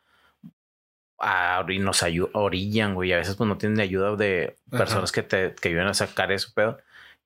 a 1.17 1.65
y 1.69 1.79
nos 1.79 2.03
orillan, 2.33 2.93
güey. 2.93 3.13
A 3.13 3.17
veces 3.17 3.35
pues 3.35 3.47
no 3.47 3.57
tienen 3.57 3.79
ayuda 3.79 4.15
de 4.15 4.55
Ajá. 4.71 4.77
personas 4.77 5.11
que 5.11 5.23
te 5.23 5.53
que 5.59 5.69
ayudan 5.69 5.87
a 5.87 5.93
sacar 5.93 6.31
ese 6.31 6.47
pedo. 6.53 6.77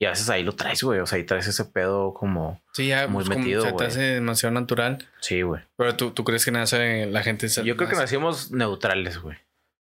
Y 0.03 0.05
a 0.05 0.09
veces 0.09 0.29
ahí 0.29 0.43
lo 0.43 0.51
traes, 0.53 0.83
güey. 0.83 0.99
O 0.99 1.05
sea, 1.05 1.15
ahí 1.17 1.23
traes 1.23 1.47
ese 1.47 1.63
pedo 1.63 2.13
como... 2.13 2.61
Sí, 2.73 2.87
ya 2.87 3.07
muy 3.07 3.23
pues, 3.23 3.29
como 3.29 3.39
metido, 3.39 3.61
se 3.61 3.67
te 3.69 3.73
güey. 3.73 3.87
hace 3.87 4.01
demasiado 4.01 4.53
natural. 4.53 5.07
Sí, 5.21 5.41
güey. 5.43 5.61
Pero 5.77 5.95
tú, 5.95 6.11
tú 6.11 6.25
crees 6.25 6.43
que 6.43 6.51
nace 6.51 7.05
la 7.05 7.23
gente. 7.23 7.47
se- 7.47 7.63
Yo 7.63 7.77
creo 7.77 7.87
que 7.87 7.95
nacimos 7.95 8.51
neutrales, 8.51 9.19
güey. 9.19 9.37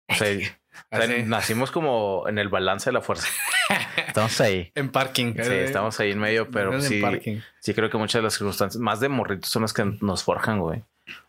O 0.09 0.15
sea, 0.15 0.27
o 0.91 0.97
sea, 0.97 0.99
Así. 1.03 1.23
nacimos 1.27 1.69
como 1.69 2.27
en 2.27 2.39
el 2.39 2.49
balance 2.49 2.89
de 2.89 2.93
la 2.93 3.01
fuerza. 3.01 3.27
Estamos 4.07 4.41
ahí. 4.41 4.71
En 4.73 4.89
parking. 4.89 5.35
Sí, 5.35 5.53
estamos 5.53 5.99
ahí 5.99 6.09
en 6.11 6.19
medio, 6.19 6.49
pero 6.49 6.73
en 6.73 6.81
sí, 6.81 6.99
parking. 7.01 7.41
sí 7.59 7.75
creo 7.75 7.91
que 7.91 7.97
muchas 7.99 8.19
de 8.19 8.23
las 8.23 8.33
circunstancias, 8.33 8.81
más 8.81 8.99
de 8.99 9.09
morritos, 9.09 9.51
son 9.51 9.61
las 9.61 9.73
que 9.73 9.85
nos 10.01 10.23
forjan, 10.23 10.59
güey. 10.59 10.79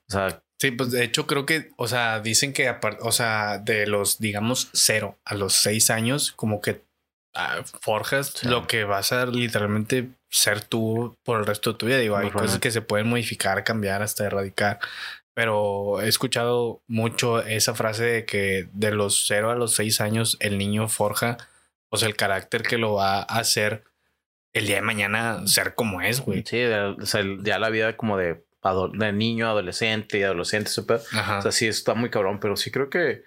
O 0.09 0.11
sea, 0.13 0.43
Sí, 0.61 0.73
pues 0.73 0.91
de 0.91 1.03
hecho 1.03 1.27
creo 1.27 1.47
que, 1.47 1.71
o 1.79 1.89
sea, 1.89 2.21
dicen 2.21 2.53
que, 2.53 2.71
o 3.01 3.13
sea, 3.13 3.57
de 3.59 3.87
los, 3.87 4.19
digamos, 4.19 4.69
cero 4.75 5.19
a 5.25 5.35
los 5.35 5.55
seis 5.55 5.89
años, 5.89 6.33
como 6.33 6.61
que 6.61 6.83
ah, 7.35 7.63
forjas 7.81 8.33
Sí. 8.35 8.49
lo 8.49 8.67
que 8.67 8.85
vas 8.85 9.13
a 9.13 9.27
literalmente 9.27 10.09
ser 10.29 10.63
tú 10.63 11.17
por 11.25 11.41
el 11.41 11.47
resto 11.47 11.73
de 11.73 11.79
tu 11.79 11.87
vida. 11.87 11.99
Digo, 11.99 12.17
hay 12.17 12.31
cosas 12.31 12.59
que 12.59 12.71
se 12.71 12.83
pueden 12.83 13.09
modificar, 13.09 13.65
cambiar, 13.65 14.03
hasta 14.03 14.25
erradicar. 14.27 14.79
Pero 15.35 16.01
he 16.01 16.09
escuchado 16.09 16.83
mucho 16.87 17.41
esa 17.43 17.75
frase 17.75 18.05
de 18.05 18.25
que 18.27 18.69
de 18.73 18.91
los 18.93 19.25
0 19.27 19.51
a 19.51 19.55
los 19.55 19.75
6 19.75 20.01
años 20.01 20.37
el 20.41 20.59
niño 20.59 20.89
forja 20.89 21.39
pues 21.89 22.03
el 22.05 22.15
carácter 22.15 22.63
que 22.63 22.79
lo 22.79 22.95
va 22.95 23.19
a 23.21 23.23
hacer 23.23 23.85
el 24.53 24.67
día 24.67 24.77
de 24.77 24.83
mañana 24.83 25.47
ser 25.47 25.75
como 25.75 26.01
es, 26.03 26.21
güey. 26.21 26.45
Sí, 26.47 26.63
o 26.65 27.07
sea, 27.07 27.25
ya 27.43 27.59
la 27.59 27.71
vida 27.71 27.97
como 27.97 28.17
de, 28.17 28.45
de 28.95 29.13
niño, 29.13 29.49
adolescente 29.49 30.19
y 30.19 30.23
adolescente, 30.23 30.71
super. 30.71 30.99
O 30.99 31.43
sea, 31.43 31.53
sí 31.53 31.67
está 31.67 31.95
muy 31.95 32.11
cabrón, 32.11 32.39
pero 32.41 32.57
sí 32.57 32.71
creo 32.71 32.91
que 32.91 33.25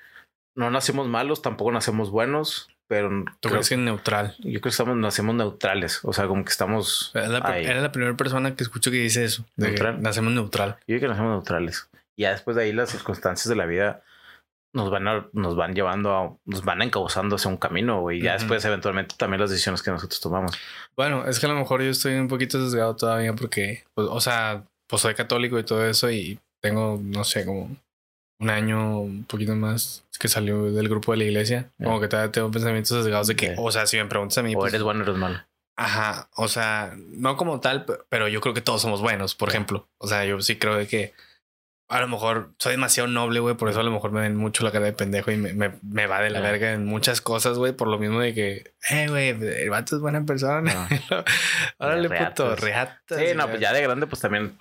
no 0.56 0.70
nacemos 0.70 1.08
malos, 1.08 1.42
tampoco 1.42 1.72
nacemos 1.72 2.10
buenos, 2.12 2.70
pero 2.88 3.10
¿Tú 3.10 3.24
creo- 3.50 3.54
crees 3.54 3.70
que 3.70 3.78
neutral? 3.78 4.36
yo 4.40 4.60
creo 4.60 4.62
que 4.62 4.70
estamos, 4.70 4.98
nacemos 4.98 5.36
neutrales. 5.36 6.00
O 6.04 6.14
sea, 6.14 6.28
como 6.28 6.44
que 6.44 6.52
estamos. 6.52 7.12
Eres 7.14 7.30
la, 7.30 7.92
primera 7.92 8.16
persona 8.16 8.56
que 8.56 8.64
escucho 8.64 8.92
que 8.92 8.98
dice 8.98 9.24
eso. 9.24 9.46
Neutral. 9.56 10.02
Nacemos 10.02 10.34
neutral. 10.34 10.76
Yo 10.82 10.86
creo 10.98 11.00
que 11.02 11.08
nacemos 11.08 11.32
neutrales. 11.32 11.90
Y 12.16 12.24
ya 12.24 12.32
después 12.32 12.56
de 12.56 12.64
ahí 12.64 12.74
las 12.74 12.90
circunstancias 12.90 13.48
de 13.50 13.56
la 13.56 13.66
vida 13.66 14.04
nos 14.74 14.90
van 14.90 15.08
a, 15.08 15.28
nos 15.34 15.56
van 15.56 15.76
llevando 15.76 16.16
a, 16.16 16.36
nos 16.46 16.66
van 16.66 16.82
encauzando 16.82 17.36
hacia 17.36 17.50
un 17.50 17.58
camino, 17.58 18.02
güey. 18.02 18.20
Y 18.20 18.24
ya 18.24 18.34
después, 18.34 18.66
eventualmente, 18.66 19.16
también 19.18 19.40
las 19.40 19.52
decisiones 19.52 19.84
que 19.84 19.92
nosotros 19.92 20.20
tomamos. 20.20 20.58
Bueno, 20.96 21.28
es 21.28 21.40
que 21.40 21.46
a 21.46 21.50
lo 21.50 21.56
mejor 21.56 21.82
yo 21.84 21.90
estoy 21.92 22.16
un 22.16 22.28
poquito 22.28 22.64
sesgado 22.64 22.96
todavía 22.96 23.34
porque, 23.34 23.84
pues, 23.94 24.08
o 24.10 24.20
sea, 24.20 24.64
pues 24.88 25.02
soy 25.02 25.14
católico 25.14 25.60
y 25.60 25.64
todo 25.64 25.86
eso 25.88 26.10
y 26.10 26.40
tengo, 26.60 27.00
no 27.04 27.24
sé, 27.24 27.46
como 27.46 27.76
un 28.40 28.50
año, 28.50 29.00
un 29.00 29.24
poquito 29.26 29.56
más 29.56 30.04
que 30.20 30.28
salió 30.28 30.72
del 30.72 30.90
grupo 30.90 31.12
de 31.12 31.18
la 31.20 31.24
iglesia. 31.26 31.72
Ya. 31.78 31.86
Como 31.86 32.00
que 32.02 32.08
todavía 32.08 32.32
tengo 32.32 32.52
pensamientos 32.52 32.90
sesgados 33.04 33.28
de 33.28 33.36
que, 33.36 33.52
Ok. 33.52 33.60
o 33.60 33.72
sea, 33.72 33.86
si 33.88 33.98
me 33.98 34.06
preguntas 34.06 34.38
a 34.38 34.44
mí, 34.44 34.56
O 34.56 34.60
pues, 34.60 34.74
eres 34.74 34.84
bueno 34.84 35.02
o 35.02 35.04
eres 35.04 35.16
malo. 35.18 35.40
Ajá, 35.76 36.30
o 36.36 36.48
sea, 36.48 36.94
no 36.98 37.36
como 37.36 37.60
tal, 37.60 37.86
pe- 37.86 37.98
pero 38.10 38.28
yo 38.28 38.42
creo 38.42 38.54
que 38.54 38.62
todos 38.62 38.82
somos 38.82 39.02
buenos, 39.02 39.34
por 39.36 39.50
Ya. 39.50 39.56
ejemplo. 39.56 39.88
O 39.98 40.08
sea, 40.08 40.24
yo 40.26 40.40
sí 40.42 40.58
creo 40.58 40.76
de 40.76 40.88
que 40.88 41.14
a 41.90 42.00
lo 42.00 42.08
mejor 42.08 42.52
soy 42.60 42.72
demasiado 42.74 43.08
noble, 43.10 43.40
güey, 43.40 43.56
por 43.56 43.70
eso 43.70 43.80
a 43.80 43.84
lo 43.84 43.92
mejor 43.92 44.12
me 44.12 44.22
ven 44.22 44.36
mucho 44.36 44.64
la 44.64 44.72
cara 44.72 44.86
de 44.86 44.94
pendejo 44.94 45.32
y 45.32 45.38
me, 45.38 45.54
me, 45.54 45.74
me 45.82 46.08
va 46.08 46.22
de 46.22 46.30
la 46.30 46.40
verga 46.42 46.72
en 46.74 46.86
muchas 46.86 47.22
cosas, 47.22 47.58
güey, 47.58 47.74
por 47.74 47.88
lo 47.88 48.00
mismo 48.00 48.20
de 48.20 48.34
que, 48.34 48.74
eh, 48.90 49.08
güey, 49.10 49.30
el 49.30 49.70
vato 49.70 49.96
es 49.96 50.02
buena 50.02 50.24
persona. 50.26 50.88
Órale, 51.78 52.10
puto, 52.10 52.56
reatas. 52.56 53.00
Sí, 53.20 53.36
no, 53.36 53.48
pues 53.48 53.60
ya 53.60 53.74
de 53.74 53.82
grande, 53.82 54.08
pues 54.08 54.22
también, 54.22 54.56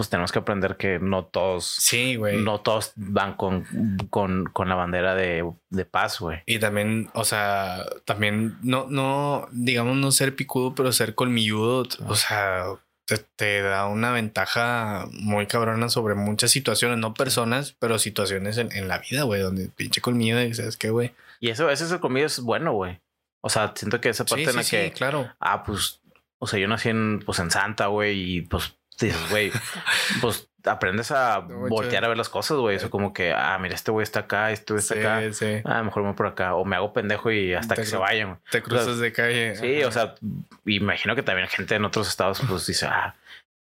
pues 0.00 0.08
tenemos 0.08 0.32
que 0.32 0.38
aprender 0.38 0.76
que 0.78 0.98
no 0.98 1.26
todos, 1.26 1.66
Sí, 1.66 2.16
güey. 2.16 2.38
no 2.42 2.60
todos 2.60 2.92
van 2.96 3.34
con, 3.34 3.66
con, 4.08 4.46
con 4.46 4.68
la 4.70 4.74
bandera 4.74 5.14
de, 5.14 5.44
de 5.68 5.84
paz, 5.84 6.18
güey. 6.20 6.38
Y 6.46 6.58
también, 6.58 7.10
o 7.12 7.24
sea, 7.24 7.84
también 8.06 8.56
no, 8.62 8.86
no, 8.88 9.46
digamos, 9.52 9.96
no 9.96 10.10
ser 10.10 10.34
picudo, 10.36 10.74
pero 10.74 10.90
ser 10.92 11.14
colmilludo, 11.14 11.86
o 12.06 12.14
sea, 12.14 12.64
te, 13.04 13.18
te 13.36 13.60
da 13.60 13.86
una 13.88 14.10
ventaja 14.12 15.06
muy 15.12 15.46
cabrona 15.46 15.88
sobre 15.90 16.14
muchas 16.14 16.50
situaciones, 16.50 16.96
no 16.96 17.12
personas, 17.12 17.76
pero 17.78 17.98
situaciones 17.98 18.56
en, 18.56 18.72
en 18.72 18.88
la 18.88 18.98
vida, 19.00 19.24
güey, 19.24 19.42
donde 19.42 19.68
pinche 19.68 20.00
colmillo 20.00 20.36
¿sabes 20.54 20.76
qué, 20.78 20.88
güey? 20.90 21.12
Y 21.40 21.50
eso, 21.50 21.68
ese 21.68 22.00
comida 22.00 22.24
es 22.26 22.40
bueno, 22.40 22.72
güey. 22.72 23.00
O 23.42 23.50
sea, 23.50 23.72
siento 23.76 24.00
que 24.00 24.08
esa 24.08 24.24
parte 24.24 24.44
Sí, 24.44 24.50
en 24.50 24.56
la 24.56 24.62
que, 24.64 24.84
sí, 24.86 24.90
claro. 24.92 25.28
ah, 25.40 25.62
pues, 25.64 26.00
o 26.38 26.46
sea, 26.46 26.58
yo 26.58 26.68
nací 26.68 26.88
en, 26.88 27.20
pues, 27.24 27.38
en 27.38 27.50
Santa, 27.50 27.86
güey, 27.88 28.36
y 28.36 28.40
pues, 28.42 28.76
dices, 29.06 29.20
güey, 29.30 29.52
pues 30.20 30.48
aprendes 30.64 31.10
a 31.10 31.40
No, 31.48 31.68
voltear 31.68 32.02
che. 32.02 32.06
a 32.06 32.08
ver 32.08 32.18
las 32.18 32.28
cosas, 32.28 32.58
güey. 32.58 32.76
Eso 32.76 32.90
como 32.90 33.12
que, 33.12 33.32
ah, 33.32 33.58
mira, 33.58 33.74
este 33.74 33.90
güey 33.90 34.02
está 34.02 34.20
acá, 34.20 34.50
este 34.50 34.72
güey 34.72 34.80
está 34.80 34.94
acá. 34.94 35.20
Sí, 35.32 35.32
sí. 35.32 35.62
Ah, 35.64 35.82
mejor 35.82 36.02
me 36.02 36.08
voy 36.10 36.16
por 36.16 36.26
acá. 36.26 36.54
O 36.54 36.64
me 36.64 36.76
hago 36.76 36.92
pendejo 36.92 37.30
y 37.30 37.54
hasta 37.54 37.74
Te 37.74 37.82
que 37.82 37.86
se 37.86 37.96
vayan. 37.96 38.38
Te 38.50 38.62
cruzas 38.62 38.98
de 38.98 39.12
calle. 39.12 39.56
Sí, 39.56 39.80
ajá. 39.80 39.88
o 39.88 39.92
sea, 39.92 40.14
imagino 40.66 41.14
que 41.14 41.22
también 41.22 41.48
gente 41.48 41.74
en 41.74 41.84
otros 41.84 42.08
estados 42.08 42.42
pues 42.48 42.66
dice, 42.66 42.86
ah. 42.86 43.14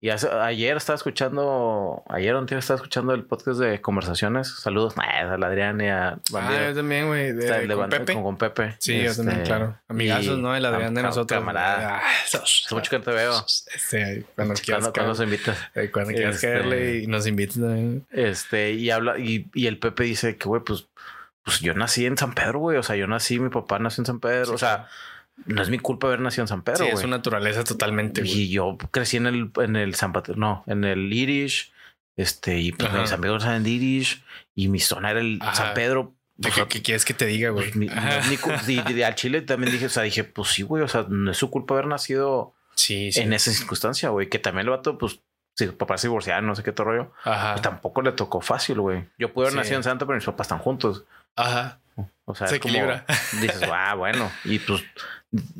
Y 0.01 0.11
hace- 0.11 0.29
ayer 0.29 0.77
estaba 0.77 0.95
escuchando, 0.95 2.03
ayer 2.07 2.33
o 2.33 2.39
antier 2.39 2.57
estaba 2.59 2.75
escuchando 2.77 3.13
el 3.13 3.25
podcast 3.25 3.59
de 3.59 3.81
conversaciones. 3.81 4.47
Saludos 4.47 4.93
ah, 4.97 5.33
a 5.33 5.37
la 5.37 5.47
Adrián 5.47 5.81
y 5.81 5.89
a 5.89 6.09
Ah, 6.11 6.17
Bandido. 6.31 6.69
yo 6.69 6.75
también, 6.75 7.07
güey. 7.07 7.33
de- 7.33 7.67
con 7.75 7.89
Pepe. 7.89 8.13
Con, 8.13 8.23
con 8.23 8.37
Pepe. 8.37 8.75
Sí, 8.79 9.01
yo 9.03 9.13
también, 9.13 9.39
Este, 9.39 9.47
claro. 9.49 9.77
Amigazos, 9.89 10.37
¿no? 10.39 10.55
El 10.55 10.65
Adrián 10.65 10.93
de 10.93 11.03
nosotros. 11.03 11.37
Camarada. 11.39 11.97
Ah, 11.97 12.01
Hace 12.23 12.73
mucho 12.75 12.89
que 12.89 12.97
no 12.99 13.03
te 13.03 13.11
veo. 13.11 13.45
Este, 13.75 14.25
cuando 14.35 14.53
quieras 14.53 14.83
Cuando, 14.83 14.93
cuando 14.93 15.15
se 15.15 15.23
invita. 15.25 15.53
caer- 15.73 15.85
eh, 15.85 15.91
cuando 15.91 16.13
quieras 16.13 16.35
Este- 16.35 16.47
caerle 16.47 16.97
y 16.99 17.07
nos 17.07 17.27
invites 17.27 17.55
también. 17.59 18.05
Este, 18.11 18.71
y 18.71 18.89
habla, 18.91 19.19
y, 19.19 19.49
y 19.53 19.67
el 19.67 19.79
Pepe 19.79 20.03
dice 20.05 20.37
que, 20.37 20.47
güey, 20.47 20.61
pues, 20.63 20.87
pues 21.43 21.59
yo 21.59 21.73
nací 21.73 22.05
en 22.05 22.17
San 22.17 22.33
Pedro, 22.33 22.59
güey. 22.59 22.77
O 22.77 22.83
sea, 22.83 22.95
yo 22.95 23.05
nací, 23.07 23.37
mi 23.37 23.49
papá 23.49 23.79
nació 23.79 24.01
en 24.03 24.05
San 24.05 24.19
Pedro. 24.21 24.45
Sí, 24.45 24.53
o 24.53 24.57
sea, 24.57 24.87
no 25.45 25.61
es 25.61 25.69
mi 25.69 25.79
culpa 25.79 26.07
haber 26.07 26.19
nacido 26.21 26.43
en 26.43 26.47
San 26.47 26.61
Pedro, 26.63 26.77
Sí, 26.77 26.83
güey. 26.83 26.93
es 26.95 26.99
su 27.01 27.07
naturaleza 27.07 27.63
totalmente, 27.63 28.21
güey. 28.21 28.33
Y 28.43 28.49
yo 28.49 28.77
crecí 28.91 29.17
en 29.17 29.25
el, 29.27 29.51
en 29.57 29.75
el 29.75 29.95
San 29.95 30.13
Pat- 30.13 30.29
no, 30.35 30.63
en 30.67 30.83
el 30.83 31.11
Irish, 31.11 31.71
este, 32.17 32.59
y 32.59 32.71
pues 32.71 32.89
Ajá. 32.89 33.01
mis 33.01 33.11
amigos 33.11 33.43
eran 33.43 33.63
de 33.63 33.69
Irish, 33.69 34.23
y 34.55 34.67
mi 34.67 34.79
zona 34.79 35.11
era 35.11 35.19
el 35.21 35.39
Ajá. 35.41 35.55
San 35.55 35.73
Pedro. 35.73 36.13
¿De 36.35 36.49
O 36.61 36.67
qué, 36.69 36.81
quieres 36.81 37.03
que 37.03 37.13
te 37.13 37.25
diga, 37.25 37.49
güey? 37.49 37.65
pues, 37.65 37.75
mi- 37.75 37.87
no 37.87 37.93
Ajá. 37.93 38.19
es 38.19 38.29
mi 38.29 38.37
cu- 38.37 38.51
y- 38.67 38.93
y 38.93 39.03
al 39.03 39.15
Chile 39.15 39.41
también 39.41 39.71
dije, 39.73 39.87
o 39.87 39.89
sea, 39.89 40.03
dije, 40.03 40.23
pues 40.23 40.49
sí, 40.49 40.61
güey, 40.63 40.83
o 40.83 40.87
sea, 40.87 41.05
no 41.09 41.31
es 41.31 41.37
su 41.37 41.49
culpa 41.49 41.73
haber 41.73 41.87
nacido 41.87 42.53
Sí, 42.75 43.11
sí. 43.11 43.19
en 43.21 43.33
esa 43.33 43.51
circunstancia, 43.51 44.09
güey, 44.09 44.29
que 44.29 44.39
también 44.39 44.65
el 44.67 44.71
vato, 44.71 44.97
pues, 44.97 45.19
si 45.57 45.65
su 45.65 45.75
papá 45.75 45.97
se 45.97 46.07
divorciaron, 46.07 46.47
no 46.47 46.55
sé 46.55 46.63
qué 46.63 46.71
todo 46.71 46.85
rollo, 46.87 47.11
Ajá. 47.25 47.51
pues, 47.53 47.61
tampoco 47.61 48.01
le 48.01 48.13
tocó 48.13 48.39
fácil, 48.39 48.79
güey. 48.79 49.03
Yo 49.17 49.33
pude 49.33 49.47
haber 49.47 49.51
Sí. 49.53 49.57
nacido 49.57 49.77
en 49.77 49.83
Santa, 49.83 50.05
pero 50.05 50.15
mis 50.15 50.23
papás 50.25 50.45
están 50.45 50.59
juntos. 50.59 51.03
Ajá. 51.35 51.79
O 52.25 52.35
sea, 52.35 52.47
Se 52.47 52.55
es 52.55 52.61
como- 52.61 52.73
equilibra. 52.73 53.05
dices, 53.41 53.61
ah, 53.71 53.95
bueno, 53.95 54.31
y 54.45 54.59
pues 54.59 54.83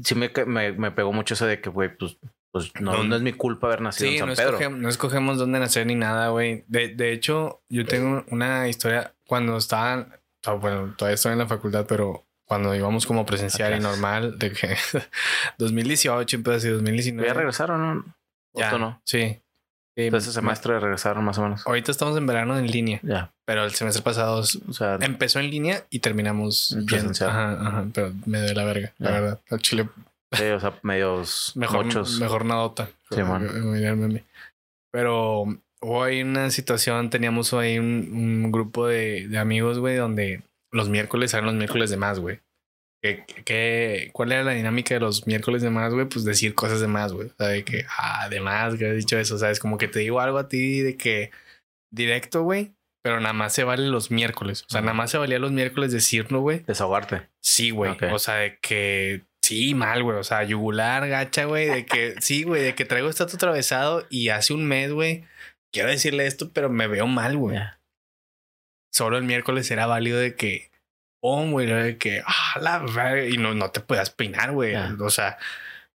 sí 0.03 0.15
me, 0.15 0.31
me, 0.45 0.71
me 0.73 0.91
pegó 0.91 1.11
mucho 1.13 1.33
eso 1.33 1.45
de 1.45 1.59
que, 1.61 1.69
güey, 1.69 1.95
pues, 1.97 2.17
pues 2.51 2.71
no, 2.79 2.93
No. 2.97 3.03
no 3.03 3.15
es 3.15 3.21
mi 3.21 3.33
culpa 3.33 3.67
haber 3.67 3.81
nacido 3.81 4.09
Sí, 4.09 4.15
en 4.15 4.19
San 4.19 4.29
no 4.29 4.35
Pedro. 4.35 4.49
escogemos, 4.51 4.79
no 4.79 4.89
escogemos 4.89 5.37
dónde 5.37 5.59
nacer 5.59 5.85
ni 5.85 5.95
nada, 5.95 6.29
güey. 6.29 6.63
De, 6.67 6.89
de 6.89 7.11
hecho, 7.11 7.61
yo 7.69 7.85
tengo 7.85 8.23
una 8.29 8.67
historia 8.67 9.13
cuando 9.27 9.57
estaban, 9.57 10.15
o 10.47 10.57
bueno, 10.59 10.93
todavía 10.97 11.15
estoy 11.15 11.33
en 11.33 11.39
la 11.39 11.47
facultad, 11.47 11.85
pero 11.87 12.25
cuando 12.45 12.73
íbamos 12.73 13.05
como 13.05 13.25
presencial 13.25 13.75
y 13.77 13.79
normal, 13.79 14.39
de 14.39 14.51
que 14.51 14.75
2018 15.57 16.35
empezó 16.37 16.57
así, 16.57 16.67
2019. 16.69 17.27
¿Ya 17.27 17.33
regresaron? 17.33 17.81
¿no? 17.81 18.15
¿O 18.53 18.59
Ya, 18.59 18.69
tú 18.71 18.79
no? 18.79 19.01
Sí. 19.05 19.41
Sí, 19.99 20.05
Entonces, 20.05 20.29
ese 20.29 20.39
me- 20.41 20.45
semestre 20.47 20.79
regresaron 20.79 21.25
más 21.25 21.37
o 21.39 21.41
menos. 21.43 21.67
Ahorita 21.67 21.91
estamos 21.91 22.17
en 22.17 22.25
verano 22.25 22.57
en 22.57 22.67
línea, 22.71 23.01
Ya. 23.03 23.33
pero 23.45 23.65
el 23.65 23.71
semestre 23.71 24.01
pasado 24.01 24.39
O 24.39 24.73
sea, 24.73 24.97
empezó 25.01 25.39
en 25.41 25.49
línea 25.51 25.83
y 25.89 25.99
terminamos 25.99 26.77
presencial. 26.87 27.29
Ajá, 27.29 27.51
ajá, 27.67 27.85
pero 27.93 28.13
me 28.25 28.41
dio 28.41 28.53
la 28.53 28.63
verga, 28.63 28.93
la 28.97 29.09
Ya. 29.09 29.19
verdad. 29.19 29.39
Al 29.49 29.59
chile 29.59 29.89
sí, 30.31 30.43
o 30.45 30.59
sea, 30.61 30.73
medios 30.83 31.51
mejor, 31.55 31.85
muchos. 31.85 32.17
mejor 32.21 32.45
nadota. 32.45 32.87
Sí, 33.11 33.21
man. 33.23 33.43
el. 33.43 34.23
Pero 34.91 35.43
hubo 35.81 36.03
ahí 36.03 36.21
una 36.21 36.49
situación, 36.49 37.09
teníamos 37.09 37.53
ahí 37.53 37.77
un, 37.77 38.09
un 38.45 38.51
grupo 38.53 38.87
de, 38.87 39.27
de 39.27 39.37
amigos, 39.37 39.79
güey, 39.79 39.97
donde 39.97 40.43
los 40.71 40.87
miércoles 40.87 41.33
eran 41.33 41.45
los 41.47 41.55
miércoles 41.55 41.89
de 41.89 41.97
más, 41.97 42.19
güey. 42.19 42.39
¿Qué, 43.01 43.25
qué- 43.45 44.09
cuál 44.13 44.31
era 44.31 44.43
la 44.43 44.51
dinámica 44.51 44.93
de 44.93 44.99
los 44.99 45.25
miércoles 45.25 45.61
de 45.61 45.69
más, 45.69 45.93
güey? 45.93 46.05
Pues 46.07 46.25
decir 46.25 46.53
cosas 46.55 46.81
de 46.81 46.87
más, 46.87 47.13
güey. 47.13 47.29
O 47.29 47.33
sea, 47.37 47.47
de 47.47 47.63
que, 47.63 47.85
ah, 47.97 48.27
de 48.29 48.41
más, 48.41 48.75
que 48.75 48.87
has 48.89 48.95
dicho 48.95 49.17
eso. 49.17 49.35
O 49.35 49.37
sea, 49.37 49.51
es 49.51 49.59
como 49.59 49.77
que 49.77 49.87
te 49.87 49.99
digo 49.99 50.19
algo 50.19 50.37
a 50.37 50.49
ti 50.49 50.81
de 50.81 50.97
que 50.97 51.31
directo, 51.91 52.43
güey, 52.43 52.73
pero 53.01 53.19
nada 53.21 53.33
más 53.33 53.53
se 53.53 53.63
vale 53.63 53.87
los 53.87 54.11
miércoles. 54.11 54.63
O 54.63 54.69
sea, 54.69 54.81
nada 54.81 54.93
más 54.93 55.11
se 55.11 55.17
valía 55.17 55.39
los 55.39 55.51
miércoles 55.53 55.91
decirlo, 55.93 56.41
güey. 56.41 56.59
Desahogarte. 56.59 57.29
Sí, 57.41 57.69
güey. 57.71 57.95
O 58.11 58.19
sea, 58.19 58.35
de 58.35 58.59
que 58.59 59.21
sí, 59.41 59.73
mal, 59.75 60.03
güey. 60.03 60.17
O 60.17 60.23
sea, 60.25 60.43
yugular, 60.43 61.07
gacha, 61.07 61.45
güey. 61.45 61.67
De 61.69 61.85
que 61.85 62.15
sí, 62.21 62.43
güey, 62.43 62.61
de 62.63 62.75
que 62.75 62.83
traigo 62.85 63.09
esto 63.09 63.23
atravesado 63.23 64.05
y 64.09 64.27
hace 64.29 64.53
un 64.53 64.65
mes, 64.67 64.91
güey, 64.91 65.23
quiero 65.71 65.89
decirle 65.89 66.27
esto, 66.27 66.51
pero 66.51 66.69
me 66.69 66.87
veo 66.87 67.07
mal, 67.07 67.37
güey. 67.37 67.57
Solo 68.91 69.17
el 69.17 69.23
miércoles 69.23 69.69
era 69.71 69.85
válido 69.87 70.19
de 70.19 70.35
que, 70.35 70.68
oh, 71.21 71.45
güey, 71.49 71.97
que, 71.97 72.21
ah, 72.25 72.59
la 72.61 72.79
verga, 72.79 73.25
y 73.25 73.37
no, 73.37 73.53
no 73.53 73.71
te 73.71 73.79
puedas 73.81 74.09
peinar, 74.09 74.51
güey. 74.51 74.73
Ya. 74.73 74.95
O 74.99 75.09
sea, 75.09 75.37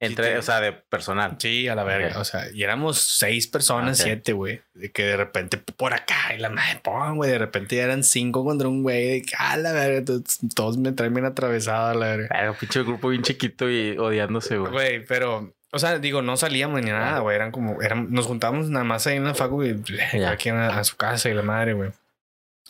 Entre, 0.01 0.31
Sí, 0.31 0.37
o 0.37 0.41
sea, 0.41 0.61
de 0.61 0.71
personal. 0.71 1.35
sí, 1.39 1.67
a 1.67 1.75
la 1.75 1.83
verga. 1.83 2.19
O 2.19 2.23
sea, 2.23 2.49
y 2.53 2.63
éramos 2.63 2.99
seis 2.99 3.47
personas, 3.47 3.97
siete, 3.97 4.31
güey. 4.31 4.61
De 4.73 4.91
que 4.91 5.03
de 5.03 5.17
repente 5.17 5.57
por 5.57 5.93
acá 5.93 6.33
y 6.33 6.39
la 6.39 6.49
madre, 6.49 6.79
pon, 6.81 7.17
güey. 7.17 7.31
De 7.31 7.37
repente 7.37 7.75
ya 7.75 7.83
eran 7.83 8.03
cinco 8.05 8.45
contra 8.45 8.69
un 8.69 8.81
güey. 8.81 9.09
De 9.09 9.21
que, 9.23 9.33
ah, 9.37 9.57
la 9.57 9.73
verga, 9.73 10.05
todos, 10.05 10.39
todos 10.55 10.77
me 10.77 10.93
traen 10.93 11.13
bien 11.13 11.25
atravesado, 11.25 11.87
a 11.87 11.93
la 11.95 12.07
verga. 12.15 12.29
Verga, 12.31 12.57
pinche 12.57 12.81
grupo 12.83 13.09
bien 13.09 13.23
chiquito 13.23 13.69
y 13.69 13.97
odiándose, 13.97 14.57
güey. 14.57 14.71
Güey, 14.71 15.05
pero, 15.05 15.53
o 15.73 15.79
sea, 15.79 15.99
digo, 15.99 16.21
no 16.21 16.37
salíamos 16.37 16.81
ni 16.81 16.91
nada, 16.91 17.19
güey. 17.19 17.35
Eran 17.35 17.51
como, 17.51 17.81
eran, 17.81 18.09
nos 18.09 18.25
juntábamos 18.25 18.69
nada 18.69 18.85
más 18.85 19.05
ahí 19.05 19.17
en 19.17 19.25
la 19.25 19.35
facu 19.35 19.63
y 19.65 19.81
cada 20.13 20.37
quien 20.37 20.55
a, 20.55 20.79
a 20.79 20.83
su 20.85 20.95
casa 20.95 21.29
y 21.29 21.33
la 21.33 21.41
madre, 21.41 21.73
güey. 21.73 21.91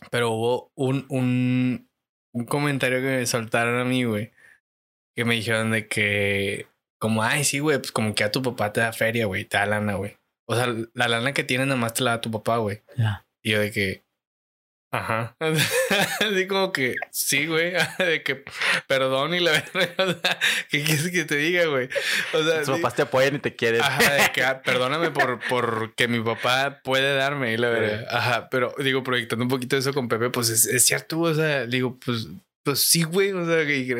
Pero 0.09 0.31
hubo 0.31 0.71
un, 0.75 1.05
un, 1.09 1.88
un 2.39 2.45
comentario 2.45 2.99
que 2.99 3.17
me 3.17 3.25
soltaron 3.25 3.79
a 3.79 3.85
mí, 3.85 4.03
güey, 4.03 4.31
que 5.15 5.25
me 5.25 5.35
dijeron 5.35 5.71
de 5.71 5.87
que, 5.87 6.67
como, 6.99 7.23
ay, 7.23 7.43
sí, 7.43 7.59
güey, 7.59 7.77
pues 7.77 7.91
como 7.91 8.15
que 8.15 8.23
a 8.23 8.31
tu 8.31 8.41
papá 8.41 8.73
te 8.73 8.81
da 8.81 8.93
feria, 8.93 9.25
güey, 9.25 9.45
te 9.45 9.57
da 9.57 9.65
lana, 9.65 9.95
güey. 9.95 10.17
O 10.47 10.55
sea, 10.55 10.67
la 10.93 11.07
lana 11.07 11.33
que 11.33 11.43
tienes 11.43 11.67
nada 11.67 11.79
más 11.79 11.93
te 11.93 12.03
la 12.03 12.11
da 12.11 12.21
tu 12.21 12.31
papá, 12.31 12.57
güey. 12.57 12.81
Ya. 12.97 13.25
Y 13.43 13.51
yo 13.51 13.59
de 13.59 13.71
que, 13.71 14.03
Ajá. 14.91 15.35
Así 16.19 16.47
como 16.47 16.71
que, 16.71 16.95
sí, 17.11 17.45
güey. 17.45 17.73
De 17.99 18.23
que 18.23 18.43
perdón 18.87 19.33
y 19.33 19.39
la 19.39 19.51
verdad. 19.73 20.39
¿Qué 20.69 20.83
quieres 20.83 21.09
que 21.11 21.25
te 21.25 21.35
diga, 21.35 21.65
güey? 21.65 21.89
O 22.33 22.43
sea, 22.43 22.63
tus 22.63 22.77
papás 22.77 22.95
te 22.95 23.03
apoyan 23.03 23.35
y 23.35 23.39
te 23.39 23.55
quieren. 23.55 23.81
Ajá, 23.81 24.13
de 24.13 24.31
que 24.31 24.43
ah, 24.43 24.61
perdóname 24.61 25.11
por, 25.11 25.39
por 25.47 25.93
que 25.95 26.07
mi 26.07 26.19
papá 26.21 26.81
puede 26.83 27.15
darme, 27.15 27.53
y 27.53 27.57
la 27.57 27.69
verdad. 27.69 28.05
Ajá, 28.09 28.49
pero 28.49 28.73
digo, 28.79 29.03
proyectando 29.03 29.45
un 29.45 29.49
poquito 29.49 29.77
eso 29.77 29.93
con 29.93 30.07
Pepe, 30.07 30.29
pues 30.29 30.49
es, 30.49 30.65
es 30.65 30.85
cierto, 30.85 31.19
o 31.19 31.33
sea, 31.33 31.65
digo, 31.65 31.99
pues 32.03 32.27
pues 32.69 32.87
sí, 32.87 33.01
güey. 33.01 33.31
O 33.31 33.45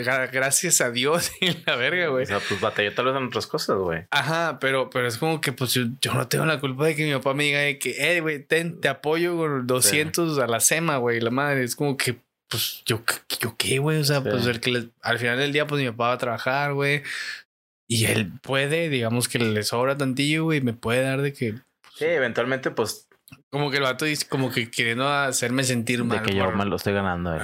sea, 0.03 0.27
gracias 0.27 0.79
a 0.79 0.91
Dios 0.91 1.31
y 1.41 1.49
la 1.65 1.75
verga, 1.75 2.09
güey. 2.09 2.23
O 2.23 2.27
sea, 2.27 2.39
pues 2.39 2.61
batalló 2.61 2.93
tal 2.93 3.05
vez 3.05 3.15
en 3.15 3.23
otras 3.23 3.47
cosas, 3.47 3.77
güey. 3.77 4.05
Ajá, 4.11 4.59
pero, 4.59 4.91
pero 4.91 5.07
es 5.07 5.17
como 5.17 5.41
que 5.41 5.51
pues 5.51 5.73
yo, 5.73 6.13
no 6.13 6.27
tengo 6.27 6.45
la 6.45 6.59
culpa 6.59 6.85
de 6.85 6.95
que 6.95 7.07
mi 7.07 7.13
papá 7.13 7.33
me 7.33 7.45
diga 7.45 7.79
que, 7.79 7.95
eh, 7.97 8.21
güey, 8.21 8.43
te 8.43 8.87
apoyo 8.87 9.35
con 9.37 9.65
200 9.65 10.37
a 10.37 10.45
la 10.45 10.59
SEMA, 10.59 10.97
güey. 10.97 11.19
La 11.19 11.31
madre 11.31 11.63
es 11.63 11.75
como 11.75 11.97
que, 11.97 12.19
pues 12.47 12.83
yo, 12.85 13.01
yo 13.39 13.55
qué, 13.57 13.79
güey. 13.79 13.99
O 13.99 14.03
sea, 14.03 14.21
pues 14.21 14.45
el 14.45 14.59
que 14.59 14.89
al 15.01 15.17
final 15.17 15.39
del 15.39 15.51
día, 15.51 15.65
pues 15.65 15.81
mi 15.81 15.89
papá 15.89 16.09
va 16.09 16.13
a 16.13 16.17
trabajar, 16.19 16.73
güey. 16.73 17.01
Y 17.87 18.05
él 18.05 18.31
puede, 18.43 18.89
digamos 18.89 19.27
que 19.27 19.39
le 19.39 19.63
sobra 19.63 19.97
tantillo, 19.97 20.43
güey, 20.43 20.61
me 20.61 20.73
puede 20.73 21.01
dar 21.01 21.23
de 21.23 21.33
que. 21.33 21.55
sí, 21.95 22.05
eventualmente, 22.05 22.69
pues 22.69 23.08
como 23.49 23.71
que 23.71 23.77
el 23.77 23.83
vato 23.83 24.05
dice, 24.05 24.27
como 24.27 24.51
que 24.51 24.69
queriendo 24.69 25.07
hacerme 25.07 25.63
sentir 25.63 26.03
mal. 26.03 26.19
De 26.19 26.29
que 26.31 26.35
yo 26.35 26.51
me 26.51 26.65
lo 26.65 26.75
estoy 26.75 26.93
ganando. 26.93 27.37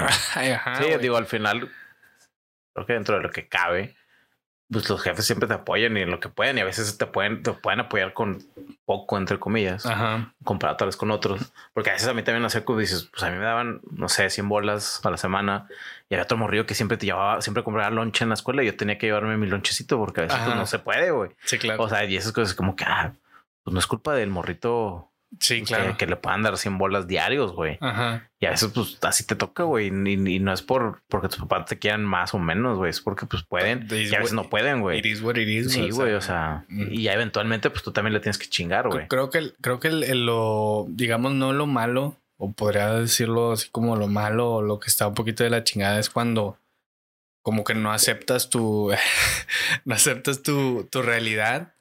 sí, 0.77 0.85
digo, 1.01 1.17
al 1.17 1.25
final, 1.25 1.71
creo 2.73 2.85
que 2.85 2.93
dentro 2.93 3.15
de 3.15 3.23
lo 3.23 3.31
que 3.31 3.47
cabe, 3.47 3.95
pues 4.71 4.89
los 4.89 5.01
jefes 5.01 5.25
siempre 5.25 5.47
te 5.47 5.53
apoyan 5.53 5.95
y 5.97 6.01
en 6.01 6.11
lo 6.11 6.19
que 6.19 6.29
pueden, 6.29 6.57
y 6.57 6.61
a 6.61 6.65
veces 6.65 6.97
te 6.97 7.05
pueden, 7.05 7.43
te 7.43 7.51
pueden 7.53 7.79
apoyar 7.79 8.13
con 8.13 8.43
poco, 8.85 9.17
entre 9.17 9.39
comillas, 9.39 9.85
Ajá. 9.85 10.33
comparado 10.43 10.77
tal 10.77 10.87
vez 10.87 10.97
con 10.97 11.11
otros. 11.11 11.53
Porque 11.73 11.89
a 11.89 11.93
veces 11.93 12.07
a 12.07 12.13
mí 12.13 12.23
también 12.23 12.47
sé 12.49 12.63
como 12.63 12.79
dices, 12.79 13.09
pues 13.11 13.23
a 13.23 13.29
mí 13.29 13.37
me 13.37 13.43
daban, 13.45 13.81
no 13.91 14.09
sé, 14.09 14.29
100 14.29 14.47
bolas 14.47 15.01
a 15.03 15.09
la 15.09 15.17
semana 15.17 15.67
y 16.09 16.15
había 16.15 16.23
otro 16.23 16.37
morrillo 16.37 16.65
que 16.65 16.75
siempre 16.75 16.97
te 16.97 17.07
llevaba, 17.07 17.41
siempre 17.41 17.63
compraba 17.63 17.89
lonche 17.89 18.23
en 18.23 18.29
la 18.29 18.35
escuela 18.35 18.63
y 18.63 18.67
yo 18.67 18.75
tenía 18.75 18.97
que 18.97 19.07
llevarme 19.07 19.37
mi 19.37 19.47
lonchecito 19.47 19.97
porque 19.97 20.21
a 20.21 20.23
veces 20.25 20.39
pues, 20.43 20.55
no 20.55 20.65
se 20.65 20.79
puede, 20.79 21.11
güey. 21.11 21.31
Sí, 21.43 21.57
claro. 21.57 21.83
O 21.83 21.89
sea, 21.89 22.05
y 22.05 22.15
esas 22.15 22.31
cosas 22.31 22.53
como 22.53 22.75
que, 22.75 22.85
ah, 22.85 23.13
pues 23.63 23.73
no 23.73 23.79
es 23.79 23.87
culpa 23.87 24.13
del 24.13 24.29
morrito 24.29 25.11
Sí, 25.39 25.63
claro. 25.63 25.97
Que, 25.97 26.05
le 26.05 26.15
puedan 26.15 26.43
dar 26.43 26.57
100 26.57 26.77
bolas 26.77 27.07
diarios, 27.07 27.53
güey. 27.53 27.77
Ajá. 27.81 28.29
Y 28.39 28.45
a 28.45 28.51
veces, 28.51 28.71
pues, 28.73 28.97
así 29.01 29.25
te 29.25 29.35
toca, 29.35 29.63
güey. 29.63 29.87
Y, 29.87 30.39
no 30.39 30.53
es 30.53 30.61
por 30.61 31.01
porque 31.07 31.27
tus 31.27 31.39
papás 31.39 31.65
te 31.65 31.79
quieran 31.79 32.03
más 32.03 32.33
o 32.33 32.39
menos, 32.39 32.77
güey. 32.77 32.89
Es 32.89 33.01
porque, 33.01 33.25
pues, 33.25 33.43
pueden. 33.43 33.87
y 33.89 34.13
a 34.13 34.19
veces 34.19 34.33
no 34.33 34.49
pueden, 34.49 34.81
güey. 34.81 35.01
Sí, 35.69 35.89
güey. 35.91 36.13
O 36.13 36.21
sea, 36.21 36.65
y 36.69 37.03
ya 37.03 37.13
eventualmente, 37.13 37.69
pues, 37.69 37.83
tú 37.83 37.91
también 37.91 38.13
le 38.13 38.19
tienes 38.19 38.37
que 38.37 38.47
chingar, 38.47 38.87
güey. 38.87 39.07
Creo 39.07 39.29
que, 39.29 39.53
creo 39.61 39.79
que 39.79 39.89
lo, 39.89 40.85
digamos, 40.89 41.33
no 41.33 41.53
lo 41.53 41.67
malo, 41.67 42.17
o 42.37 42.51
podría 42.51 42.93
decirlo 42.93 43.53
así 43.53 43.69
como 43.71 43.95
lo 43.95 44.07
malo, 44.07 44.51
o 44.53 44.61
lo 44.61 44.79
que 44.79 44.87
está 44.87 45.07
un 45.07 45.15
poquito 45.15 45.43
de 45.43 45.49
la 45.49 45.63
chingada 45.63 45.99
es 45.99 46.09
cuando 46.09 46.57
como 47.41 47.63
que 47.63 47.75
no 47.75 47.91
aceptas 47.91 48.49
tu, 48.49 48.91
no 49.85 49.93
aceptas 49.93 50.41
tu, 50.41 50.87
tu 50.89 51.03
realidad 51.03 51.74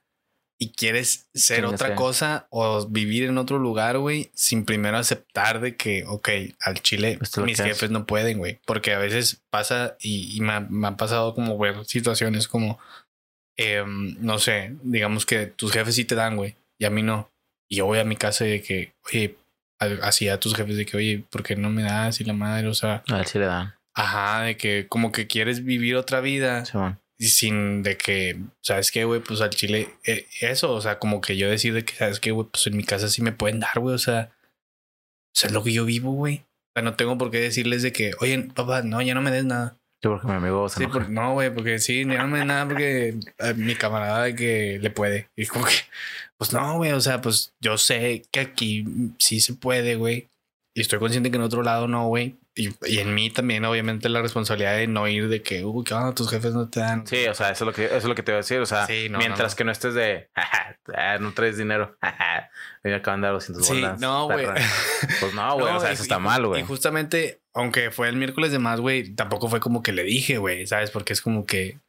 y 0.58 0.72
quieres 0.72 1.28
ser 1.34 1.66
otra 1.66 1.94
cosa 1.94 2.46
o 2.50 2.86
vivir 2.86 3.24
en 3.24 3.38
otro 3.38 3.58
lugar, 3.58 3.98
güey, 3.98 4.30
sin 4.34 4.64
primero 4.64 4.96
aceptar 4.96 5.60
de 5.60 5.76
que, 5.76 6.04
ok, 6.06 6.28
al 6.60 6.80
Chile 6.80 7.18
mis 7.44 7.60
jefes 7.60 7.90
no 7.90 8.06
pueden, 8.06 8.38
güey. 8.38 8.60
Porque 8.64 8.92
a 8.92 8.98
veces 8.98 9.42
pasa 9.50 9.96
y, 10.00 10.40
me, 10.40 10.52
han 10.52 10.96
pasado 10.96 11.34
como, 11.34 11.54
güey, 11.54 11.74
situaciones 11.84 12.46
como, 12.46 12.78
em, 13.56 14.16
no 14.20 14.38
sé, 14.38 14.76
digamos 14.82 15.26
que 15.26 15.46
tus 15.46 15.72
jefes 15.72 15.96
sí 15.96 16.04
te 16.04 16.14
dan, 16.14 16.36
güey, 16.36 16.56
y 16.78 16.84
a 16.84 16.90
mí 16.90 17.02
no. 17.02 17.28
Y 17.68 17.76
yo 17.76 17.86
voy 17.86 17.98
a 17.98 18.04
mi 18.04 18.16
casa 18.16 18.44
de 18.44 18.62
que, 18.62 18.94
oye, 19.06 19.36
así 20.02 20.28
a 20.28 20.38
tus 20.38 20.54
jefes 20.54 20.76
de 20.76 20.86
que, 20.86 20.96
oye, 20.96 21.24
¿por 21.30 21.42
qué 21.42 21.56
no 21.56 21.70
me 21.70 21.82
das? 21.82 22.20
Y 22.20 22.24
la 22.24 22.32
madre, 22.32 22.68
o 22.68 22.74
sea. 22.74 23.02
A 23.08 23.16
ver 23.16 23.26
si 23.26 23.38
le 23.38 23.46
dan. 23.46 23.74
Ajá, 23.96 24.42
de 24.42 24.56
que 24.56 24.86
como 24.88 25.12
que 25.12 25.26
quieres 25.26 25.64
vivir 25.64 25.96
otra 25.96 26.20
vida. 26.20 26.64
Sí, 26.64 26.78
y 27.18 27.28
sin 27.28 27.82
de 27.82 27.96
que, 27.96 28.40
¿sabes 28.62 28.90
qué, 28.90 29.04
güey? 29.04 29.20
Pues 29.20 29.40
al 29.40 29.50
chile, 29.50 29.88
eh, 30.04 30.26
eso, 30.40 30.72
o 30.72 30.80
sea, 30.80 30.98
como 30.98 31.20
que 31.20 31.36
yo 31.36 31.48
decir 31.48 31.74
de 31.74 31.84
que, 31.84 31.94
¿sabes 31.94 32.20
qué, 32.20 32.32
güey? 32.32 32.48
Pues 32.50 32.66
en 32.66 32.76
mi 32.76 32.84
casa 32.84 33.08
sí 33.08 33.22
me 33.22 33.32
pueden 33.32 33.60
dar, 33.60 33.78
güey, 33.78 33.94
o 33.94 33.98
sea, 33.98 34.32
o 35.34 35.36
sea, 35.36 35.48
es 35.48 35.52
lo 35.52 35.62
que 35.62 35.72
yo 35.72 35.84
vivo, 35.84 36.12
güey. 36.12 36.38
O 36.38 36.72
sea, 36.74 36.82
no 36.82 36.96
tengo 36.96 37.18
por 37.18 37.30
qué 37.30 37.38
decirles 37.38 37.82
de 37.82 37.92
que, 37.92 38.12
oye, 38.20 38.50
papá, 38.54 38.82
no, 38.82 39.00
ya 39.02 39.14
no 39.14 39.22
me 39.22 39.30
des 39.30 39.44
nada. 39.44 39.76
Yo 40.02 40.10
porque 40.10 40.26
mi 40.26 40.34
amigo 40.34 40.68
se 40.68 40.84
Sí, 40.84 40.90
no, 41.08 41.32
güey, 41.32 41.54
porque 41.54 41.78
sí, 41.78 42.04
ya 42.04 42.22
no 42.22 42.28
me 42.28 42.38
des 42.38 42.46
nada 42.46 42.66
porque 42.66 43.16
mi 43.56 43.74
camarada 43.74 44.24
de 44.24 44.34
que 44.34 44.78
le 44.80 44.90
puede. 44.90 45.30
Y 45.36 45.46
como 45.46 45.64
que, 45.64 45.72
pues 46.36 46.52
no, 46.52 46.76
güey, 46.76 46.92
o 46.92 47.00
sea, 47.00 47.20
pues 47.20 47.54
yo 47.60 47.78
sé 47.78 48.22
que 48.30 48.40
aquí 48.40 48.84
sí 49.18 49.40
se 49.40 49.54
puede, 49.54 49.96
güey. 49.96 50.28
Y 50.76 50.80
estoy 50.80 50.98
consciente 50.98 51.30
que 51.30 51.36
en 51.36 51.42
otro 51.42 51.62
lado 51.62 51.88
no, 51.88 52.08
güey. 52.08 52.36
Y, 52.56 53.00
en 53.00 53.14
mí 53.14 53.30
también, 53.30 53.64
obviamente, 53.64 54.08
la 54.08 54.22
responsabilidad 54.22 54.76
de 54.76 54.86
no 54.86 55.08
ir 55.08 55.28
de 55.28 55.42
que, 55.42 55.64
uy, 55.64 55.82
¿qué 55.82 55.92
onda? 55.94 56.14
Tus 56.14 56.30
jefes 56.30 56.54
no 56.54 56.68
te 56.68 56.80
dan. 56.80 57.04
Sí, 57.04 57.26
o 57.26 57.34
sea, 57.34 57.50
eso 57.50 57.64
es 57.64 57.66
lo 57.66 57.72
que, 57.72 57.86
eso 57.86 57.96
es 57.96 58.04
lo 58.04 58.14
que 58.14 58.22
te 58.22 58.30
voy 58.30 58.36
a 58.36 58.42
decir. 58.42 58.60
O 58.60 58.66
sea, 58.66 58.86
mientras 59.18 59.56
que 59.56 59.64
no 59.64 59.72
estés 59.72 59.94
de, 59.94 60.30
no 61.20 61.32
traes 61.32 61.56
dinero, 61.56 61.96
me 62.84 62.94
acaban 62.94 63.20
de 63.20 63.26
dar 63.26 63.34
200 63.34 63.66
sí, 63.66 63.82
No, 63.98 64.26
güey. 64.26 64.46
Pues 65.20 65.34
no, 65.34 65.54
güey. 65.58 65.74
o 65.74 65.80
sea, 65.80 65.90
eso 65.90 66.02
está 66.02 66.20
mal, 66.20 66.46
güey. 66.46 66.62
Y 66.62 66.64
justamente, 66.64 67.40
aunque 67.54 67.90
fue 67.90 68.08
el 68.08 68.16
miércoles 68.16 68.52
de 68.52 68.60
más, 68.60 68.80
güey, 68.80 69.14
tampoco 69.14 69.48
fue 69.48 69.58
como 69.58 69.82
que 69.82 69.92
le 69.92 70.04
dije, 70.04 70.38
güey, 70.38 70.66
¿sabes? 70.68 70.92
Porque 70.92 71.12
es 71.12 71.20
como 71.20 71.46
que, 71.46 71.80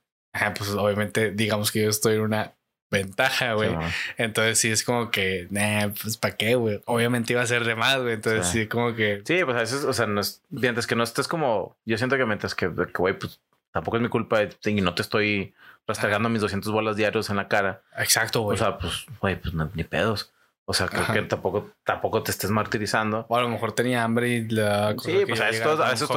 pues 0.57 0.72
obviamente, 0.72 1.30
digamos 1.30 1.72
que 1.72 1.84
yo 1.84 1.89
estoy 1.89 2.16
en 2.16 2.22
una 2.22 2.55
ventaja, 2.90 3.54
güey. 3.54 3.76
Entonces 4.18 4.60
sí 4.60 4.72
es 4.72 4.84
como 4.84 5.12
que, 5.12 5.48
nah, 5.50 5.90
pues 6.02 6.18
¿para 6.18 6.36
qué, 6.36 6.56
güey? 6.56 6.82
Obviamente 6.86 7.34
iba 7.34 7.42
a 7.42 7.48
ser 7.48 7.66
de 7.66 7.76
más, 7.76 8.02
güey. 8.02 8.14
Entonces 8.14 8.48
sí. 8.48 8.68
como 8.68 8.96
que... 8.96 9.22
Sí, 9.26 9.44
pues 9.44 9.58
a 9.58 9.62
veces, 9.62 9.84
o 9.84 9.94
sea, 9.94 10.08
no 10.08 10.22
es, 10.22 10.42
mientras 10.50 10.88
que 10.88 10.96
no 10.96 11.04
estés 11.04 11.28
como, 11.28 11.76
yo 11.86 11.98
siento 11.98 12.18
que 12.18 12.26
mientras 12.26 12.56
que, 12.56 12.68
güey, 12.68 13.18
pues 13.18 13.40
tampoco 13.72 13.98
es 13.98 14.04
mi 14.04 14.10
culpa 14.10 14.40
y 14.44 14.82
no 14.82 14.96
te 14.96 15.02
estoy 15.02 15.54
restregando 15.88 16.30
mis 16.30 16.42
200 16.42 16.72
bolas 16.72 16.96
diarios 16.96 17.30
en 17.30 17.36
la 17.36 17.48
cara. 17.48 17.82
Exacto, 17.98 18.42
güey. 18.42 18.56
O 18.56 18.58
sea, 18.58 18.78
pues, 18.78 19.06
güey, 19.20 19.40
pues 19.40 19.54
ni 19.74 19.84
pedos. 19.84 20.32
O 20.68 20.74
sea, 20.74 20.88
creo 20.88 21.06
que 21.14 21.22
tampoco, 21.22 21.70
tampoco 21.84 22.24
te 22.24 22.32
estés 22.32 22.50
martirizando. 22.50 23.28
O 23.30 23.38
a 23.38 23.42
lo 23.42 23.50
mejor 23.50 23.74
tenía 23.74 24.04
hambre 24.04 24.30
y 24.30 24.50
la 24.50 24.96
Sí, 24.98 25.24
pues 25.28 25.40
a 25.40 25.46
veces 25.46 25.62
a 25.64 25.92
veces 25.92 26.08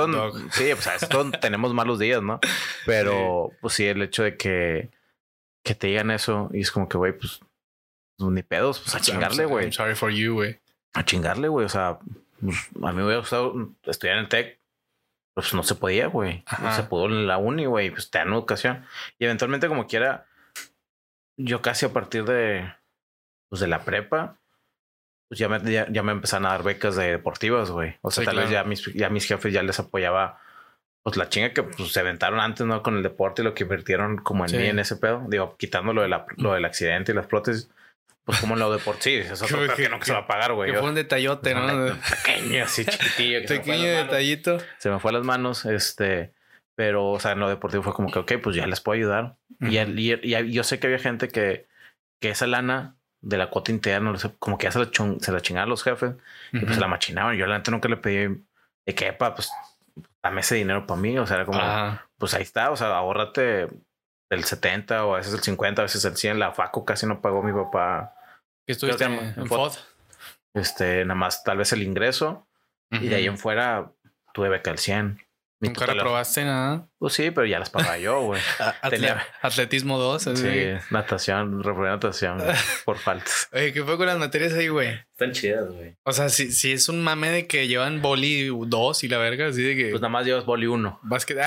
sí, 0.53 0.71
pues 0.73 0.87
a 0.87 0.93
veces 0.93 1.11
tenemos 1.43 1.75
malos 1.75 1.99
días, 1.99 2.23
¿no? 2.23 2.41
Pero, 2.87 3.51
pues 3.61 3.75
sí, 3.75 3.87
el 3.87 4.01
hecho 4.01 4.23
de 4.23 4.39
que 4.39 4.89
que 5.63 5.75
te 5.75 5.89
digan 5.89 6.11
eso 6.11 6.51
y 6.53 6.61
es 6.61 6.71
como 6.71 6.89
que, 6.89 6.99
güey, 6.99 7.13
pues, 7.13 7.41
pues 8.17 8.31
ni 8.31 8.43
pedos, 8.43 8.81
pues 8.81 8.95
a 8.95 9.01
chingarle, 9.01 9.45
güey. 9.45 9.73
sorry 9.73 9.95
for 9.95 10.11
you, 10.11 10.35
güey. 10.35 10.61
A 10.95 11.05
chingarle, 11.05 11.49
güey. 11.49 11.67
O 11.67 11.69
sea, 11.69 11.99
pues, 12.41 12.57
a 12.83 12.93
mí 12.93 12.97
me 12.97 13.05
hubiera 13.05 13.21
gustado 13.21 13.75
estudiar 13.85 14.17
en 14.17 14.25
el 14.25 14.29
TEC, 14.29 14.59
pues 15.35 15.55
no 15.55 15.63
se 15.63 15.75
podía, 15.75 16.09
güey. 16.09 16.45
No 16.61 16.75
se 16.75 16.83
pudo 16.85 17.07
en 17.07 17.27
la 17.27 17.39
uni, 17.39 17.67
güey. 17.67 17.91
Pues 17.91 18.11
te 18.11 18.19
dan 18.19 18.33
educación. 18.33 18.85
Y 19.19 19.25
eventualmente, 19.25 19.69
como 19.69 19.87
quiera, 19.87 20.27
yo 21.37 21.63
casi 21.63 21.87
a 21.87 21.93
partir 21.93 22.25
de, 22.25 22.73
pues, 23.49 23.61
de 23.61 23.69
la 23.69 23.85
prepa, 23.85 24.37
pues 25.29 25.39
ya 25.39 25.49
me, 25.49 25.61
ya, 25.71 26.03
me 26.03 26.13
empezaron 26.13 26.47
a 26.47 26.51
dar 26.51 26.63
becas 26.63 26.97
de 26.97 27.11
deportivas, 27.11 27.71
güey. 27.71 27.97
O 28.03 28.11
sea, 28.11 28.25
tal 28.25 28.37
vez 28.37 28.51
ya 28.51 28.65
mis, 28.65 28.85
ya 28.95 29.11
mis 29.11 29.27
jefes 29.27 29.53
ya 29.53 29.63
les 29.63 29.79
apoyaba 29.79 30.41
pues 31.09 31.17
la 31.17 31.31
chinga 31.31 31.55
que 31.55 31.63
pues, 31.63 31.91
se 31.91 32.01
aventaron 32.01 32.39
antes, 32.39 32.67
¿no? 32.67 32.83
Con 32.83 32.99
el 32.99 33.03
deporte 33.03 33.41
y 33.41 33.45
lo 33.47 33.55
que 33.55 33.63
invirtieron 33.63 34.19
como 34.19 34.45
en 34.45 34.55
mí 34.55 34.67
en 34.67 34.79
ese 34.79 34.97
pedo. 34.97 35.25
Digo, 35.27 35.57
quitando 35.57 35.95
lo, 35.95 36.03
de 36.03 36.09
la, 36.09 36.27
lo 36.37 36.53
del 36.53 36.67
accidente 36.67 37.13
y 37.13 37.15
las 37.15 37.27
prótesis. 37.27 37.71
Pues 38.25 38.41
como 38.41 38.55
en 38.55 38.61
lo 38.61 38.71
deportivo, 38.71 39.23
sí, 39.25 39.33
eso 39.33 39.47
es 39.47 39.73
que, 39.75 39.89
no 39.89 39.99
que 39.99 40.05
se 40.05 40.13
va 40.13 40.19
a 40.19 40.27
pagar, 40.27 40.53
güey. 40.53 40.71
Que 40.71 40.79
fue 40.79 40.91
un 40.91 40.95
detallote, 40.95 41.55
¿no? 41.55 41.97
Pequeño, 42.27 42.65
así 42.65 42.85
chiquitillo. 42.87 43.47
Pequeño 43.49 43.89
detallito. 43.89 44.59
Se 44.77 44.91
me 44.91 44.99
fue 44.99 45.13
a 45.13 45.15
las 45.15 45.25
manos, 45.25 45.65
este... 45.65 46.35
Pero, 46.75 47.11
o 47.11 47.19
sea, 47.19 47.33
en 47.33 47.41
lo 47.41 47.49
deportivo 47.49 47.83
fue 47.83 47.95
como 47.95 48.13
que, 48.13 48.19
ok, 48.19 48.33
pues 48.43 48.55
ya 48.55 48.67
les 48.67 48.81
puedo 48.81 48.97
ayudar. 48.97 49.37
y, 49.61 49.79
y, 49.79 50.53
yo 50.53 50.63
sé 50.63 50.79
que 50.79 50.89
había 50.89 50.99
gente 50.99 51.29
que, 51.29 51.67
que 52.21 52.29
esa 52.31 52.47
lana 52.47 52.97
de 53.21 53.39
la 53.39 53.49
cuota 53.49 53.73
interna, 53.73 54.13
como 54.39 54.59
que 54.59 54.65
ya 54.65 54.73
se 54.73 54.79
la, 54.79 54.91
se 55.19 55.33
la 55.33 55.41
chingaban 55.41 55.71
los 55.71 55.83
jefes 55.83 56.13
y 56.53 56.61
pues 56.61 56.79
la 56.79 56.87
machinaban. 56.87 57.37
Yo 57.37 57.47
la 57.47 57.57
neta 57.57 57.73
nunca 57.73 57.89
le 57.89 57.97
pedí 57.97 58.45
de 58.87 58.95
que, 58.95 59.13
pues 59.13 59.51
dame 60.23 60.41
ese 60.41 60.55
dinero 60.55 60.87
para 60.87 61.01
mí. 61.01 61.19
O 61.19 61.27
sea, 61.27 61.37
era 61.37 61.47
como, 61.47 61.61
pues 62.19 62.35
ahí 62.35 62.43
está, 62.43 62.71
o 62.71 62.77
sea, 62.77 62.89
ahórrate 62.89 63.69
el 64.31 64.45
70 64.45 65.07
o 65.07 65.15
a 65.15 65.19
veces 65.19 65.35
el 65.35 65.41
50, 65.41 65.83
a 65.83 65.85
veces 65.85 66.05
el 66.05 66.17
100. 66.17 66.39
La 66.39 66.53
FACO 66.53 66.85
casi 66.85 67.07
no 67.07 67.21
pagó 67.21 67.43
mi 67.43 67.53
papá. 67.53 68.15
¿Qué 68.67 68.73
estuviste 68.73 69.05
en, 69.05 69.35
en 69.37 69.47
FOD? 69.47 69.73
Este, 70.55 71.05
nada 71.05 71.15
más 71.15 71.45
tal 71.45 71.59
vez 71.59 71.73
el 71.73 71.83
ingreso. 71.83 72.47
Y 72.91 73.09
de 73.09 73.17
ahí 73.17 73.27
en 73.27 73.37
fuera 73.37 73.93
tuve 74.33 74.49
beca 74.49 74.71
el 74.71 74.79
100. 74.79 75.21
¿Nunca 75.61 75.87
la 75.87 75.95
probaste 75.95 76.45
nada? 76.45 76.89
Pues 76.99 77.15
sí, 77.15 77.33
pero 77.33 77.47
ya 77.47 77.59
las 77.59 77.71
pagaba 77.71 77.99
yo, 77.99 78.21
güey. 78.23 78.41
Tenía... 78.91 79.27
Atletismo 79.43 79.99
2. 79.99 80.23
Sí, 80.35 80.65
natación, 80.91 81.65
reprobé 81.65 81.89
natación, 81.89 82.41
por 82.85 82.99
faltas. 82.99 83.49
Oye, 83.53 83.73
¿qué 83.73 83.83
fue 83.83 83.97
con 83.97 84.07
las 84.07 84.19
materias 84.19 84.53
ahí, 84.53 84.69
güey? 84.69 84.91
Están 85.11 85.33
chidas, 85.33 85.69
güey. 85.71 85.97
O 86.05 86.13
sea, 86.13 86.29
si, 86.29 86.53
si 86.53 86.73
es 86.73 86.89
un 86.89 87.03
mame 87.03 87.31
de 87.31 87.47
que 87.49 87.67
llevan 87.67 88.03
boli 88.03 88.49
2 88.49 89.05
y 89.05 89.09
la 89.09 89.19
verga, 89.19 89.49
así 89.49 89.63
de 89.63 89.75
que... 89.75 89.91
Pues 89.91 90.01
nada 90.01 90.13
más 90.13 90.25
llevas 90.25 90.45
boli 90.45 90.67
1. 90.67 91.01
Básquet. 91.05 91.39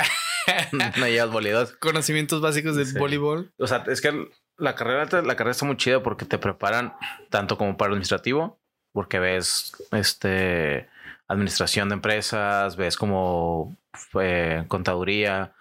no 0.72 1.06
llevas 1.06 1.30
boli 1.30 1.50
2. 1.50 1.76
Conocimientos 1.80 2.42
básicos 2.42 2.76
del 2.76 2.92
voleibol. 2.98 3.52
O 3.58 3.66
sea, 3.66 3.82
es 3.88 4.02
que 4.02 4.28
la 4.58 4.74
carrera, 4.74 5.22
la 5.22 5.36
carrera 5.36 5.52
está 5.52 5.64
muy 5.64 5.78
chida 5.78 6.02
porque 6.02 6.26
te 6.26 6.36
preparan 6.36 6.94
tanto 7.30 7.56
como 7.56 7.78
para 7.78 7.88
el 7.88 7.92
administrativo, 7.94 8.60
porque 8.92 9.18
ves, 9.18 9.72
este 9.92 10.88
administración 11.28 11.88
de 11.88 11.94
empresas, 11.94 12.76
ves 12.76 12.96
como 12.96 13.76
eh, 14.20 14.64
contaduría. 14.68 15.52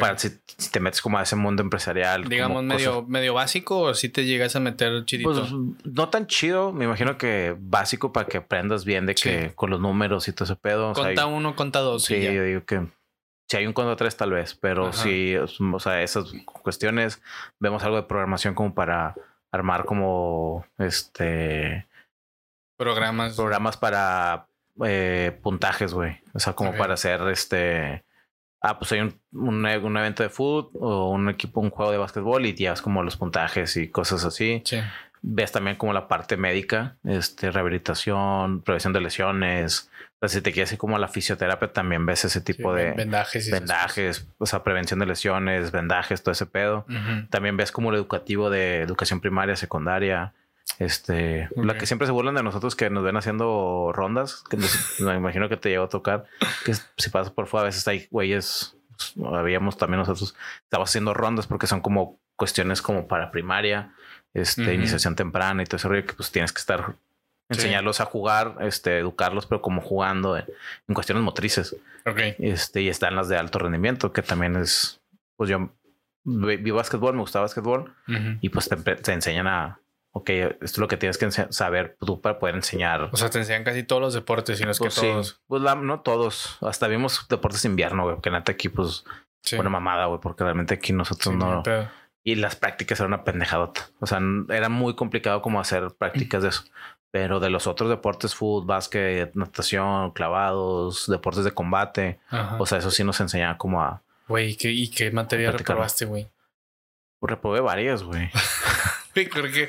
Para 0.00 0.18
si, 0.18 0.28
si 0.58 0.70
te 0.70 0.80
metes 0.80 1.00
como 1.00 1.16
a 1.18 1.22
ese 1.22 1.34
mundo 1.34 1.62
empresarial. 1.62 2.28
Digamos 2.28 2.62
medio, 2.62 2.96
cosas- 2.96 3.08
medio 3.08 3.32
básico 3.32 3.80
o 3.80 3.94
si 3.94 4.10
te 4.10 4.26
llegas 4.26 4.54
a 4.54 4.60
meter 4.60 5.06
chidito. 5.06 5.32
Pues 5.32 5.50
no 5.84 6.10
tan 6.10 6.26
chido, 6.26 6.74
me 6.74 6.84
imagino 6.84 7.16
que 7.16 7.56
básico 7.58 8.12
para 8.12 8.26
que 8.26 8.36
aprendas 8.36 8.84
bien 8.84 9.06
de 9.06 9.14
que 9.14 9.48
Sí. 9.48 9.52
con 9.54 9.70
los 9.70 9.80
números 9.80 10.28
y 10.28 10.32
todo 10.34 10.44
ese 10.44 10.56
pedo. 10.56 10.90
o 10.90 10.94
sea, 10.94 11.04
conta 11.04 11.24
uno, 11.24 11.56
conta 11.56 11.78
dos. 11.78 12.04
Sí, 12.04 12.22
yo 12.22 12.42
digo 12.42 12.64
que 12.66 12.86
si 13.48 13.56
hay 13.56 13.66
un 13.66 13.72
contra 13.72 13.96
tres 13.96 14.14
tal 14.14 14.32
vez, 14.32 14.54
pero 14.54 14.90
es- 14.90 15.58
o 15.58 15.80
sea, 15.80 16.02
esas 16.02 16.34
cuestiones, 16.44 17.22
vemos 17.58 17.82
algo 17.82 17.96
de 17.96 18.02
programación 18.02 18.52
como 18.54 18.74
para 18.74 19.14
armar 19.50 19.86
como 19.86 20.66
este 20.76 21.86
Programas. 22.76 23.36
programas 23.36 23.78
para 23.78 24.47
eh, 24.84 25.38
puntajes, 25.42 25.94
güey. 25.94 26.18
O 26.34 26.38
sea, 26.38 26.52
como 26.54 26.74
para 26.76 26.94
hacer 26.94 27.20
este. 27.28 28.04
Ah, 28.60 28.78
pues 28.78 28.90
hay 28.92 29.00
un, 29.00 29.20
un, 29.32 29.64
un 29.64 29.96
evento 29.96 30.22
de 30.24 30.28
fútbol 30.30 30.70
o 30.80 31.10
un 31.10 31.28
equipo, 31.28 31.60
un 31.60 31.70
juego 31.70 31.92
de 31.92 31.98
básquetbol 31.98 32.44
y 32.46 32.54
llevas 32.54 32.82
como 32.82 33.02
los 33.04 33.16
puntajes 33.16 33.76
y 33.76 33.88
cosas 33.88 34.24
así. 34.24 34.62
Sí. 34.64 34.80
Ves 35.22 35.52
también 35.52 35.76
como 35.76 35.92
la 35.92 36.06
parte 36.08 36.36
médica, 36.36 36.96
este, 37.04 37.50
rehabilitación, 37.50 38.62
prevención 38.62 38.92
de 38.92 39.00
lesiones. 39.00 39.90
O 40.20 40.26
sea, 40.26 40.28
si 40.28 40.40
te 40.42 40.52
quieres 40.52 40.72
ir 40.72 40.78
como 40.78 40.96
a 40.96 40.98
la 40.98 41.06
fisioterapia, 41.08 41.72
también 41.72 42.04
ves 42.06 42.24
ese 42.24 42.40
tipo 42.40 42.74
Sí, 42.76 42.82
de 42.82 42.92
vendajes. 42.92 43.46
y 43.46 43.50
vendajes, 43.52 44.28
o 44.38 44.46
sea, 44.46 44.62
prevención 44.64 44.98
de 45.00 45.06
lesiones, 45.06 45.70
vendajes, 45.70 46.22
todo 46.22 46.32
ese 46.32 46.46
pedo. 46.46 46.84
También 47.30 47.56
ves 47.56 47.70
como 47.72 47.90
lo 47.92 47.96
educativo 47.96 48.50
de 48.50 48.80
educación 48.82 49.20
primaria, 49.20 49.54
secundaria. 49.56 50.34
Este, 50.78 51.48
la 51.56 51.72
Ok. 51.72 51.78
que 51.80 51.86
siempre 51.86 52.06
se 52.06 52.12
burlan 52.12 52.34
de 52.34 52.42
nosotros 52.42 52.76
que 52.76 52.88
nos 52.90 53.02
ven 53.02 53.16
haciendo 53.16 53.90
rondas, 53.92 54.44
que 54.48 54.56
nos- 54.56 54.96
me 55.00 55.14
imagino 55.14 55.48
que 55.48 55.56
te 55.56 55.70
llegó 55.70 55.84
a 55.84 55.88
tocar, 55.88 56.24
que 56.64 56.74
si 56.74 57.10
pasas 57.10 57.32
por 57.32 57.46
fuera, 57.46 57.62
a 57.62 57.66
veces 57.66 57.86
hay 57.88 58.06
güeyes, 58.10 58.76
pues, 58.90 59.14
habíamos 59.34 59.76
también 59.76 59.98
nosotros, 60.00 60.34
estamos 60.62 60.88
haciendo 60.90 61.14
rondas 61.14 61.46
porque 61.46 61.66
son 61.66 61.80
como 61.80 62.18
cuestiones 62.36 62.80
como 62.82 63.08
para 63.08 63.30
primaria, 63.30 63.92
este, 64.34 64.62
Ujú. 64.62 64.70
iniciación 64.72 65.16
temprana 65.16 65.62
y 65.62 65.66
todo 65.66 65.76
ese 65.78 65.88
rollo 65.88 66.06
que 66.06 66.12
pues 66.12 66.30
tienes 66.30 66.52
que 66.52 66.60
estar, 66.60 66.94
enseñarlos 67.48 68.00
a 68.00 68.04
jugar, 68.04 68.56
este, 68.60 68.98
educarlos, 68.98 69.46
pero 69.46 69.62
como 69.62 69.80
jugando 69.80 70.36
en, 70.36 70.44
en 70.86 70.94
cuestiones 70.94 71.24
motrices. 71.24 71.74
Ok. 72.06 72.18
Este, 72.38 72.82
y 72.82 72.88
están 72.88 73.16
las 73.16 73.28
de 73.28 73.36
alto 73.38 73.58
rendimiento, 73.58 74.12
que 74.12 74.22
también 74.22 74.54
es, 74.56 75.00
pues 75.36 75.48
yo 75.50 75.70
vi, 76.24 76.70
básquetbol, 76.70 77.14
me 77.14 77.22
gustaba 77.22 77.46
básquetbol, 77.46 77.94
y 78.42 78.50
pues 78.50 78.68
te, 78.68 78.76
te 78.76 79.12
enseñan 79.12 79.46
a, 79.46 79.80
ok, 80.12 80.30
esto 80.30 80.56
es 80.64 80.78
lo 80.78 80.88
que 80.88 80.96
tienes 80.96 81.18
que 81.18 81.30
saber 81.30 81.96
tú 82.00 82.20
para 82.20 82.38
poder 82.38 82.54
enseñar. 82.56 83.08
O 83.12 83.16
sea, 83.16 83.30
te 83.30 83.38
enseñan 83.38 83.64
casi 83.64 83.82
todos 83.82 84.02
los 84.02 84.14
deportes, 84.14 84.58
si 84.58 84.64
no 84.64 84.70
es 84.70 84.78
Pues 84.78 84.94
que 84.94 85.00
sí, 85.00 85.06
todos. 85.06 85.40
pues 85.46 85.62
la- 85.62 85.74
no 85.76 86.00
todos, 86.00 86.58
hasta 86.62 86.88
vimos 86.88 87.26
deportes 87.28 87.62
de 87.62 87.68
invierno, 87.68 88.04
güey, 88.04 88.20
que 88.20 88.30
neta 88.30 88.52
aquí 88.52 88.68
pues 88.68 89.04
Sí. 89.42 89.56
una 89.56 89.70
mamada, 89.70 90.06
güey, 90.06 90.20
porque 90.20 90.42
realmente 90.44 90.74
aquí 90.74 90.92
nosotros 90.92 91.32
Sí, 91.34 91.38
no... 91.38 91.56
ni 91.56 91.62
pedo. 91.62 91.88
Y 92.24 92.34
las 92.34 92.56
prácticas 92.56 92.98
eran 93.00 93.12
una 93.14 93.24
pendejadota. 93.24 93.88
O 94.00 94.06
sea, 94.06 94.18
era 94.50 94.68
muy 94.68 94.94
complicado 94.96 95.40
como 95.40 95.60
hacer 95.60 95.88
prácticas 95.98 96.42
de 96.42 96.48
eso. 96.50 96.64
Pero 97.10 97.40
de 97.40 97.48
los 97.48 97.66
otros 97.66 97.88
deportes, 97.88 98.34
fútbol, 98.34 98.66
básquet, 98.66 99.30
natación, 99.34 100.10
clavados, 100.10 101.06
deportes 101.08 101.44
de 101.44 101.52
combate, 101.52 102.20
Ajá. 102.28 102.56
o 102.58 102.66
sea, 102.66 102.78
eso 102.78 102.90
sí 102.90 103.02
nos 103.02 103.18
enseñaba 103.20 103.56
como 103.56 103.80
a... 103.82 104.02
Güey, 104.26 104.50
¿y 104.50 104.56
qué, 104.56 104.70
¿y 104.72 104.90
qué 104.90 105.10
materia 105.10 105.50
reprobaste, 105.52 106.04
güey? 106.04 106.28
Reprobé 107.22 107.60
varias, 107.60 108.02
güey. 108.02 108.28
Güey, 109.14 109.28
¿Por 109.28 109.50
qué? 109.50 109.68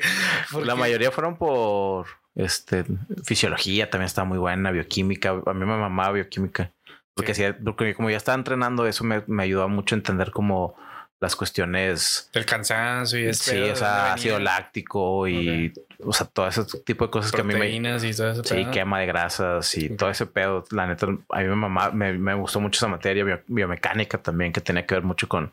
¿Por 0.50 0.66
La 0.66 0.74
mayoría 0.74 1.10
fueron 1.10 1.36
por 1.36 2.06
este 2.34 2.84
fisiología, 3.24 3.90
también 3.90 4.06
estaba 4.06 4.24
muy 4.26 4.38
buena, 4.38 4.70
bioquímica. 4.70 5.30
A 5.30 5.52
mí 5.54 5.60
me 5.60 5.66
mamaba 5.76 6.12
bioquímica. 6.12 6.70
Porque, 7.14 7.34
Sí. 7.34 7.44
porque 7.64 7.94
como 7.94 8.08
ya 8.10 8.16
estaba 8.16 8.36
entrenando, 8.36 8.86
eso 8.86 9.04
me, 9.04 9.22
me 9.26 9.42
ayudó 9.42 9.68
mucho 9.68 9.94
a 9.94 9.98
entender 9.98 10.30
como 10.30 10.76
las 11.20 11.36
cuestiones. 11.36 12.30
El 12.32 12.46
cansancio 12.46 13.18
y 13.18 13.26
este. 13.26 13.50
Sí, 13.50 13.58
o 13.58 13.66
¿de 13.66 13.76
sea, 13.76 14.14
ácido 14.14 14.38
láctico 14.38 15.28
y, 15.28 15.72
o 15.98 16.12
sea, 16.14 16.26
todo 16.26 16.46
ese 16.48 16.64
tipo 16.86 17.04
de 17.06 17.10
cosas 17.10 17.32
que 17.32 17.40
a 17.42 17.44
mí 17.44 17.52
me. 17.54 17.68
Y 17.68 17.80
todo 17.82 18.30
eso. 18.30 18.44
Sí, 18.44 18.64
quema 18.72 19.00
de 19.00 19.06
grasas 19.06 19.76
y 19.76 19.90
todo 19.96 20.08
ese 20.08 20.24
pedo. 20.26 20.64
La 20.70 20.86
neta, 20.86 21.06
a 21.06 21.40
mí 21.40 21.48
me, 21.48 21.56
mamaba, 21.56 21.90
me, 21.92 22.12
me 22.14 22.32
gustó 22.34 22.58
mucho 22.60 22.78
esa 22.78 22.88
materia, 22.88 23.24
bio- 23.24 23.42
biomecánica 23.48 24.16
también, 24.18 24.52
que 24.52 24.60
tenía 24.62 24.86
que 24.86 24.94
ver 24.94 25.04
mucho 25.04 25.28
con, 25.28 25.52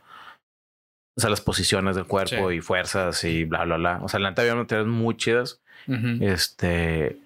o 1.18 1.22
sea, 1.22 1.30
las 1.32 1.42
posiciones 1.42 1.96
del 1.96 2.06
cuerpo 2.06 2.50
Sí. 2.52 2.58
y 2.58 2.62
fuerzas 2.62 3.24
y 3.24 3.44
bla, 3.46 3.66
bla, 3.66 3.78
bla. 3.78 4.00
O 4.04 4.08
sea, 4.08 4.20
la 4.20 4.30
neta 4.30 4.44
había 4.44 4.56
materias 4.56 4.88
muy 4.88 5.18
chidas. 5.18 5.62
Este, 6.22 7.18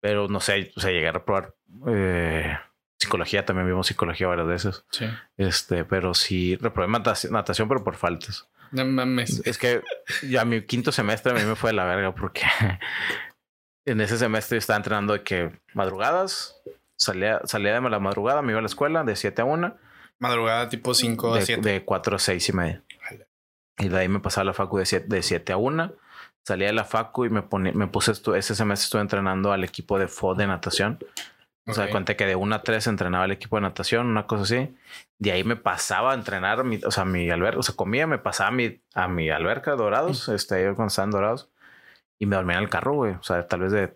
pero 0.00 0.28
no 0.28 0.40
sé, 0.40 0.72
o 0.76 0.80
sea, 0.80 0.90
llegar 0.90 1.16
a 1.16 1.24
probar 1.24 1.54
eh, 1.88 2.56
psicología, 2.98 3.44
también 3.44 3.66
vimos 3.66 3.86
psicología 3.86 4.26
varias 4.28 4.46
veces. 4.46 4.84
Sí. 4.90 5.06
Este, 5.36 5.84
pero 5.84 6.14
sí, 6.14 6.56
reprobé 6.56 6.88
natación, 6.90 7.32
natación, 7.32 7.68
pero 7.68 7.82
por 7.84 7.96
faltas. 7.96 8.48
No 8.72 8.84
mames. 8.84 9.42
Es 9.46 9.58
que 9.58 9.82
ya 10.22 10.44
mi 10.44 10.62
quinto 10.62 10.92
semestre 10.92 11.32
a 11.32 11.34
mí 11.34 11.42
me 11.44 11.56
fue 11.56 11.70
de 11.70 11.76
la 11.76 11.84
verga 11.84 12.14
porque 12.14 12.42
en 13.84 14.00
ese 14.00 14.16
semestre 14.18 14.58
estaba 14.58 14.76
entrenando 14.76 15.12
de 15.14 15.22
que 15.22 15.50
madrugadas, 15.74 16.60
salía, 16.96 17.40
salía 17.44 17.80
de 17.80 17.90
la 17.90 17.98
madrugada, 17.98 18.42
me 18.42 18.52
iba 18.52 18.58
a 18.58 18.62
la 18.62 18.66
escuela 18.66 19.02
de 19.04 19.16
7 19.16 19.42
a 19.42 19.44
1, 19.44 19.76
Madrugada 20.18 20.68
tipo 20.68 20.92
5 20.92 21.32
a 21.34 21.38
de, 21.38 21.46
7. 21.46 21.66
de 21.66 21.82
4 21.82 22.16
a 22.16 22.18
6 22.18 22.48
y 22.50 22.52
media. 22.52 22.82
Y 23.78 23.88
de 23.88 23.98
ahí 23.98 24.08
me 24.08 24.20
pasaba 24.20 24.42
a 24.42 24.44
la 24.46 24.52
facu 24.54 24.78
de 24.78 24.86
7, 24.86 25.06
de 25.08 25.22
7 25.22 25.52
a 25.52 25.56
1. 25.56 25.92
Salía 26.44 26.68
de 26.68 26.72
la 26.72 26.84
facu 26.84 27.24
y 27.26 27.30
me, 27.30 27.42
pone, 27.42 27.72
me 27.72 27.86
puse, 27.86 28.12
estu- 28.12 28.36
ese 28.36 28.54
semestre 28.54 28.84
estuve 28.84 29.02
entrenando 29.02 29.52
al 29.52 29.64
equipo 29.64 29.98
de 29.98 30.08
FOD 30.08 30.38
de 30.38 30.46
natación. 30.46 30.98
O 31.66 31.72
sea, 31.74 31.84
Ok. 31.84 31.90
conté 31.90 32.16
que 32.16 32.26
de 32.26 32.34
1 32.34 32.54
a 32.54 32.62
3 32.62 32.86
entrenaba 32.86 33.26
el 33.26 33.30
equipo 33.32 33.56
de 33.56 33.62
natación, 33.62 34.06
una 34.06 34.26
cosa 34.26 34.42
así. 34.44 34.74
De 35.18 35.32
ahí 35.32 35.44
me 35.44 35.56
pasaba 35.56 36.12
a 36.12 36.14
entrenar, 36.14 36.64
mi, 36.64 36.80
o 36.84 36.90
sea, 36.90 37.04
mi 37.04 37.30
alberca, 37.30 37.58
o 37.58 37.62
sea, 37.62 37.76
comía, 37.76 38.06
me 38.06 38.18
pasaba 38.18 38.48
a 38.48 38.52
mi, 38.52 38.80
a 38.94 39.06
mi 39.08 39.30
alberca 39.30 39.72
dorados, 39.76 40.28
este, 40.30 40.54
ahí 40.56 40.64
cuando 40.74 40.86
estaban 40.88 41.10
dorados. 41.10 41.48
Y 42.18 42.26
me 42.26 42.36
dormía 42.36 42.56
en 42.56 42.64
el 42.64 42.70
carro, 42.70 42.94
güey. 42.94 43.12
O 43.14 43.22
sea, 43.22 43.46
tal 43.46 43.60
vez 43.60 43.72
de 43.72 43.92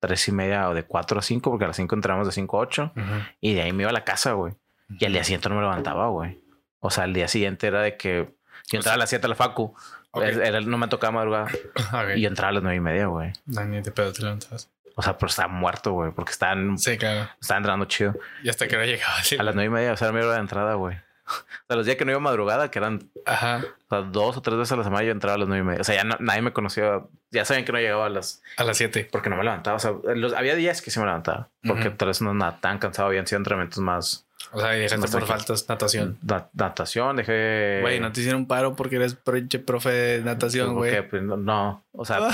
3 0.00 0.28
y 0.28 0.32
media 0.32 0.68
o 0.68 0.74
de 0.74 0.82
4 0.84 1.18
a 1.20 1.22
5, 1.22 1.50
porque 1.50 1.64
a 1.64 1.68
las 1.68 1.76
5 1.76 1.94
entramos 1.94 2.26
de 2.26 2.32
5 2.32 2.56
a 2.58 2.60
8. 2.60 2.92
Ujú. 2.94 3.04
Y 3.40 3.54
de 3.54 3.62
ahí 3.62 3.72
me 3.72 3.84
iba 3.84 3.90
a 3.90 3.94
la 3.94 4.04
casa, 4.04 4.32
güey. 4.32 4.54
Y 4.98 5.04
al 5.04 5.12
día 5.12 5.24
siguiente 5.24 5.48
no 5.48 5.54
me 5.54 5.62
levantaba, 5.62 6.08
güey. 6.08 6.40
O 6.80 6.90
sea, 6.90 7.04
al 7.04 7.12
día 7.14 7.28
siguiente 7.28 7.66
era 7.68 7.80
de 7.82 7.96
que 7.96 8.34
yo 8.68 8.78
entraba 8.78 8.94
a 8.94 8.98
las 8.98 9.08
7 9.10 9.26
a 9.26 9.28
la 9.28 9.34
facu. 9.34 9.74
Ok. 10.12 10.22
Era- 10.24 10.60
no 10.60 10.76
me 10.78 10.88
tocaba 10.88 11.12
madrugada. 11.12 11.46
Ok. 11.92 12.16
Y 12.16 12.22
yo 12.22 12.28
entraba 12.28 12.50
a 12.50 12.52
las 12.52 12.62
9 12.62 12.76
y 12.76 12.80
media, 12.80 13.06
güey. 13.06 13.32
Dani, 13.46 13.82
te 13.82 13.90
pedo, 13.92 14.12
te 14.12 14.22
levantas. 14.22 14.68
O 14.96 15.02
sea, 15.02 15.16
pero 15.16 15.28
estaba 15.30 15.48
muerto, 15.48 15.92
güey. 15.92 16.10
Porque 16.12 16.32
estaban, 16.32 16.76
Sí, 16.78 16.98
claro. 16.98 17.28
estaba 17.40 17.58
entrando 17.58 17.84
chido. 17.86 18.14
Y 18.42 18.48
hasta 18.48 18.66
que 18.68 18.76
hora 18.76 18.86
llegaba. 18.86 19.22
Sí. 19.22 19.36
A 19.38 19.42
las 19.42 19.54
9 19.54 19.66
y 19.66 19.70
media, 19.70 19.92
o 19.92 19.96
sea, 19.96 20.08
era 20.08 20.16
mi 20.18 20.22
hora 20.24 20.34
de 20.34 20.40
entrada, 20.40 20.74
güey. 20.74 20.98
O 21.62 21.66
sea, 21.70 21.76
los 21.76 21.86
días 21.86 21.96
que 21.96 22.04
no 22.04 22.10
iba 22.10 22.20
madrugada, 22.20 22.70
que 22.70 22.78
eran 22.80 23.08
Ajá. 23.26 23.62
o 23.62 23.88
sea, 23.88 24.00
dos 24.02 24.36
o 24.36 24.42
tres 24.42 24.56
veces 24.58 24.72
a 24.72 24.76
la 24.76 24.84
semana, 24.84 25.04
yo 25.04 25.12
entraba 25.12 25.36
a 25.36 25.38
las 25.38 25.46
9 25.48 25.62
y 25.62 25.66
media. 25.66 25.80
O 25.80 25.84
sea, 25.84 25.94
ya 25.94 26.04
no- 26.04 26.16
nadie 26.18 26.42
me 26.42 26.52
conocía. 26.52 27.02
Ya 27.30 27.44
sabían 27.44 27.64
que 27.64 27.70
no 27.72 27.78
llegaba 27.78 28.06
a 28.06 28.08
las... 28.08 28.42
A 28.56 28.64
las 28.64 28.76
7. 28.76 29.08
Porque 29.12 29.30
no 29.30 29.36
me 29.36 29.44
levantaba. 29.44 29.76
O 29.76 29.80
sea, 29.80 29.92
los- 30.16 30.32
había 30.34 30.56
días 30.56 30.82
que 30.82 30.90
sí 30.90 30.98
me 30.98 31.06
levantaba. 31.06 31.48
Porque 31.66 31.88
Ujú. 31.88 31.96
tal 31.96 32.08
vez 32.08 32.20
no 32.22 32.34
nada 32.34 32.58
tan 32.60 32.78
cansado. 32.78 33.06
Habían 33.08 33.26
sido 33.26 33.36
entrenamientos 33.38 33.78
más... 33.78 34.26
O 34.52 34.58
sea, 34.60 34.76
y 34.76 34.80
dejaste 34.80 35.06
por 35.08 35.26
faltas 35.26 35.68
natación. 35.68 36.18
na- 36.22 36.48
natación, 36.54 37.14
dejé... 37.16 37.78
Güey, 37.82 38.00
no 38.00 38.10
te 38.10 38.20
hicieron 38.20 38.46
paro 38.46 38.74
porque 38.74 38.96
eres 38.96 39.14
profe 39.14 39.90
de 39.90 40.22
natación, 40.22 40.74
Porque, 40.74 41.00
güey. 41.02 41.08
pues, 41.08 41.22
no, 41.22 41.84
o 41.92 42.04
sea, 42.04 42.30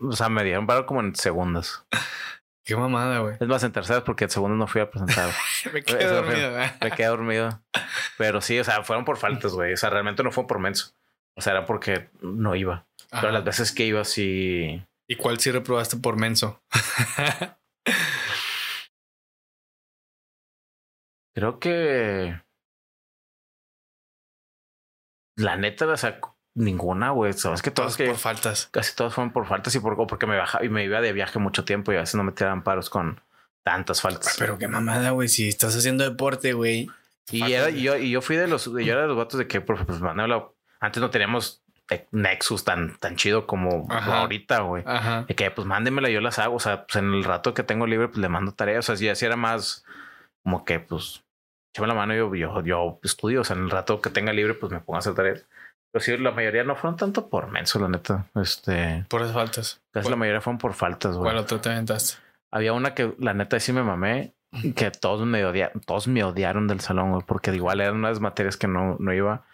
o 0.00 0.12
sea, 0.12 0.28
me 0.30 0.42
dieron 0.44 0.66
paro 0.66 0.86
como 0.86 1.00
en 1.00 1.14
segundas. 1.14 1.84
Qué 2.64 2.76
mamada, 2.76 3.18
güey. 3.18 3.36
Es 3.40 3.48
más, 3.48 3.62
en 3.64 3.72
terceras 3.72 4.02
porque 4.02 4.24
en 4.24 4.30
segundas 4.30 4.56
no 4.58 4.66
fui 4.68 4.80
a 4.80 4.90
presentar. 4.90 5.30
Me 5.72 5.82
quedé 5.82 6.04
Eso 6.04 6.22
fue- 6.24 6.34
dormido. 6.34 6.50
güey. 6.52 6.70
me 6.80 6.90
quedé 6.92 7.06
dormido. 7.08 7.62
Pero 8.18 8.40
sí, 8.40 8.58
o 8.58 8.64
sea, 8.64 8.82
fueron 8.84 9.04
por 9.04 9.16
faltas, 9.16 9.52
güey. 9.52 9.72
O 9.72 9.76
sea, 9.76 9.90
realmente 9.90 10.22
no 10.22 10.30
fue 10.30 10.46
por 10.46 10.58
menso. 10.60 10.94
O 11.36 11.40
sea, 11.40 11.52
era 11.54 11.66
porque 11.66 12.10
no 12.20 12.54
iba. 12.54 12.86
Pero 13.10 13.30
las 13.32 13.42
veces 13.44 13.72
que 13.72 13.84
iba, 13.86 14.04
sí. 14.04 14.84
¿Y 15.08 15.16
cuál 15.16 15.38
sí 15.40 15.50
reprobaste 15.50 15.96
por 15.96 16.16
menso? 16.16 16.62
Creo 21.34 21.58
que. 21.58 22.40
La 25.36 25.56
neta, 25.56 25.86
o 25.86 25.96
sea, 25.96 26.20
ninguna, 26.54 27.10
güey. 27.10 27.32
Sabes 27.32 27.62
que 27.62 27.70
todas 27.70 27.96
Todas 27.96 27.96
que 27.96 28.06
por 28.06 28.16
faltas. 28.20 28.68
casi 28.70 28.94
todas 28.94 29.14
fueron 29.14 29.32
por 29.32 29.46
faltas 29.46 29.74
y 29.74 29.80
por, 29.80 29.96
porque 30.06 30.26
me 30.26 30.36
bajaba 30.36 30.64
y 30.64 30.68
me 30.68 30.84
iba 30.84 31.00
de 31.00 31.12
viaje 31.12 31.38
mucho 31.38 31.64
tiempo 31.64 31.92
y 31.92 31.96
a 31.96 32.00
veces 32.00 32.14
no 32.14 32.24
me 32.24 32.32
tiraban 32.32 32.62
paros 32.62 32.90
con 32.90 33.20
tantas 33.62 34.00
faltas. 34.00 34.36
Pero 34.38 34.58
qué 34.58 34.68
mamada, 34.68 35.10
güey. 35.10 35.28
Si 35.28 35.48
estás 35.48 35.76
haciendo 35.76 36.04
deporte, 36.04 36.52
güey. 36.52 36.90
Y, 37.30 37.52
era, 37.52 37.70
y 37.70 37.82
yo, 37.82 37.96
y 37.96 38.10
yo 38.10 38.20
fui 38.20 38.36
de 38.36 38.48
los, 38.48 38.64
yo 38.64 38.80
era 38.80 39.02
de 39.02 39.08
los 39.08 39.16
vatos 39.16 39.38
de 39.38 39.46
que, 39.46 39.60
profe, 39.60 39.84
pues 39.84 40.00
Manuel, 40.00 40.42
antes 40.80 41.00
no 41.00 41.10
teníamos 41.10 41.62
eh, 41.88 42.06
Nexus 42.10 42.64
tan, 42.64 42.96
tan 42.98 43.16
chido 43.16 43.46
como 43.46 43.86
Ajá. 43.90 44.20
ahorita, 44.22 44.60
güey. 44.60 44.84
De 45.28 45.34
que, 45.34 45.50
pues 45.50 45.66
mándemela, 45.66 46.10
yo 46.10 46.20
las 46.20 46.38
hago. 46.38 46.56
O 46.56 46.60
sea, 46.60 46.84
pues 46.86 46.96
en 46.96 47.14
el 47.14 47.24
rato 47.24 47.54
que 47.54 47.62
tengo 47.62 47.86
libre, 47.86 48.08
pues 48.08 48.18
le 48.18 48.28
mando 48.28 48.52
tareas. 48.52 48.84
O 48.84 48.86
sea, 48.86 48.96
si 48.96 49.08
así 49.08 49.24
era 49.24 49.36
más 49.36 49.84
como 50.42 50.64
que, 50.64 50.80
pues, 50.80 51.22
échame 51.72 51.88
la 51.88 51.94
mano 51.94 52.14
yo, 52.14 52.34
yo 52.64 53.00
estudio. 53.02 53.42
O 53.42 53.44
sea, 53.44 53.56
en 53.56 53.62
el 53.62 53.70
rato 53.70 54.00
que 54.00 54.10
tenga 54.10 54.32
libre, 54.32 54.54
pues 54.54 54.72
me 54.72 54.80
pongo 54.80 54.96
a 54.96 54.98
hacer 54.98 55.14
tareas. 55.14 55.46
Pero 55.92 56.02
sí, 56.04 56.16
la 56.16 56.30
mayoría 56.30 56.64
no 56.64 56.74
fueron 56.74 56.96
tanto 56.96 57.28
por 57.28 57.50
menso, 57.50 57.78
la 57.78 57.88
neta. 57.88 58.26
Este, 58.34 59.04
Por 59.08 59.20
esas 59.22 59.34
faltas. 59.34 59.80
casi 59.90 60.04
¿Cuál- 60.04 60.12
la 60.12 60.16
mayoría 60.16 60.40
fueron 60.40 60.58
por 60.58 60.72
faltas, 60.74 61.12
güey. 61.16 61.24
¿Cuál 61.30 61.36
otro 61.36 61.60
te 61.60 61.68
aventaste? 61.70 62.18
Había 62.50 62.72
una 62.72 62.94
que 62.94 63.14
la 63.18 63.34
neta 63.34 63.58
sí 63.60 63.72
me 63.72 63.82
mamé. 63.82 64.34
que 64.76 64.90
todos 64.90 65.26
me 65.26 65.44
odiaron, 65.46 65.80
todos 65.80 66.08
me 66.08 66.22
odiaron 66.24 66.66
del 66.68 66.80
salón, 66.80 67.10
güey, 67.12 67.22
porque 67.26 67.54
igual 67.54 67.80
eran 67.80 67.96
unas 67.96 68.20
materias 68.20 68.56
que 68.58 68.68
no, 68.68 68.96
no 68.98 69.12
iba. 69.14 69.44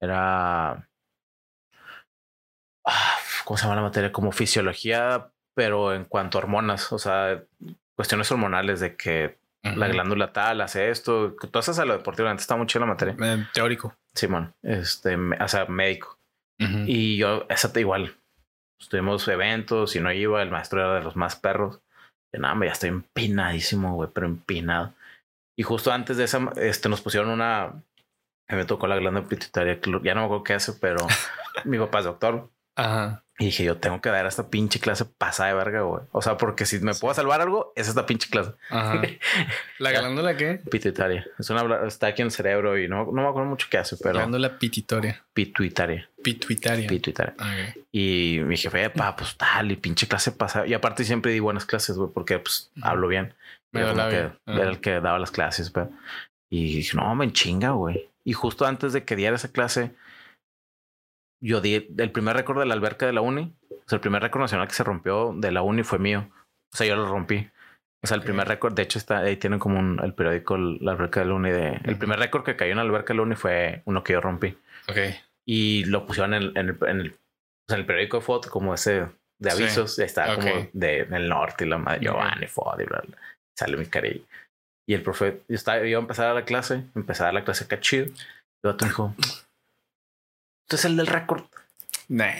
Era. 0.00 0.88
Ah, 2.86 3.14
¿Cómo 3.44 3.56
se 3.58 3.64
llama 3.64 3.76
la 3.76 3.82
materia? 3.82 4.12
Como 4.12 4.32
fisiología, 4.32 5.28
pero 5.54 5.92
en 5.94 6.04
cuanto 6.04 6.38
a 6.38 6.40
hormonas, 6.42 6.92
o 6.92 6.98
sea, 6.98 7.42
cuestiones 7.96 8.30
hormonales 8.32 8.80
de 8.80 8.96
que 8.96 9.38
la 9.62 9.88
glándula 9.88 10.32
tal 10.32 10.60
hace 10.60 10.90
esto. 10.90 11.34
Tú 11.50 11.58
haces 11.58 11.78
a 11.78 11.84
lo 11.84 11.94
deportivo, 11.96 12.28
antes 12.28 12.44
está 12.44 12.54
muy 12.56 12.66
chida 12.66 12.80
la 12.80 12.86
materia. 12.86 13.16
Eh, 13.20 13.46
teórico. 13.52 13.94
Simón, 14.16 14.54
este, 14.62 15.16
o 15.16 15.48
sea, 15.48 15.66
médico. 15.66 16.18
Y 16.86 17.18
yo, 17.18 17.46
esa 17.50 17.70
igual. 17.78 18.16
Tuvimos 18.88 19.26
eventos 19.28 19.94
y 19.94 20.00
no 20.00 20.12
iba, 20.12 20.42
el 20.42 20.50
maestro 20.50 20.80
era 20.80 20.94
de 20.94 21.02
los 21.02 21.16
más 21.16 21.36
perros. 21.36 21.80
Y 22.32 22.38
nada, 22.38 22.58
ya 22.64 22.72
estoy 22.72 22.88
empinadísimo, 22.88 23.94
güey, 23.94 24.10
pero 24.12 24.26
empinado. 24.26 24.94
Y 25.58 25.62
justo 25.62 25.92
antes 25.92 26.16
de 26.16 26.24
esa, 26.24 26.50
este, 26.56 26.88
nos 26.88 27.00
pusieron 27.00 27.30
una. 27.30 27.82
Me 28.48 28.64
tocó 28.64 28.86
la 28.86 28.96
glándula 28.96 29.26
pituitaria, 29.26 29.80
ya 30.02 30.14
no 30.14 30.20
me 30.20 30.26
acuerdo 30.26 30.44
qué 30.44 30.54
hace, 30.54 30.72
pero 30.74 30.98
mi 31.64 31.78
papá 31.78 31.98
es 31.98 32.04
doctor. 32.04 32.50
Ajá. 32.76 33.25
Y 33.38 33.46
dije, 33.46 33.64
yo 33.64 33.76
tengo 33.76 34.00
que 34.00 34.08
dar 34.08 34.24
esta 34.24 34.48
pinche 34.48 34.80
clase 34.80 35.04
pasada 35.04 35.50
de 35.50 35.56
verga, 35.56 35.82
güey. 35.82 36.02
O 36.12 36.22
sea, 36.22 36.38
porque 36.38 36.64
si 36.64 36.78
me 36.78 36.94
puedo 36.94 37.12
salvar 37.12 37.42
algo, 37.42 37.72
es 37.76 37.86
esta 37.86 38.06
pinche 38.06 38.30
clase. 38.30 38.52
Ajá. 38.70 39.02
¿La 39.78 39.92
glándula 39.92 40.38
qué? 40.38 40.60
Pituitaria. 40.70 41.26
Es 41.38 41.50
una, 41.50 41.86
está 41.86 42.06
aquí 42.06 42.22
en 42.22 42.28
el 42.28 42.32
cerebro 42.32 42.78
y 42.78 42.88
no, 42.88 43.04
no 43.04 43.22
me 43.22 43.28
acuerdo 43.28 43.50
mucho 43.50 43.66
qué 43.70 43.76
hace, 43.76 43.98
pero. 43.98 44.14
Glándula 44.14 44.58
pituitaria. 44.58 45.22
Pituitaria. 45.34 46.08
Pituitaria. 46.22 46.88
Pituitaria. 46.88 47.34
Y 47.92 48.40
mi 48.42 48.56
jefe, 48.56 48.88
pa, 48.88 49.14
pues 49.14 49.36
tal, 49.36 49.70
y 49.70 49.76
pinche 49.76 50.08
clase 50.08 50.32
pasada. 50.32 50.66
Y 50.66 50.72
aparte 50.72 51.04
siempre 51.04 51.32
di 51.32 51.40
buenas 51.40 51.66
clases, 51.66 51.98
güey, 51.98 52.10
porque 52.14 52.38
pues 52.38 52.70
hablo 52.80 53.06
bien. 53.06 53.34
era, 53.74 54.08
que, 54.08 54.30
era 54.46 54.68
el 54.70 54.80
que 54.80 55.00
daba 55.00 55.18
las 55.18 55.30
clases, 55.30 55.70
pero. 55.70 55.90
Y 56.48 56.76
dije, 56.76 56.96
no, 56.96 57.14
me 57.14 57.30
chinga, 57.32 57.72
güey. 57.72 58.08
Y 58.24 58.32
justo 58.32 58.64
antes 58.64 58.94
de 58.94 59.04
que 59.04 59.14
diera 59.14 59.36
esa 59.36 59.52
clase, 59.52 59.92
yo 61.42 61.60
di 61.60 61.94
el 61.96 62.10
primer 62.12 62.36
récord 62.36 62.58
de 62.58 62.66
la 62.66 62.74
alberca 62.74 63.06
de 63.06 63.12
la 63.12 63.20
uni. 63.20 63.54
O 63.70 63.88
sea, 63.88 63.96
el 63.96 64.00
primer 64.00 64.22
récord 64.22 64.42
nacional 64.42 64.68
que 64.68 64.74
se 64.74 64.84
rompió 64.84 65.32
de 65.36 65.52
la 65.52 65.62
uni 65.62 65.82
fue 65.82 65.98
mío. 65.98 66.28
O 66.72 66.76
sea, 66.76 66.86
yo 66.86 66.96
lo 66.96 67.06
rompí. 67.06 67.48
O 68.02 68.06
sea, 68.06 68.16
el 68.16 68.22
primer 68.22 68.46
récord, 68.46 68.74
de 68.74 68.82
hecho, 68.82 68.98
está 68.98 69.18
ahí 69.18 69.36
tienen 69.36 69.58
como 69.58 69.78
un, 69.78 70.00
el 70.02 70.14
periódico 70.14 70.56
La 70.56 70.92
Alberca 70.92 71.20
de 71.20 71.26
la 71.26 71.34
Uni. 71.34 71.50
De, 71.50 71.80
el 71.84 71.96
primer 71.96 72.18
récord 72.18 72.44
que 72.44 72.54
cayó 72.54 72.72
en 72.72 72.76
la 72.76 72.82
Alberca 72.82 73.12
de 73.12 73.16
la 73.16 73.22
Uni 73.22 73.34
fue 73.34 73.82
uno 73.84 74.04
que 74.04 74.12
yo 74.12 74.20
rompí. 74.20 74.56
Ok. 74.88 74.98
Y 75.44 75.84
lo 75.86 76.06
pusieron 76.06 76.34
en, 76.34 76.56
en, 76.56 76.68
el, 76.68 76.78
en, 76.86 77.00
el, 77.00 77.10
o 77.10 77.68
sea, 77.68 77.76
en 77.76 77.80
el 77.80 77.86
periódico 77.86 78.18
de 78.18 78.22
foto, 78.22 78.50
como 78.50 78.74
ese 78.74 79.08
de 79.40 79.50
avisos. 79.50 79.96
Sí. 79.96 80.02
Estaba 80.02 80.36
como 80.36 80.68
de, 80.72 81.04
del 81.04 81.28
norte 81.28 81.64
y 81.64 81.68
la 81.68 81.78
madre 81.78 82.00
Giovanni 82.00 82.46
Fod 82.46 82.80
y 82.80 82.84
bla, 82.84 83.02
bla. 83.06 83.16
Sale 83.58 83.76
mi 83.76 83.86
cariño. 83.86 84.22
Y 84.88 84.94
el 84.94 85.02
profe, 85.02 85.42
yo, 85.48 85.54
estaba, 85.56 85.78
yo 85.78 85.86
iba 85.86 85.98
a 85.98 86.02
empezar 86.02 86.28
a 86.28 86.34
la 86.34 86.44
clase, 86.44 86.84
empecé 86.94 87.24
a 87.24 87.32
la 87.32 87.44
clase 87.44 87.66
cachido. 87.66 88.06
Y 88.06 88.14
el 88.64 88.70
otro 88.70 88.86
dijo, 88.86 89.14
¿Usted 90.66 90.78
es 90.78 90.84
el 90.84 90.96
del 90.96 91.06
récord? 91.06 91.44
Nah. 92.08 92.32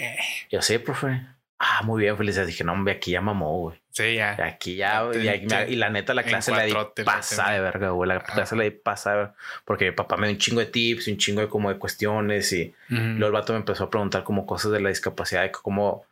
Yo 0.51 0.61
sí, 0.61 0.79
profe. 0.79 1.25
Ah, 1.61 1.83
muy 1.85 2.03
bien, 2.03 2.17
feliz. 2.17 2.45
Dije, 2.45 2.65
no, 2.65 2.73
hombre, 2.73 2.95
aquí 2.95 3.13
ya 3.13 3.21
mamó, 3.21 3.57
güey. 3.57 3.81
Sí, 3.93 4.17
ya. 4.17 4.37
Aquí 4.45 4.75
ya, 4.75 5.05
y, 5.15 5.29
y, 5.29 5.73
y, 5.73 5.77
la 5.77 5.91
neta, 5.91 6.13
la 6.13 6.25
clase 6.25 6.51
la 6.51 6.65
di 6.65 6.75
pasa 7.05 7.53
de 7.53 7.61
verga, 7.61 7.91
güey. 7.91 8.09
La 8.09 8.19
clase 8.19 8.57
la 8.57 8.65
di 8.65 8.71
pasa 8.71 9.11
de 9.11 9.17
verga. 9.17 9.35
Porque 9.65 9.85
mi 9.85 9.93
papá 9.93 10.17
me 10.17 10.27
dio 10.27 10.35
un 10.35 10.41
chingo 10.41 10.59
de 10.59 10.67
tips, 10.67 11.07
un 11.07 11.19
chingo 11.19 11.41
de 11.41 11.49
como 11.49 11.73
de 11.73 11.79
cuestiones. 11.79 12.53
Y 12.53 12.75
uh 12.91 12.95
-huh. 12.95 13.13
luego 13.13 13.27
el 13.27 13.33
vato 13.33 13.53
me 13.53 13.61
empezó 13.61 13.85
a 13.85 13.91
preguntar 13.91 14.25
como 14.25 14.45
cosas 14.45 14.73
de 14.73 14.81
la 14.81 14.89
discapacidad, 14.89 15.43
de 15.43 15.53
cómo, 15.53 16.05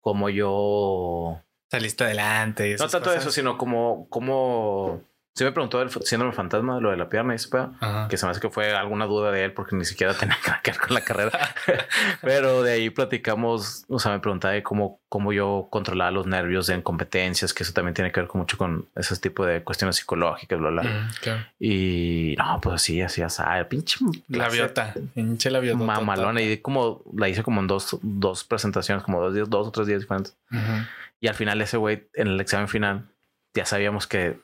cómo 0.00 0.30
yo. 0.30 1.42
Saliste 1.68 2.04
adelante. 2.04 2.70
Y 2.70 2.72
no 2.74 2.86
tanto 2.86 3.10
cosas. 3.10 3.22
eso, 3.22 3.32
sino 3.32 3.58
como, 3.58 4.08
como 4.08 5.02
Sí 5.36 5.44
me 5.44 5.52
preguntó 5.52 5.82
el 5.82 5.90
síndrome 5.90 6.32
fantasma, 6.32 6.80
lo 6.80 6.90
de 6.90 6.96
la 6.96 7.10
pierna 7.10 7.34
y 7.34 7.36
ese 7.36 7.50
pedo, 7.50 7.70
que 8.08 8.16
se 8.16 8.24
me 8.24 8.30
hace 8.30 8.40
que 8.40 8.48
fue 8.48 8.74
alguna 8.74 9.04
duda 9.04 9.30
de 9.30 9.44
él 9.44 9.52
porque 9.52 9.76
ni 9.76 9.84
siquiera 9.84 10.14
tenía 10.18 10.38
que 10.62 10.70
ver 10.70 10.80
con 10.80 10.94
la 10.94 11.02
carrera. 11.02 11.54
Pero 12.22 12.62
de 12.62 12.72
ahí 12.72 12.88
platicamos, 12.88 13.84
o 13.86 13.98
sea, 13.98 14.12
me 14.12 14.20
preguntaba 14.20 14.54
de 14.54 14.62
cómo, 14.62 14.98
cómo 15.10 15.34
yo 15.34 15.68
controlaba 15.70 16.10
los 16.10 16.26
nervios 16.26 16.70
en 16.70 16.80
competencias, 16.80 17.52
que 17.52 17.64
eso 17.64 17.74
también 17.74 17.92
tiene 17.92 18.12
que 18.12 18.20
ver 18.20 18.28
con 18.30 18.40
mucho 18.40 18.56
con 18.56 18.88
ese 18.94 19.14
tipo 19.18 19.44
de 19.44 19.62
cuestiones 19.62 19.96
psicológicas, 19.96 20.58
bla, 20.58 20.70
bla. 20.70 20.82
Mm, 20.84 21.10
claro. 21.20 21.44
Y 21.60 22.34
no, 22.38 22.58
pues 22.62 22.76
así, 22.76 23.02
así, 23.02 23.20
así, 23.20 23.42
pinche. 23.68 23.98
La 24.28 24.48
biota, 24.48 24.94
pinche 25.14 25.50
la 25.50 25.60
biota. 25.60 25.84
Mamalona. 25.84 26.40
Y 26.40 26.56
como 26.62 27.02
la 27.14 27.28
hice 27.28 27.42
como 27.42 27.60
en 27.60 27.66
dos, 27.66 27.98
dos 28.00 28.42
presentaciones, 28.44 29.04
como 29.04 29.20
dos 29.20 29.34
días, 29.34 29.50
dos 29.50 29.68
o 29.68 29.70
tres 29.70 29.86
días 29.86 30.00
diferentes. 30.00 30.34
Uh 30.50 30.56
-huh. 30.56 30.88
Y 31.20 31.28
al 31.28 31.34
final 31.34 31.60
ese 31.60 31.76
güey, 31.76 32.08
en 32.14 32.28
el 32.28 32.40
examen 32.40 32.68
final, 32.68 33.04
ya 33.52 33.66
sabíamos 33.66 34.06
que 34.06 34.38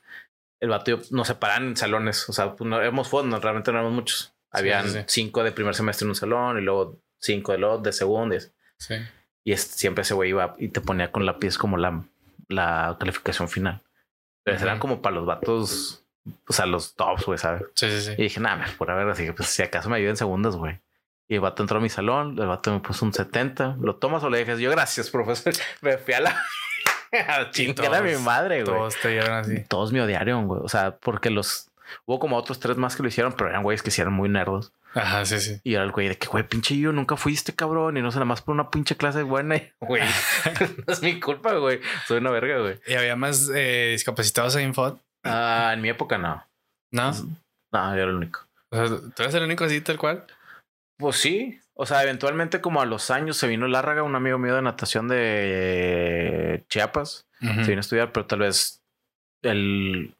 el 0.62 0.68
vato 0.68 1.00
nos 1.10 1.26
separan 1.26 1.64
en 1.64 1.76
salones. 1.76 2.28
O 2.28 2.32
sea, 2.32 2.54
pues 2.54 2.70
no 2.70 2.80
éramos 2.80 3.08
fondos, 3.08 3.42
realmente 3.42 3.72
no 3.72 3.78
éramos 3.78 3.94
muchos. 3.94 4.32
Habían 4.52 4.86
sí, 4.86 4.92
sí. 4.92 5.04
cinco 5.08 5.42
de 5.42 5.50
primer 5.50 5.74
semestre 5.74 6.04
en 6.04 6.10
un 6.10 6.14
salón 6.14 6.58
y 6.58 6.62
luego 6.62 7.02
cinco 7.18 7.50
de 7.50 7.58
los 7.58 7.82
de 7.82 7.92
segundo. 7.92 8.36
Sí. 8.78 8.94
Y 9.42 9.52
es, 9.52 9.62
siempre 9.62 10.02
ese 10.02 10.14
güey 10.14 10.30
iba 10.30 10.54
y 10.58 10.68
te 10.68 10.80
ponía 10.80 11.10
con 11.10 11.26
la 11.26 11.38
pies 11.40 11.58
como 11.58 11.78
la, 11.78 12.04
la 12.48 12.96
calificación 13.00 13.48
final. 13.48 13.82
Pero 14.44 14.56
eran 14.58 14.78
como 14.78 15.02
para 15.02 15.16
los 15.16 15.26
vatos, 15.26 16.04
o 16.46 16.52
sea, 16.52 16.66
los 16.66 16.94
tops, 16.94 17.26
güey, 17.26 17.38
¿sabes? 17.38 17.64
Sí, 17.74 17.90
sí, 17.90 18.00
sí. 18.00 18.12
Y 18.16 18.22
dije, 18.22 18.38
nada, 18.38 18.64
por 18.78 18.88
haber, 18.88 19.08
así 19.08 19.24
que 19.24 19.32
pues 19.32 19.48
si 19.48 19.62
acaso 19.62 19.90
me 19.90 19.96
ayuda 19.96 20.10
en 20.10 20.16
segundos, 20.16 20.56
güey. 20.56 20.80
Y 21.28 21.36
el 21.36 21.40
vato 21.40 21.64
entró 21.64 21.78
a 21.78 21.80
mi 21.80 21.88
salón, 21.88 22.38
el 22.38 22.46
vato 22.46 22.72
me 22.72 22.78
puso 22.80 23.04
un 23.04 23.12
70. 23.12 23.78
¿Lo 23.80 23.96
tomas 23.96 24.22
o 24.22 24.30
le 24.30 24.38
dejas? 24.38 24.60
Yo, 24.60 24.70
gracias, 24.70 25.10
profesor. 25.10 25.54
Me 25.80 25.96
fui 25.96 26.14
a 26.14 26.20
la 26.20 26.44
Chingada 27.50 28.02
mi 28.02 28.16
madre, 28.16 28.64
güey. 28.64 28.76
Todos 28.76 28.96
te 29.00 29.08
dieron 29.10 29.32
así. 29.32 29.64
Todos 29.68 29.92
me 29.92 30.00
odiaron, 30.00 30.46
güey. 30.46 30.60
O 30.62 30.68
sea, 30.68 30.96
porque 30.96 31.30
los 31.30 31.70
hubo 32.06 32.18
como 32.18 32.36
otros 32.36 32.58
tres 32.58 32.76
más 32.76 32.96
que 32.96 33.02
lo 33.02 33.08
hicieron, 33.08 33.34
pero 33.34 33.50
eran 33.50 33.62
güeyes 33.62 33.82
que 33.82 33.90
sí 33.90 34.00
eran 34.00 34.14
muy 34.14 34.28
nerdos. 34.28 34.72
Ajá, 34.94 35.24
sí, 35.24 35.40
sí. 35.40 35.60
Y 35.64 35.74
era 35.74 35.84
el 35.84 35.90
güey 35.90 36.08
de 36.08 36.18
que, 36.18 36.26
güey, 36.26 36.46
pinche 36.46 36.76
yo 36.76 36.92
nunca 36.92 37.16
fuiste 37.16 37.54
cabrón 37.54 37.96
y 37.96 38.02
no 38.02 38.10
sé, 38.10 38.16
nada 38.16 38.26
más 38.26 38.42
por 38.42 38.54
una 38.54 38.70
pinche 38.70 38.96
clase 38.96 39.22
buena. 39.22 39.60
Güey, 39.80 40.02
no 40.86 40.92
es 40.92 41.02
mi 41.02 41.18
culpa, 41.18 41.54
güey. 41.54 41.80
Soy 42.06 42.18
una 42.18 42.30
verga, 42.30 42.58
güey. 42.58 42.80
¿Y 42.86 42.94
había 42.94 43.16
más 43.16 43.50
eh, 43.54 43.90
discapacitados 43.92 44.54
en 44.56 44.68
Infod? 44.68 44.98
Ah, 45.24 45.70
en 45.72 45.80
mi 45.80 45.88
época 45.88 46.18
no. 46.18 46.46
¿No? 46.90 47.12
No, 47.72 47.96
yo 47.96 48.02
era 48.02 48.10
el 48.10 48.16
único. 48.16 48.40
O 48.70 48.76
sea, 48.76 48.86
¿tú 49.14 49.22
eres 49.22 49.34
el 49.34 49.44
único 49.44 49.64
así, 49.64 49.80
tal 49.80 49.98
cual? 49.98 50.26
Pues 50.98 51.16
sí. 51.16 51.58
O 51.74 51.86
sea, 51.86 52.02
eventualmente 52.02 52.60
como 52.60 52.80
a 52.80 52.86
los 52.86 53.10
años 53.10 53.36
se 53.36 53.48
vino 53.48 53.66
Lárraga, 53.66 54.02
un 54.02 54.14
amigo 54.14 54.38
mío 54.38 54.54
de 54.54 54.62
natación 54.62 55.08
de 55.08 56.64
Chiapas. 56.68 57.26
Uh 57.40 57.46
-huh. 57.46 57.64
Se 57.64 57.68
vino 57.70 57.78
a 57.78 57.80
estudiar, 57.80 58.12
pero 58.12 58.26
tal 58.26 58.40
vez 58.40 58.82
el... 59.42 60.16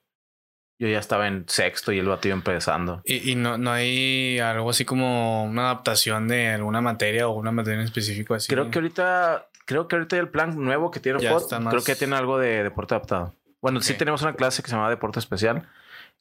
Yo 0.79 0.89
ya 0.89 0.99
estaba 0.99 1.29
en 1.29 1.45
sexto 1.47 1.93
y 1.93 1.99
el 1.99 2.07
iba 2.07 2.19
empezando. 2.25 3.03
¿Y, 3.05 3.31
y 3.31 3.35
no, 3.37 3.57
no, 3.57 3.71
hay 3.71 4.41
algo 4.41 4.71
así 4.71 4.85
como 4.85 5.45
una 5.45 5.67
adaptación 5.71 6.27
de 6.27 6.49
alguna 6.49 6.81
materia 6.81 7.29
o 7.29 7.33
una 7.33 7.53
materia 7.53 7.79
en 7.79 7.85
específico 7.85 8.35
así? 8.35 8.49
Creo 8.53 8.71
que 8.71 8.79
ahorita... 8.79 9.47
Creo 9.65 9.87
que 9.87 9.95
ahorita 9.95 10.17
el 10.19 10.29
plan 10.29 10.61
nuevo 10.61 10.91
que 10.91 10.99
tiene 10.99 11.21
FOD, 11.21 11.61
más... 11.61 11.73
creo 11.73 11.85
que 11.85 11.95
tiene 11.95 12.17
algo 12.17 12.37
de 12.37 12.65
deporte 12.65 12.95
adaptado. 12.95 13.37
Bueno, 13.61 13.79
okay. 13.79 13.93
sí 13.93 13.95
tenemos 13.95 14.21
una 14.23 14.35
clase 14.35 14.61
que 14.61 14.69
se 14.69 14.75
llama 14.75 14.91
deporte 14.91 15.21
especial, 15.21 15.69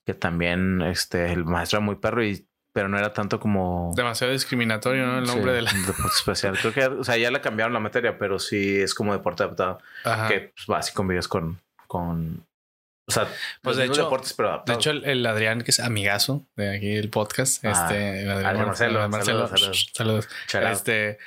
que 0.06 0.14
también 0.14 0.84
este, 0.84 1.34
el 1.34 1.44
maestro 1.44 1.80
era 1.80 1.86
muy 1.86 1.96
perro 1.96 2.24
y 2.24 2.48
pero 2.74 2.88
no 2.88 2.98
era 2.98 3.14
tanto 3.14 3.40
como 3.40 3.92
demasiado 3.96 4.34
discriminatorio, 4.34 5.06
¿no? 5.06 5.20
El 5.20 5.26
nombre 5.26 5.52
sí, 5.52 5.56
de 5.56 5.62
la 5.62 5.74
deporte 5.74 6.14
especial. 6.16 6.58
Creo 6.58 6.74
que, 6.74 6.86
o 6.86 7.04
sea, 7.04 7.18
ya 7.18 7.32
le 7.32 7.42
cambiaron 7.42 7.74
la 7.74 7.80
materia, 7.80 8.18
pero 8.18 8.40
sí 8.40 8.80
es 8.80 8.94
como 8.94 9.14
deporte 9.14 9.44
adaptado, 9.44 9.80
Ajá. 10.06 10.28
que 10.28 10.52
pues, 10.56 10.68
vas 10.68 10.90
y 10.90 10.94
convives 10.94 11.28
con, 11.28 11.60
con, 11.88 12.46
o 13.08 13.12
sea, 13.12 13.28
pues 13.62 13.78
de 13.78 13.86
hecho, 13.86 14.04
deportes, 14.04 14.34
pero 14.34 14.50
adaptados. 14.50 14.84
de 14.84 14.90
hecho 14.90 14.98
el, 14.98 15.10
el, 15.10 15.26
Adrián 15.26 15.62
que 15.62 15.72
es 15.72 15.80
amigazo 15.80 16.46
de 16.56 16.76
aquí 16.76 16.96
el 16.96 17.10
podcast, 17.10 17.64
ah, 17.66 17.72
este, 17.72 18.22
el 18.22 18.30
Adrián 18.32 18.66
Marcelo, 18.66 19.10
Marcelo, 19.10 19.48
saludos, 19.48 19.90
saludos, 19.94 20.30
saludos. 20.48 20.78
este 20.78 21.18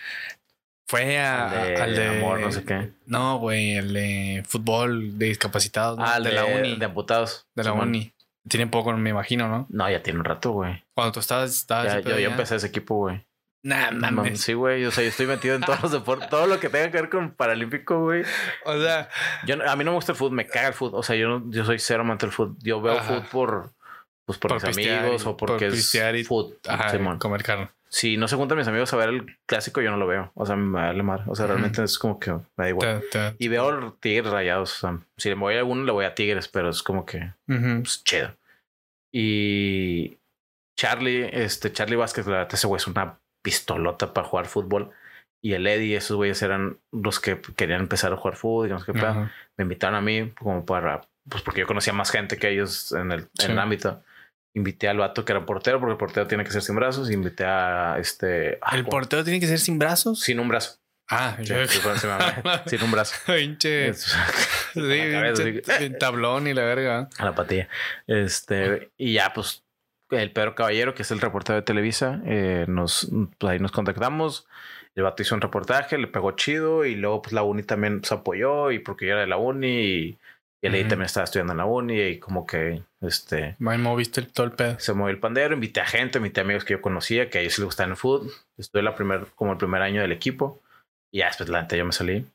fue 0.87 1.19
a, 1.19 1.51
al 1.51 1.67
de, 1.67 1.77
al 1.77 1.95
de 1.97 2.07
amor, 2.19 2.41
no 2.41 2.53
sé 2.53 2.65
qué. 2.65 2.93
No, 3.07 3.39
güey, 3.39 3.77
el 3.77 3.93
de 3.93 4.43
fútbol 4.47 5.19
de 5.19 5.27
discapacitados, 5.27 5.99
ah, 6.01 6.21
de, 6.21 6.31
de, 6.31 6.35
la 6.35 6.45
uni, 6.45 6.77
de 6.77 6.85
amputados, 6.85 7.47
de 7.55 7.65
la 7.65 7.73
uni. 7.73 8.14
Tiene 8.49 8.67
poco, 8.67 8.93
me 8.93 9.11
imagino, 9.11 9.49
¿no? 9.49 9.67
No, 9.71 9.91
ya 9.91 10.03
tiene 10.03 10.19
un 10.19 10.25
rato, 10.25 10.53
güey. 10.53 10.85
Cuando 10.95 11.13
tú 11.13 11.21
estabas, 11.21 11.51
estabas 11.51 11.87
ya, 11.87 12.01
yo, 12.01 12.19
yo 12.19 12.31
empecé 12.31 12.57
ese 12.57 12.67
equipo, 12.67 12.97
güey. 12.97 13.25
Nah, 13.65 13.91
mames. 13.91 14.43
Sí, 14.43 14.53
güey. 14.53 14.85
O 14.85 14.91
sea, 14.91 15.03
yo 15.03 15.09
estoy 15.09 15.27
metido 15.27 15.55
en 15.55 15.63
todos 15.63 15.83
los 15.83 15.91
deportes, 15.91 16.29
todo 16.31 16.47
lo 16.47 16.61
que 16.61 16.69
tenga 16.69 16.91
que 16.91 17.01
ver 17.01 17.09
con 17.09 17.31
paralímpico, 17.31 18.03
güey. 18.03 18.23
O 18.67 18.79
sea, 18.79 19.09
yo, 19.47 19.55
a 19.67 19.75
mí 19.75 19.85
no 19.85 19.93
me 19.93 19.97
gusta 19.97 20.13
el 20.13 20.19
fútbol, 20.19 20.37
me 20.37 20.47
caga 20.47 20.69
el 20.69 20.75
fútbol. 20.75 21.01
O 21.01 21.03
sea, 21.03 21.17
yo, 21.17 21.29
no, 21.29 21.51
yo 21.51 21.65
soy 21.65 21.79
cero 21.79 22.03
amante 22.03 22.27
del 22.27 22.35
fútbol. 22.35 22.57
Yo 22.61 22.83
veo 22.83 23.03
fútbol 23.03 23.27
por, 23.33 23.73
pues 24.27 24.39
por, 24.39 24.51
por 24.51 24.67
mis 24.67 24.77
amigos 24.77 25.25
o 25.25 25.37
porque 25.39 25.69
por 25.69 25.75
es 25.75 25.95
y, 25.95 26.25
fútbol. 26.25 26.59
Ajá, 26.69 27.19
comer 27.19 27.43
carne. 27.43 27.71
Si 27.95 28.17
no 28.17 28.27
se 28.27 28.35
juntan 28.35 28.59
mis 28.59 28.67
amigos 28.67 28.93
a 28.93 28.97
ver 28.97 29.09
el 29.11 29.39
clásico, 29.47 29.81
yo 29.81 29.93
no 29.93 29.97
lo 29.97 30.09
veo. 30.09 30.33
O 30.35 30.45
sea, 30.45 30.57
me 30.57 30.73
vale 30.73 31.01
madre. 31.05 31.23
O 31.29 31.37
sea, 31.37 31.47
realmente 31.47 31.81
es 31.85 31.97
como 31.97 32.19
que 32.19 32.33
me 32.33 32.41
da 32.57 32.69
igual. 32.69 33.05
Y 33.39 33.47
veo 33.47 33.93
Tigres 34.01 34.33
rayados. 34.33 34.79
O 34.79 34.81
sea, 34.81 34.99
si 35.17 35.29
le 35.29 35.37
voy 35.37 35.55
a 35.55 35.59
alguno, 35.59 35.85
le 35.85 35.93
voy 35.93 36.05
a 36.05 36.13
Tigres, 36.13 36.49
pero 36.49 36.71
es 36.71 36.83
como 36.83 37.07
que 37.07 37.19
uh 37.19 37.53
-huh. 37.53 37.83
pues, 37.83 38.03
chido. 38.03 38.37
Y 39.13 40.19
Charlie, 40.77 41.31
este 41.33 41.73
Charlie 41.73 41.95
Vázquez, 41.95 42.27
la 42.27 42.39
verdad, 42.39 42.55
ese 42.55 42.67
güey 42.67 42.79
es 42.79 42.89
una 42.89 43.21
pistolota 43.45 44.13
para 44.13 44.27
jugar 44.27 44.47
fútbol. 44.47 44.91
Y 45.41 45.53
el 45.53 45.65
Eddie, 45.65 45.97
esos 45.97 46.17
güeyes 46.17 46.43
eran 46.43 46.79
los 46.91 47.21
que 47.21 47.41
querían 47.55 47.83
empezar 47.83 48.13
a 48.13 48.17
jugar 48.17 48.35
fútbol. 48.35 48.67
Digamos 48.67 48.85
que 48.85 48.91
uh 48.91 48.95
-huh. 48.97 49.31
me 49.57 49.63
invitaron 49.63 49.95
a 49.95 50.01
mí 50.01 50.33
como 50.41 50.67
para 50.67 51.03
pues 51.29 51.45
porque 51.45 51.61
yo 51.61 51.69
conocía 51.69 51.93
más 51.93 52.11
gente 52.11 52.39
que 52.39 52.51
ellos 52.51 52.91
en 52.91 53.13
el, 53.13 53.29
en 53.39 53.53
el 53.53 53.59
ámbito. 53.61 54.03
Invité 54.55 54.89
al 54.89 54.99
vato 54.99 55.25
que 55.25 55.33
era 55.33 55.45
portero, 55.45 55.81
porque 55.81 55.93
el 55.93 55.99
portero 55.99 56.27
tiene 56.27 56.45
que 56.45 56.51
ser 56.51 56.63
sin 56.63 56.77
brazos. 56.77 57.11
Invité 57.11 57.45
a 57.45 57.97
este. 57.99 58.59
ah, 58.63 58.77
¿El 58.77 58.85
portero 58.85 59.25
tiene 59.25 59.41
que 59.41 59.47
ser 59.47 59.59
sin 59.59 59.79
brazos? 59.79 60.21
Sin 60.21 60.39
un 60.41 60.49
brazo. 60.49 60.79
Ah, 61.11 61.37
Sí, 61.39 61.45
yo- 61.47 61.57
sin 62.67 62.83
un 62.83 62.91
brazo. 62.93 63.15
Pinche. 63.27 63.93
Sí, 64.75 64.81
pinche 65.45 65.91
tablón 65.99 66.47
y 66.49 66.55
la 66.55 66.63
verga. 66.65 67.09
a 67.19 67.25
la 67.25 67.35
patilla. 67.35 67.69
Este, 68.09 68.91
y 68.97 69.13
ya, 69.15 69.33
pues, 69.33 69.63
el 70.11 70.33
Pedro 70.33 70.55
Caballero, 70.55 70.95
que 70.95 71.03
es 71.03 71.11
el 71.11 71.21
reportero 71.21 71.57
de 71.57 71.63
Televisa, 71.63 72.21
eh, 72.27 72.65
nos, 72.69 73.09
pues 73.39 73.53
ahí 73.53 73.59
nos 73.61 73.71
contactamos. 73.73 74.47
El 74.97 75.03
vato 75.05 75.23
hizo 75.23 75.35
un 75.35 75.41
reportaje, 75.41 75.99
le 75.99 76.07
pegó 76.09 76.33
chido 76.33 76.85
y 76.85 76.95
luego, 76.97 77.23
pues, 77.23 77.33
la 77.33 77.43
uni 77.43 77.63
también 77.65 78.03
se 78.05 78.15
apoyó 78.15 78.71
y 78.73 78.79
porque 78.81 79.07
yo 79.07 79.13
era 79.13 79.21
de 79.23 79.27
la 79.29 79.37
uni 79.37 79.69
y, 79.85 80.19
y 80.65 80.67
él 80.67 80.75
ahí 80.75 80.81
Ujú. 80.81 80.89
también 80.89 81.07
estaba 81.07 81.25
estudiando 81.25 81.53
en 81.53 81.59
la 81.59 81.67
uni 81.67 82.01
y 82.01 82.19
como 82.19 82.47
que, 82.47 82.83
este, 83.03 83.57
Ahí 83.67 83.79
moviste 83.79 84.21
el- 84.23 84.33
todo 84.33 84.47
el 84.47 84.53
pedo. 84.53 84.79
se 84.81 84.95
movió 84.95 85.11
el 85.12 85.21
pandero, 85.21 85.53
invité 85.55 85.81
a 85.83 85.87
gente, 85.87 86.17
invité 86.19 86.41
a 86.41 86.45
amigos 86.45 86.65
que 86.65 86.73
yo 86.73 86.81
conocía, 86.81 87.29
que 87.29 87.39
a 87.39 87.41
ellos 87.43 87.59
les 87.59 87.67
gustaba 87.67 87.91
el 87.91 87.97
fútbol. 87.97 88.31
Estuve 88.57 88.83
la 88.83 88.95
primer, 88.95 89.27
como 89.35 89.53
el 89.53 89.59
primer 89.59 89.83
año 89.83 90.01
del 90.01 90.12
equipo 90.12 90.62
y 91.12 91.19
ya 91.19 91.27
después, 91.27 91.49
la 91.51 91.61
neta, 91.62 91.77
yo 91.77 91.85
me 91.85 91.93
salí. 91.93 92.27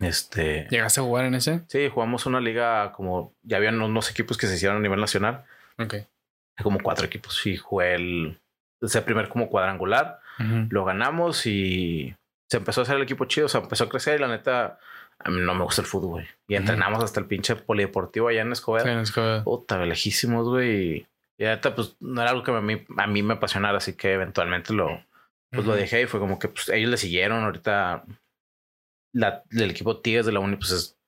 Este, 0.00 0.66
¿Llegaste 0.70 1.00
a 1.00 1.04
jugar 1.04 1.24
en 1.26 1.34
ese? 1.34 1.62
sí, 1.68 1.88
jugamos 1.88 2.26
una 2.26 2.40
liga 2.40 2.90
como, 2.92 3.32
ya 3.42 3.56
habían 3.58 3.80
unos 3.80 4.10
equipos 4.10 4.36
que 4.36 4.46
se 4.48 4.56
hicieron 4.56 4.78
a 4.78 4.80
nivel 4.80 5.00
nacional 5.00 5.44
Ok. 5.78 5.94
como 6.62 6.80
cuatro 6.80 7.06
equipos 7.06 7.46
y 7.46 7.56
jugué 7.56 7.94
el 7.94 8.40
ese 8.82 9.00
primer 9.02 9.28
como 9.28 9.48
cuadrangular, 9.48 10.20
Ujú. 10.40 10.66
lo 10.70 10.84
ganamos 10.84 11.46
y 11.46 12.14
se 12.50 12.56
empezó 12.58 12.80
a 12.80 12.82
hacer 12.82 12.96
el 12.96 13.02
equipo 13.02 13.24
chido, 13.24 13.46
o 13.46 13.48
sea, 13.48 13.60
empezó 13.62 13.84
a 13.84 13.88
crecer 13.88 14.16
y 14.18 14.20
la 14.20 14.28
neta 14.28 14.78
a 15.18 15.30
mí 15.30 15.40
no 15.40 15.54
me 15.54 15.64
gusta 15.64 15.82
el 15.82 15.88
fútbol, 15.88 16.10
güey. 16.10 16.26
Y 16.48 16.56
entrenamos 16.56 17.02
hasta 17.02 17.20
el 17.20 17.26
pinche 17.26 17.56
polideportivo 17.56 18.28
allá 18.28 18.42
en 18.42 18.52
Escobedo. 18.52 18.84
Sí, 18.84 18.90
en 18.90 18.98
escuela. 18.98 19.44
Puta, 19.44 19.84
lejísimos, 19.84 20.48
güey. 20.48 21.06
Y, 21.38 21.44
neta, 21.44 21.74
pues 21.74 21.96
no 22.00 22.20
era 22.20 22.30
algo 22.30 22.42
que 22.42 22.52
a 22.52 22.60
mí, 22.60 22.84
a 22.96 23.06
mí 23.06 23.22
me 23.22 23.34
apasionara, 23.34 23.78
así 23.78 23.94
que 23.94 24.12
eventualmente 24.12 24.72
lo, 24.72 25.02
pues 25.50 25.66
lo 25.66 25.74
dejé 25.74 26.02
y 26.02 26.06
fue 26.06 26.20
como 26.20 26.38
que 26.38 26.48
pues, 26.48 26.68
ellos 26.68 26.90
le 26.90 26.96
siguieron. 26.96 27.44
Ahorita 27.44 28.04
la, 29.12 29.44
el 29.50 29.70
equipo 29.70 30.00
Tigres 30.00 30.26
de 30.26 30.32
la 30.32 30.40
Uni, 30.40 30.56
pues 30.56 30.70
es 30.72 30.98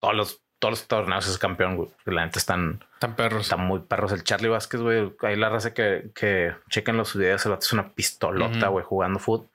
todos 0.00 0.14
los, 0.16 0.42
todos 0.58 0.72
los 0.72 0.88
torneos 0.88 1.28
es 1.28 1.38
campeón, 1.38 1.76
güey. 1.76 1.88
porque 1.88 2.10
La 2.10 2.24
neta 2.24 2.38
están 2.38 2.84
Están 2.94 3.14
perros. 3.14 3.42
Están 3.42 3.60
muy 3.60 3.80
perros. 3.80 4.12
El 4.12 4.24
Charlie 4.24 4.48
Vázquez, 4.48 4.80
güey. 4.80 5.12
Ahí 5.20 5.36
la 5.36 5.50
raza 5.50 5.72
que, 5.72 6.10
que 6.14 6.54
chequen 6.70 6.96
los 6.96 7.16
videos. 7.16 7.44
El 7.46 7.52
vato 7.52 7.64
es 7.64 7.72
una 7.72 7.92
pistolota, 7.94 8.68
güey, 8.68 8.84
jugando 8.84 9.20
fútbol. 9.20 9.48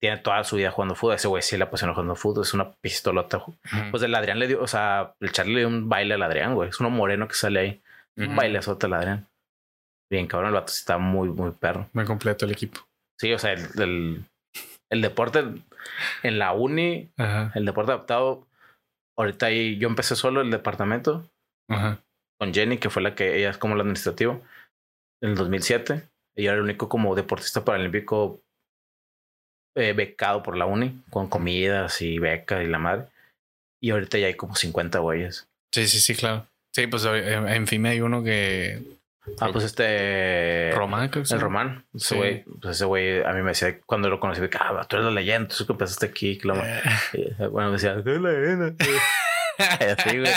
Tiene 0.00 0.18
toda 0.18 0.44
su 0.44 0.56
vida 0.56 0.70
jugando 0.70 0.94
fútbol. 0.94 1.14
Ese 1.16 1.28
güey 1.28 1.42
sí 1.42 1.56
le 1.56 1.64
apasiona 1.64 1.94
jugando 1.94 2.14
fútbol. 2.16 2.42
Es 2.44 2.52
una 2.54 2.72
pistolota. 2.72 3.42
Pues 3.90 4.02
el 4.02 4.14
Adrián 4.14 4.38
le 4.38 4.46
dio, 4.48 4.60
o 4.62 4.66
sea, 4.66 5.14
el 5.20 5.32
Charlie 5.32 5.54
le 5.54 5.60
dio 5.60 5.68
un 5.68 5.88
baile 5.88 6.14
al 6.14 6.22
Adrián, 6.22 6.54
güey. 6.54 6.68
Es 6.68 6.80
uno 6.80 6.90
moreno 6.90 7.26
que 7.28 7.34
sale 7.34 7.60
ahí. 7.60 7.82
Un 8.16 8.26
Ujú. 8.28 8.34
bailezote 8.36 8.86
al 8.86 8.92
Adrián. 8.94 9.28
Bien, 10.10 10.26
cabrón. 10.26 10.48
El 10.48 10.54
vato 10.54 10.72
sí 10.72 10.80
está 10.80 10.98
muy, 10.98 11.28
muy 11.30 11.50
perro. 11.52 11.88
Muy 11.94 12.04
completo 12.04 12.44
el 12.44 12.52
equipo. 12.52 12.80
Sí, 13.18 13.32
o 13.32 13.38
sea, 13.38 13.52
el, 13.52 13.66
el, 13.80 14.24
el 14.90 15.00
deporte 15.02 15.44
en 16.22 16.38
la 16.38 16.52
uni, 16.52 17.10
Ajá. 17.16 17.50
el 17.54 17.64
deporte 17.64 17.92
adaptado. 17.92 18.46
Ahorita 19.16 19.46
ahí 19.46 19.78
yo 19.78 19.88
empecé 19.88 20.16
solo 20.16 20.40
el 20.42 20.50
departamento. 20.50 21.28
Ajá. 21.70 21.98
con 22.38 22.52
Jenny, 22.52 22.76
que 22.78 22.90
fue 22.90 23.00
la 23.00 23.14
que 23.14 23.38
ella 23.38 23.48
es 23.50 23.56
como 23.58 23.74
la 23.74 23.82
administrativa 23.82 24.34
en 25.22 25.30
el 25.30 25.34
2007. 25.36 26.02
Ella 26.36 26.50
era 26.50 26.54
el 26.58 26.64
único 26.64 26.88
como 26.90 27.14
deportista 27.14 27.64
paralímpico 27.64 28.42
eh, 29.74 29.92
becado 29.92 30.42
por 30.42 30.56
la 30.56 30.66
uni, 30.66 31.02
con 31.10 31.28
comidas 31.28 32.00
y 32.02 32.18
becas 32.18 32.62
y 32.62 32.66
la 32.66 32.78
madre. 32.78 33.06
Y 33.82 33.90
ahorita 33.90 34.18
ya 34.18 34.26
hay 34.28 34.34
como 34.34 34.54
50 34.56 34.98
güeyes. 35.00 35.46
Sí, 35.72 35.86
sí, 35.88 35.98
sí, 36.00 36.14
claro. 36.14 36.46
Sí, 36.74 36.86
pues 36.86 37.04
en, 37.04 37.48
en 37.48 37.66
FIME 37.66 37.90
hay 37.90 38.00
uno 38.00 38.22
que. 38.22 38.82
Ah, 39.40 39.48
pues 39.52 39.64
este. 39.64 40.70
Román, 40.74 41.08
creo 41.08 41.22
que 41.22 41.28
se 41.28 41.34
El. 41.36 41.40
Román. 41.40 41.84
Ese 41.94 42.08
Sí. 42.08 42.14
güey, 42.16 42.44
pues 42.60 42.76
ese 42.76 42.84
güey 42.84 43.22
a 43.24 43.32
mí 43.32 43.42
me 43.42 43.50
decía 43.50 43.78
cuando 43.86 44.08
lo 44.08 44.20
conocí, 44.20 44.40
que, 44.48 44.58
ah, 44.60 44.84
tú 44.88 44.96
eres 44.96 45.06
la 45.06 45.12
leyenda, 45.12 45.54
tú 45.54 45.66
que 45.66 45.72
empezaste 45.72 46.06
aquí. 46.06 46.38
Eh. 47.12 47.34
bueno, 47.50 47.68
me 47.70 47.72
decía, 47.76 47.94
tú 48.02 48.10
eres 48.10 48.20
la 48.22 48.30
leyenda. 48.32 48.74
Así, 49.58 50.18
güey. 50.18 50.32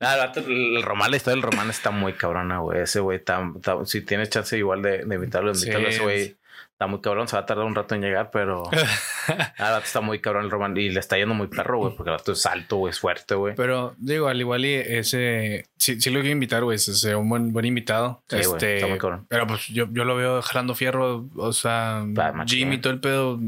Nada, 0.00 0.32
el, 0.36 0.82
Román, 0.82 1.10
la 1.10 1.16
historia 1.16 1.34
del 1.40 1.50
Román 1.50 1.70
está 1.70 1.90
muy 1.90 2.12
cabrona, 2.14 2.58
güey. 2.58 2.80
Ese 2.82 3.00
güey 3.00 3.18
está, 3.18 3.42
está- 3.56 3.84
si 3.86 4.00
tienes 4.02 4.30
chance 4.30 4.56
igual 4.56 4.82
de, 4.82 5.04
de 5.04 5.14
invitarlo, 5.14 5.54
Sí. 5.54 5.64
invitarlo. 5.66 5.88
Ese 5.88 6.02
güey 6.02 6.36
está 6.76 6.86
muy 6.86 7.00
cabrón. 7.00 7.26
Se 7.26 7.36
va 7.36 7.42
a 7.42 7.46
tardar 7.46 7.64
un 7.64 7.74
rato 7.74 7.94
en 7.94 8.02
llegar, 8.02 8.30
pero 8.30 8.64
ah, 9.58 9.70
vato 9.70 9.84
está 9.86 10.02
muy 10.02 10.20
cabrón 10.20 10.44
el 10.44 10.50
Román 10.50 10.76
y 10.76 10.90
le 10.90 11.00
está 11.00 11.16
yendo 11.16 11.34
muy 11.34 11.46
perro, 11.46 11.78
güey, 11.78 11.96
porque 11.96 12.10
el 12.10 12.16
vato 12.18 12.32
es 12.32 12.44
alto, 12.44 12.76
güey, 12.76 12.90
es 12.90 13.00
fuerte, 13.00 13.34
güey. 13.34 13.54
Pero 13.54 13.94
digo, 13.96 14.28
al 14.28 14.38
igual 14.38 14.66
y 14.66 14.74
ese. 14.74 15.64
Sí, 15.78 15.98
sí 16.00 16.10
lo 16.10 16.20
quiero 16.20 16.32
invitar, 16.34 16.62
güey. 16.64 16.76
Es 16.76 16.86
es 16.88 17.04
un 17.04 17.30
buen, 17.30 17.52
buen 17.52 17.64
invitado. 17.64 18.22
Sí, 18.28 18.36
güey, 18.36 18.42
este, 18.42 18.74
está 18.76 18.88
muy 18.88 18.98
cabrón. 18.98 19.26
Pero 19.28 19.46
pues 19.46 19.68
yo, 19.68 19.86
yo 19.90 20.04
lo 20.04 20.16
veo 20.16 20.42
jalando 20.42 20.74
fierro. 20.74 21.26
O 21.36 21.52
sea, 21.54 22.04
machín. 22.06 22.58
Jimmy 22.58 22.74
y 22.76 22.78
todo 22.82 22.92
el 22.92 23.00
pedo. 23.00 23.40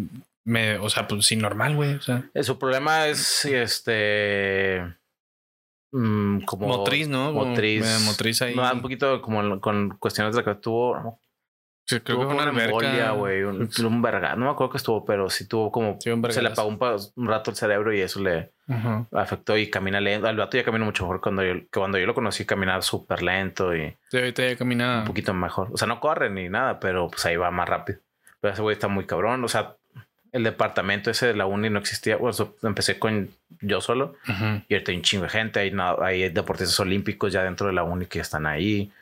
Me, 0.44 0.78
o 0.78 0.88
sea, 0.88 1.06
pues 1.06 1.26
sí, 1.26 1.36
normal, 1.36 1.76
güey. 1.76 1.96
O 1.96 2.00
sea, 2.00 2.24
Eh, 2.32 2.42
Su 2.42 2.58
problema 2.58 3.08
es 3.08 3.44
este. 3.44 4.82
mm, 5.92 6.40
como 6.46 6.66
motriz, 6.68 7.08
¿no? 7.08 7.32
Motriz. 7.32 7.84
motriz 8.06 8.40
ahí. 8.40 8.54
No, 8.54 8.72
un 8.72 8.80
poquito 8.80 9.20
como 9.20 9.60
con 9.60 9.90
cuestiones 9.98 10.34
de 10.34 10.42
la 10.42 10.54
que 10.54 10.60
tuvo. 10.60 11.20
Sí, 11.88 12.00
creo 12.00 12.18
tuvo 12.18 12.28
que 12.28 12.34
una 12.34 12.50
embolia, 12.50 12.90
alberca. 12.90 13.10
güey. 13.12 13.42
Un, 13.44 13.70
un 13.86 14.02
verga. 14.02 14.36
No 14.36 14.44
me 14.44 14.50
acuerdo 14.50 14.72
que 14.72 14.76
estuvo, 14.76 15.06
pero 15.06 15.30
sí 15.30 15.48
tuvo 15.48 15.72
como. 15.72 15.96
Sí, 16.00 16.10
un 16.10 16.30
se 16.30 16.42
le 16.42 16.48
apagó 16.48 16.68
un, 16.68 17.26
rato 17.26 17.50
el 17.50 17.56
cerebro 17.56 17.94
y 17.94 18.00
eso 18.02 18.20
le 18.20 18.50
afectó 19.12 19.56
y 19.56 19.70
camina 19.70 19.98
lento. 19.98 20.28
El 20.28 20.36
vato 20.36 20.58
ya 20.58 20.64
camina 20.64 20.84
mucho 20.84 21.04
mejor 21.04 21.22
cuando 21.22 21.42
yo, 21.42 21.54
que 21.54 21.66
cuando 21.80 21.96
yo 21.96 22.06
lo 22.06 22.14
conocí, 22.14 22.44
caminaba 22.44 22.82
súper 22.82 23.22
lento 23.22 23.74
y 23.74 23.96
Sí, 24.10 24.18
ahorita 24.18 24.46
ya 24.50 24.56
camina. 24.56 24.98
un 24.98 25.04
poquito 25.06 25.32
mejor. 25.32 25.68
O 25.72 25.78
sea, 25.78 25.88
no 25.88 25.98
corre 25.98 26.28
ni 26.28 26.50
nada, 26.50 26.78
pero 26.78 27.08
pues 27.08 27.24
ahí 27.24 27.36
va 27.36 27.50
más 27.50 27.66
rápido. 27.66 28.00
Pero 28.42 28.52
ese 28.52 28.60
güey 28.60 28.74
está 28.74 28.88
muy 28.88 29.06
cabrón. 29.06 29.42
O 29.42 29.48
sea, 29.48 29.74
el 30.32 30.44
departamento 30.44 31.10
ese 31.10 31.28
de 31.28 31.34
la 31.34 31.46
uni 31.46 31.70
no 31.70 31.78
existía. 31.78 32.18
Bueno, 32.18 32.36
empecé 32.64 32.98
con 32.98 33.30
yo 33.62 33.80
solo. 33.80 34.14
Y 34.68 34.74
ahorita 34.74 34.90
hay 34.92 34.96
un 34.98 35.02
chingo 35.02 35.22
de 35.24 35.30
gente, 35.30 35.60
hay, 35.60 35.72
hay 36.02 36.28
deportistas 36.28 36.78
olímpicos 36.80 37.32
ya 37.32 37.42
dentro 37.42 37.66
de 37.66 37.72
la 37.72 37.82
uni 37.82 38.04
que 38.04 38.20
están 38.20 38.44
ahí. 38.44 38.92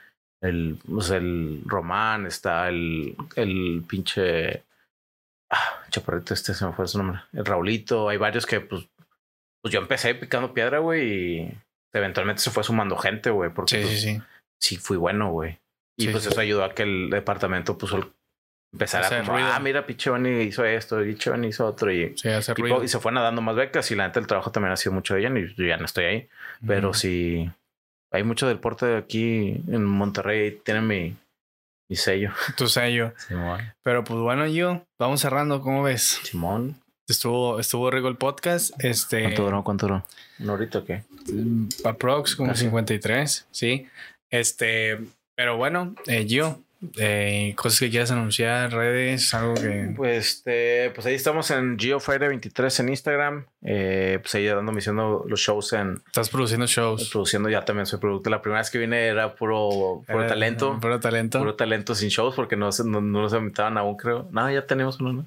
El, 0.43 0.79
pues 0.87 1.11
el 1.11 1.63
Román, 1.65 2.27
está 2.27 2.69
el, 2.69 3.17
el 3.37 3.85
pinche 3.89 4.63
ah, 5.51 5.83
chaparrito 5.91 6.35
este, 6.35 6.55
se 6.55 6.67
me 6.67 6.73
fue 6.73 6.87
su 6.87 6.99
nombre. 6.99 7.21
El 7.33 7.45
Raulito, 7.47 8.09
hay 8.09 8.19
varios 8.19 8.45
que 8.47 8.61
pues, 8.61 8.87
pues 9.63 9.73
yo 9.73 9.81
empecé 9.81 10.15
picando 10.15 10.53
piedra, 10.53 10.79
güey, 10.79 11.09
y 11.41 11.59
eventualmente 11.93 12.43
se 12.43 12.51
fue 12.51 12.63
sumando 12.65 12.97
gente, 12.97 13.31
güey, 13.31 13.51
porque 13.51 13.77
Sí, 13.77 13.83
pues, 13.83 14.01
sí, 14.01 14.15
sí. 14.17 14.23
sí 14.61 14.77
fui 14.77 14.97
bueno, 14.97 15.31
güey. 15.31 15.59
Y 15.99 16.05
Sí, 16.05 16.09
pues 16.11 16.25
sí. 16.25 16.29
eso 16.31 16.41
ayudó 16.41 16.65
a 16.65 16.75
que 16.75 16.83
el 16.83 17.09
departamento 17.11 17.79
pues 17.79 17.93
el- 17.93 18.05
empezara 18.75 19.07
Hacer 19.07 19.21
como, 19.23 19.33
ruido. 19.39 19.49
ah, 19.51 19.59
mira, 19.61 19.87
pinche 19.87 20.11
Bani 20.11 20.43
hizo 20.43 20.63
esto, 20.67 20.99
Bani 21.31 21.47
hizo 21.49 21.67
otro, 21.67 21.91
y, 21.91 22.15
Sí, 22.19 22.29
y, 22.29 22.85
y 22.85 22.89
se 22.89 22.99
fueron 23.01 23.23
dando 23.23 23.41
más 23.41 23.57
becas 23.57 23.91
y 23.91 23.95
la 23.95 24.07
neta 24.07 24.21
el 24.21 24.27
trabajo 24.27 24.51
también 24.53 24.73
ha 24.73 24.77
sido 24.77 24.93
mucho 24.93 25.15
de 25.15 25.21
ella 25.21 25.39
y 25.39 25.55
yo 25.55 25.65
ya 25.65 25.79
no 25.79 25.87
estoy 25.87 26.05
ahí. 26.05 26.29
Pero 26.67 26.93
sí, 26.93 27.51
hay 28.13 28.23
mucho 28.23 28.47
deporte 28.49 28.97
aquí 28.97 29.61
en 29.69 29.85
Monterrey, 29.85 30.61
tiene 30.65 30.81
mi, 30.81 31.17
mi 31.89 31.97
sello. 31.97 32.31
Tu 32.57 32.69
sello. 32.69 33.13
Simón. 33.29 33.61
Pero 33.83 34.05
pues 34.05 34.21
bueno, 34.21 34.47
yo, 34.47 34.83
vamos 34.99 35.21
cerrando, 35.21 35.61
¿cómo 35.61 35.83
ves? 35.83 36.21
Simón. 36.23 36.81
Estuvo, 37.09 37.61
estuvo 37.61 37.91
rico 37.91 38.09
el 38.09 38.17
podcast. 38.17 38.73
Este. 38.83 39.23
¿Cuánto 39.23 39.45
duró? 39.45 39.65
¿Cuánto 39.65 39.87
duró? 39.87 40.05
¿Un 40.41 40.51
horito 40.51 40.81
o 40.81 40.85
qué? 40.85 41.03
Aprox 41.85 42.35
como 42.35 42.51
Casi. 42.51 42.65
53, 42.65 43.47
sí. 43.53 43.87
Este, 44.31 44.99
pero 45.37 45.57
bueno, 45.57 45.95
eh, 46.07 46.27
yo, 46.27 46.59
eh, 46.99 47.53
cosas 47.57 47.81
que 47.81 47.91
quieras 47.91 48.11
anunciar, 48.11 48.73
redes, 48.73 49.33
algo 49.35 49.55
que. 49.55 49.93
Pues, 49.97 50.27
este, 50.29 50.91
pues 50.95 51.07
ahí 51.07 51.15
estamos 51.15 51.51
en 51.51 51.77
GeoFriday23 51.79 52.81
en 52.81 52.89
Instagram. 52.91 53.47
Eh, 53.63 54.19
pues 54.23 54.35
ahí 54.35 54.47
dándome 54.47 54.79
haciendo 54.79 55.25
los 55.29 55.41
shows 55.41 55.73
en 55.73 56.01
Estás 56.07 56.29
produciendo 56.29 56.67
shows. 56.67 57.09
produciendo. 57.11 57.49
Ya 57.49 57.65
también 57.65 57.87
soy 57.87 57.99
productor. 57.99 58.31
La 58.31 58.43
primera 58.43 58.61
vez 58.61 58.71
que 58.71 58.79
vine 58.79 59.07
era 59.07 59.35
puro, 59.35 60.03
puro 60.07 60.21
Era- 60.21 60.29
talento. 60.29 60.79
Puro 60.81 61.01
talento. 61.01 61.39
Puro 61.39 61.55
talento 61.55 61.95
sin 61.95 62.09
shows 62.11 62.35
porque 62.35 62.57
no, 62.57 62.71
no, 62.85 63.01
no 63.01 63.23
nos 63.23 63.33
invitaban 63.33 63.79
aún, 63.79 63.97
creo. 63.97 64.29
No, 64.31 64.51
ya 64.51 64.67
tenemos 64.67 65.01
uno, 65.01 65.13
¿no? 65.13 65.27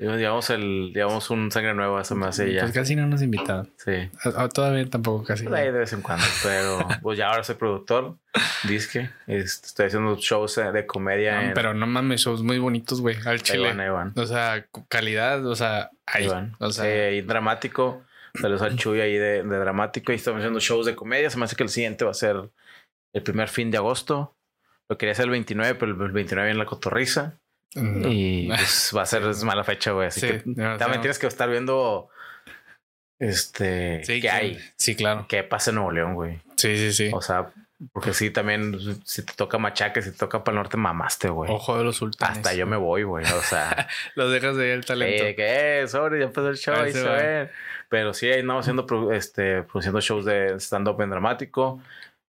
Llevamos, 0.00 0.48
el, 0.48 0.92
llevamos 0.94 1.28
un 1.28 1.52
sangre 1.52 1.74
nueva, 1.74 2.00
eso 2.00 2.14
me 2.14 2.26
hace 2.26 2.54
ya. 2.54 2.62
Pues 2.62 2.72
casi 2.72 2.96
no 2.96 3.06
nos 3.06 3.20
invitaron. 3.20 3.70
Sí. 3.76 4.08
Todavía 4.54 4.88
tampoco 4.88 5.24
casi. 5.24 5.44
Pues 5.44 5.62
de 5.62 5.70
vez 5.72 5.92
en 5.92 6.00
cuando, 6.00 6.24
pero 6.42 6.88
pues 7.02 7.18
ya 7.18 7.28
ahora 7.28 7.44
soy 7.44 7.56
productor, 7.56 8.16
disque, 8.66 9.10
este, 9.26 9.66
estoy 9.66 9.86
haciendo 9.88 10.16
shows 10.16 10.56
eh, 10.56 10.72
de 10.72 10.86
comedia 10.86 11.34
No, 11.34 11.48
en 11.48 11.52
pero 11.54 11.74
no 11.74 11.86
mames, 11.86 12.22
shows 12.22 12.42
muy 12.42 12.58
bonitos, 12.58 13.02
güey, 13.02 13.16
al 13.16 13.26
ahí 13.26 13.38
chile. 13.40 13.68
van, 13.68 13.80
ahí 13.80 13.90
van, 13.90 14.14
O 14.16 14.24
sea, 14.24 14.64
calidad, 14.88 15.44
o 15.44 15.54
sea, 15.54 15.90
ahí. 16.06 16.22
ahí 16.22 16.28
van. 16.28 16.56
O 16.60 16.70
sea, 16.72 16.86
dramático, 17.22 18.02
saludos 18.40 18.62
al 18.62 18.76
Chuy 18.76 19.02
ahí 19.02 19.18
de, 19.18 19.42
de 19.42 19.58
dramático 19.58 20.12
y 20.12 20.14
estamos 20.14 20.38
haciendo 20.38 20.60
shows 20.60 20.86
de 20.86 20.94
comedia, 20.96 21.28
se 21.28 21.36
me 21.36 21.44
hace 21.44 21.56
que 21.56 21.62
el 21.62 21.68
siguiente 21.68 22.06
va 22.06 22.12
a 22.12 22.14
ser 22.14 22.48
el 23.12 23.22
primer 23.22 23.50
fin 23.50 23.70
de 23.70 23.76
agosto, 23.76 24.34
lo 24.88 24.96
quería 24.96 25.12
hacer 25.12 25.26
el 25.26 25.32
29, 25.32 25.74
pero 25.74 25.92
el 25.92 26.12
29 26.12 26.50
en 26.50 26.56
la 26.56 26.64
cotorriza 26.64 27.39
no. 27.74 28.08
y 28.08 28.48
pues 28.54 28.92
va 28.96 29.02
a 29.02 29.06
ser 29.06 29.22
mala 29.44 29.64
fecha, 29.64 29.92
güey, 29.92 30.08
así 30.08 30.20
Sí, 30.20 30.26
que 30.28 30.38
también 30.78 31.00
tienes 31.00 31.18
que 31.18 31.26
estar 31.26 31.48
viendo 31.50 32.08
este 33.18 34.02
sí, 34.04 34.14
qué 34.14 34.20
que- 34.22 34.30
hay, 34.30 34.58
Sí, 34.76 34.96
claro. 34.96 35.26
qué 35.28 35.42
pasa 35.44 35.70
en 35.70 35.76
Nuevo 35.76 35.92
León, 35.92 36.14
güey. 36.14 36.40
Sí, 36.56 36.76
sí, 36.76 36.92
sí. 36.92 37.10
O 37.12 37.20
sea, 37.20 37.50
porque 37.92 38.12
sí, 38.14 38.30
también 38.30 38.76
si 39.04 39.22
te 39.24 39.32
toca 39.34 39.58
machaque, 39.58 40.02
si 40.02 40.10
te 40.12 40.18
toca 40.18 40.42
para 40.44 40.54
el 40.54 40.62
norte, 40.62 40.76
mamaste, 40.76 41.28
güey. 41.28 41.50
Ojo 41.50 41.76
de 41.78 41.84
los 41.84 41.96
sultanes. 41.96 42.38
Hasta 42.38 42.54
yo 42.54 42.66
me 42.66 42.76
voy, 42.76 43.02
güey. 43.02 43.24
O 43.24 43.42
sea, 43.42 43.88
Los 44.14 44.32
dejas 44.32 44.56
de 44.56 44.64
ahí 44.64 44.70
el 44.70 44.84
talento. 44.84 45.24
eh, 45.24 45.34
¿qué? 45.34 45.88
Sobre, 45.88 46.18
ya 46.20 46.26
empezó 46.26 46.48
el 46.48 46.56
show, 46.56 46.74
Ahí 46.74 46.92
se 46.92 47.02
ve. 47.02 47.50
Pero 47.88 48.12
sí, 48.14 48.26
ahí 48.28 48.40
andamos 48.40 48.64
haciendo, 48.66 49.12
este, 49.12 49.62
produciendo 49.64 50.00
shows 50.00 50.24
de 50.24 50.54
stand-up 50.60 51.00
en 51.02 51.10
dramático. 51.10 51.80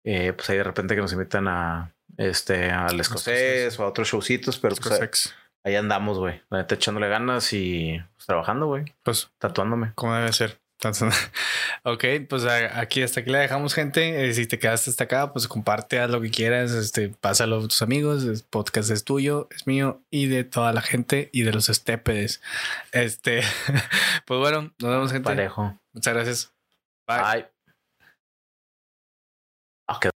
Eh, 0.04 0.32
pues 0.34 0.48
ahí 0.50 0.56
de 0.58 0.64
repente 0.64 0.94
que 0.94 1.00
nos 1.00 1.12
invitan 1.12 1.48
a, 1.48 1.90
este, 2.18 2.70
al 2.70 3.00
escocés 3.00 3.78
o 3.78 3.84
a 3.84 3.88
otros 3.88 4.08
showcitos, 4.08 4.58
pero 4.58 4.76
pues, 4.76 5.34
ahí- 5.64 5.76
andamos, 5.76 6.18
güey. 6.18 6.42
La 6.50 6.58
neta 6.58 6.74
echándole 6.74 7.08
ganas 7.08 7.52
y 7.54 7.98
pues, 8.16 8.26
trabajando, 8.26 8.66
güey. 8.66 8.84
Pues 9.02 9.30
Tatuándome. 9.38 9.92
como 9.94 10.14
debe 10.14 10.32
ser. 10.34 10.60
Ok, 11.84 12.04
pues 12.28 12.44
aquí 12.44 13.02
hasta 13.02 13.20
aquí 13.20 13.30
la 13.30 13.38
dejamos, 13.40 13.74
gente. 13.74 14.28
Eh, 14.28 14.32
si 14.34 14.46
te 14.46 14.58
quedaste 14.58 14.90
hasta 14.90 15.04
acá, 15.04 15.32
pues 15.32 15.48
comparte, 15.48 15.98
haz 15.98 16.10
lo 16.10 16.20
que 16.20 16.30
quieras, 16.30 16.70
este, 16.72 17.08
pásalo 17.08 17.58
a 17.58 17.62
tus 17.62 17.82
amigos. 17.82 18.24
El 18.24 18.40
podcast 18.48 18.90
es 18.90 19.04
tuyo, 19.04 19.48
es 19.50 19.66
mío 19.66 20.02
y 20.10 20.26
de 20.26 20.44
toda 20.44 20.72
la 20.72 20.80
gente 20.82 21.30
y 21.32 21.42
de 21.42 21.52
los 21.52 21.68
estépedes. 21.68 22.40
Este, 22.92 23.40
pues 24.26 24.38
bueno, 24.40 24.72
nos 24.78 24.90
vemos, 24.90 25.12
gente. 25.12 25.24
Parejo. 25.28 25.76
Muchas 25.92 26.14
gracias. 26.14 26.52
Bye. 27.08 27.22
Bye. 27.22 27.46
Qué 30.00 30.06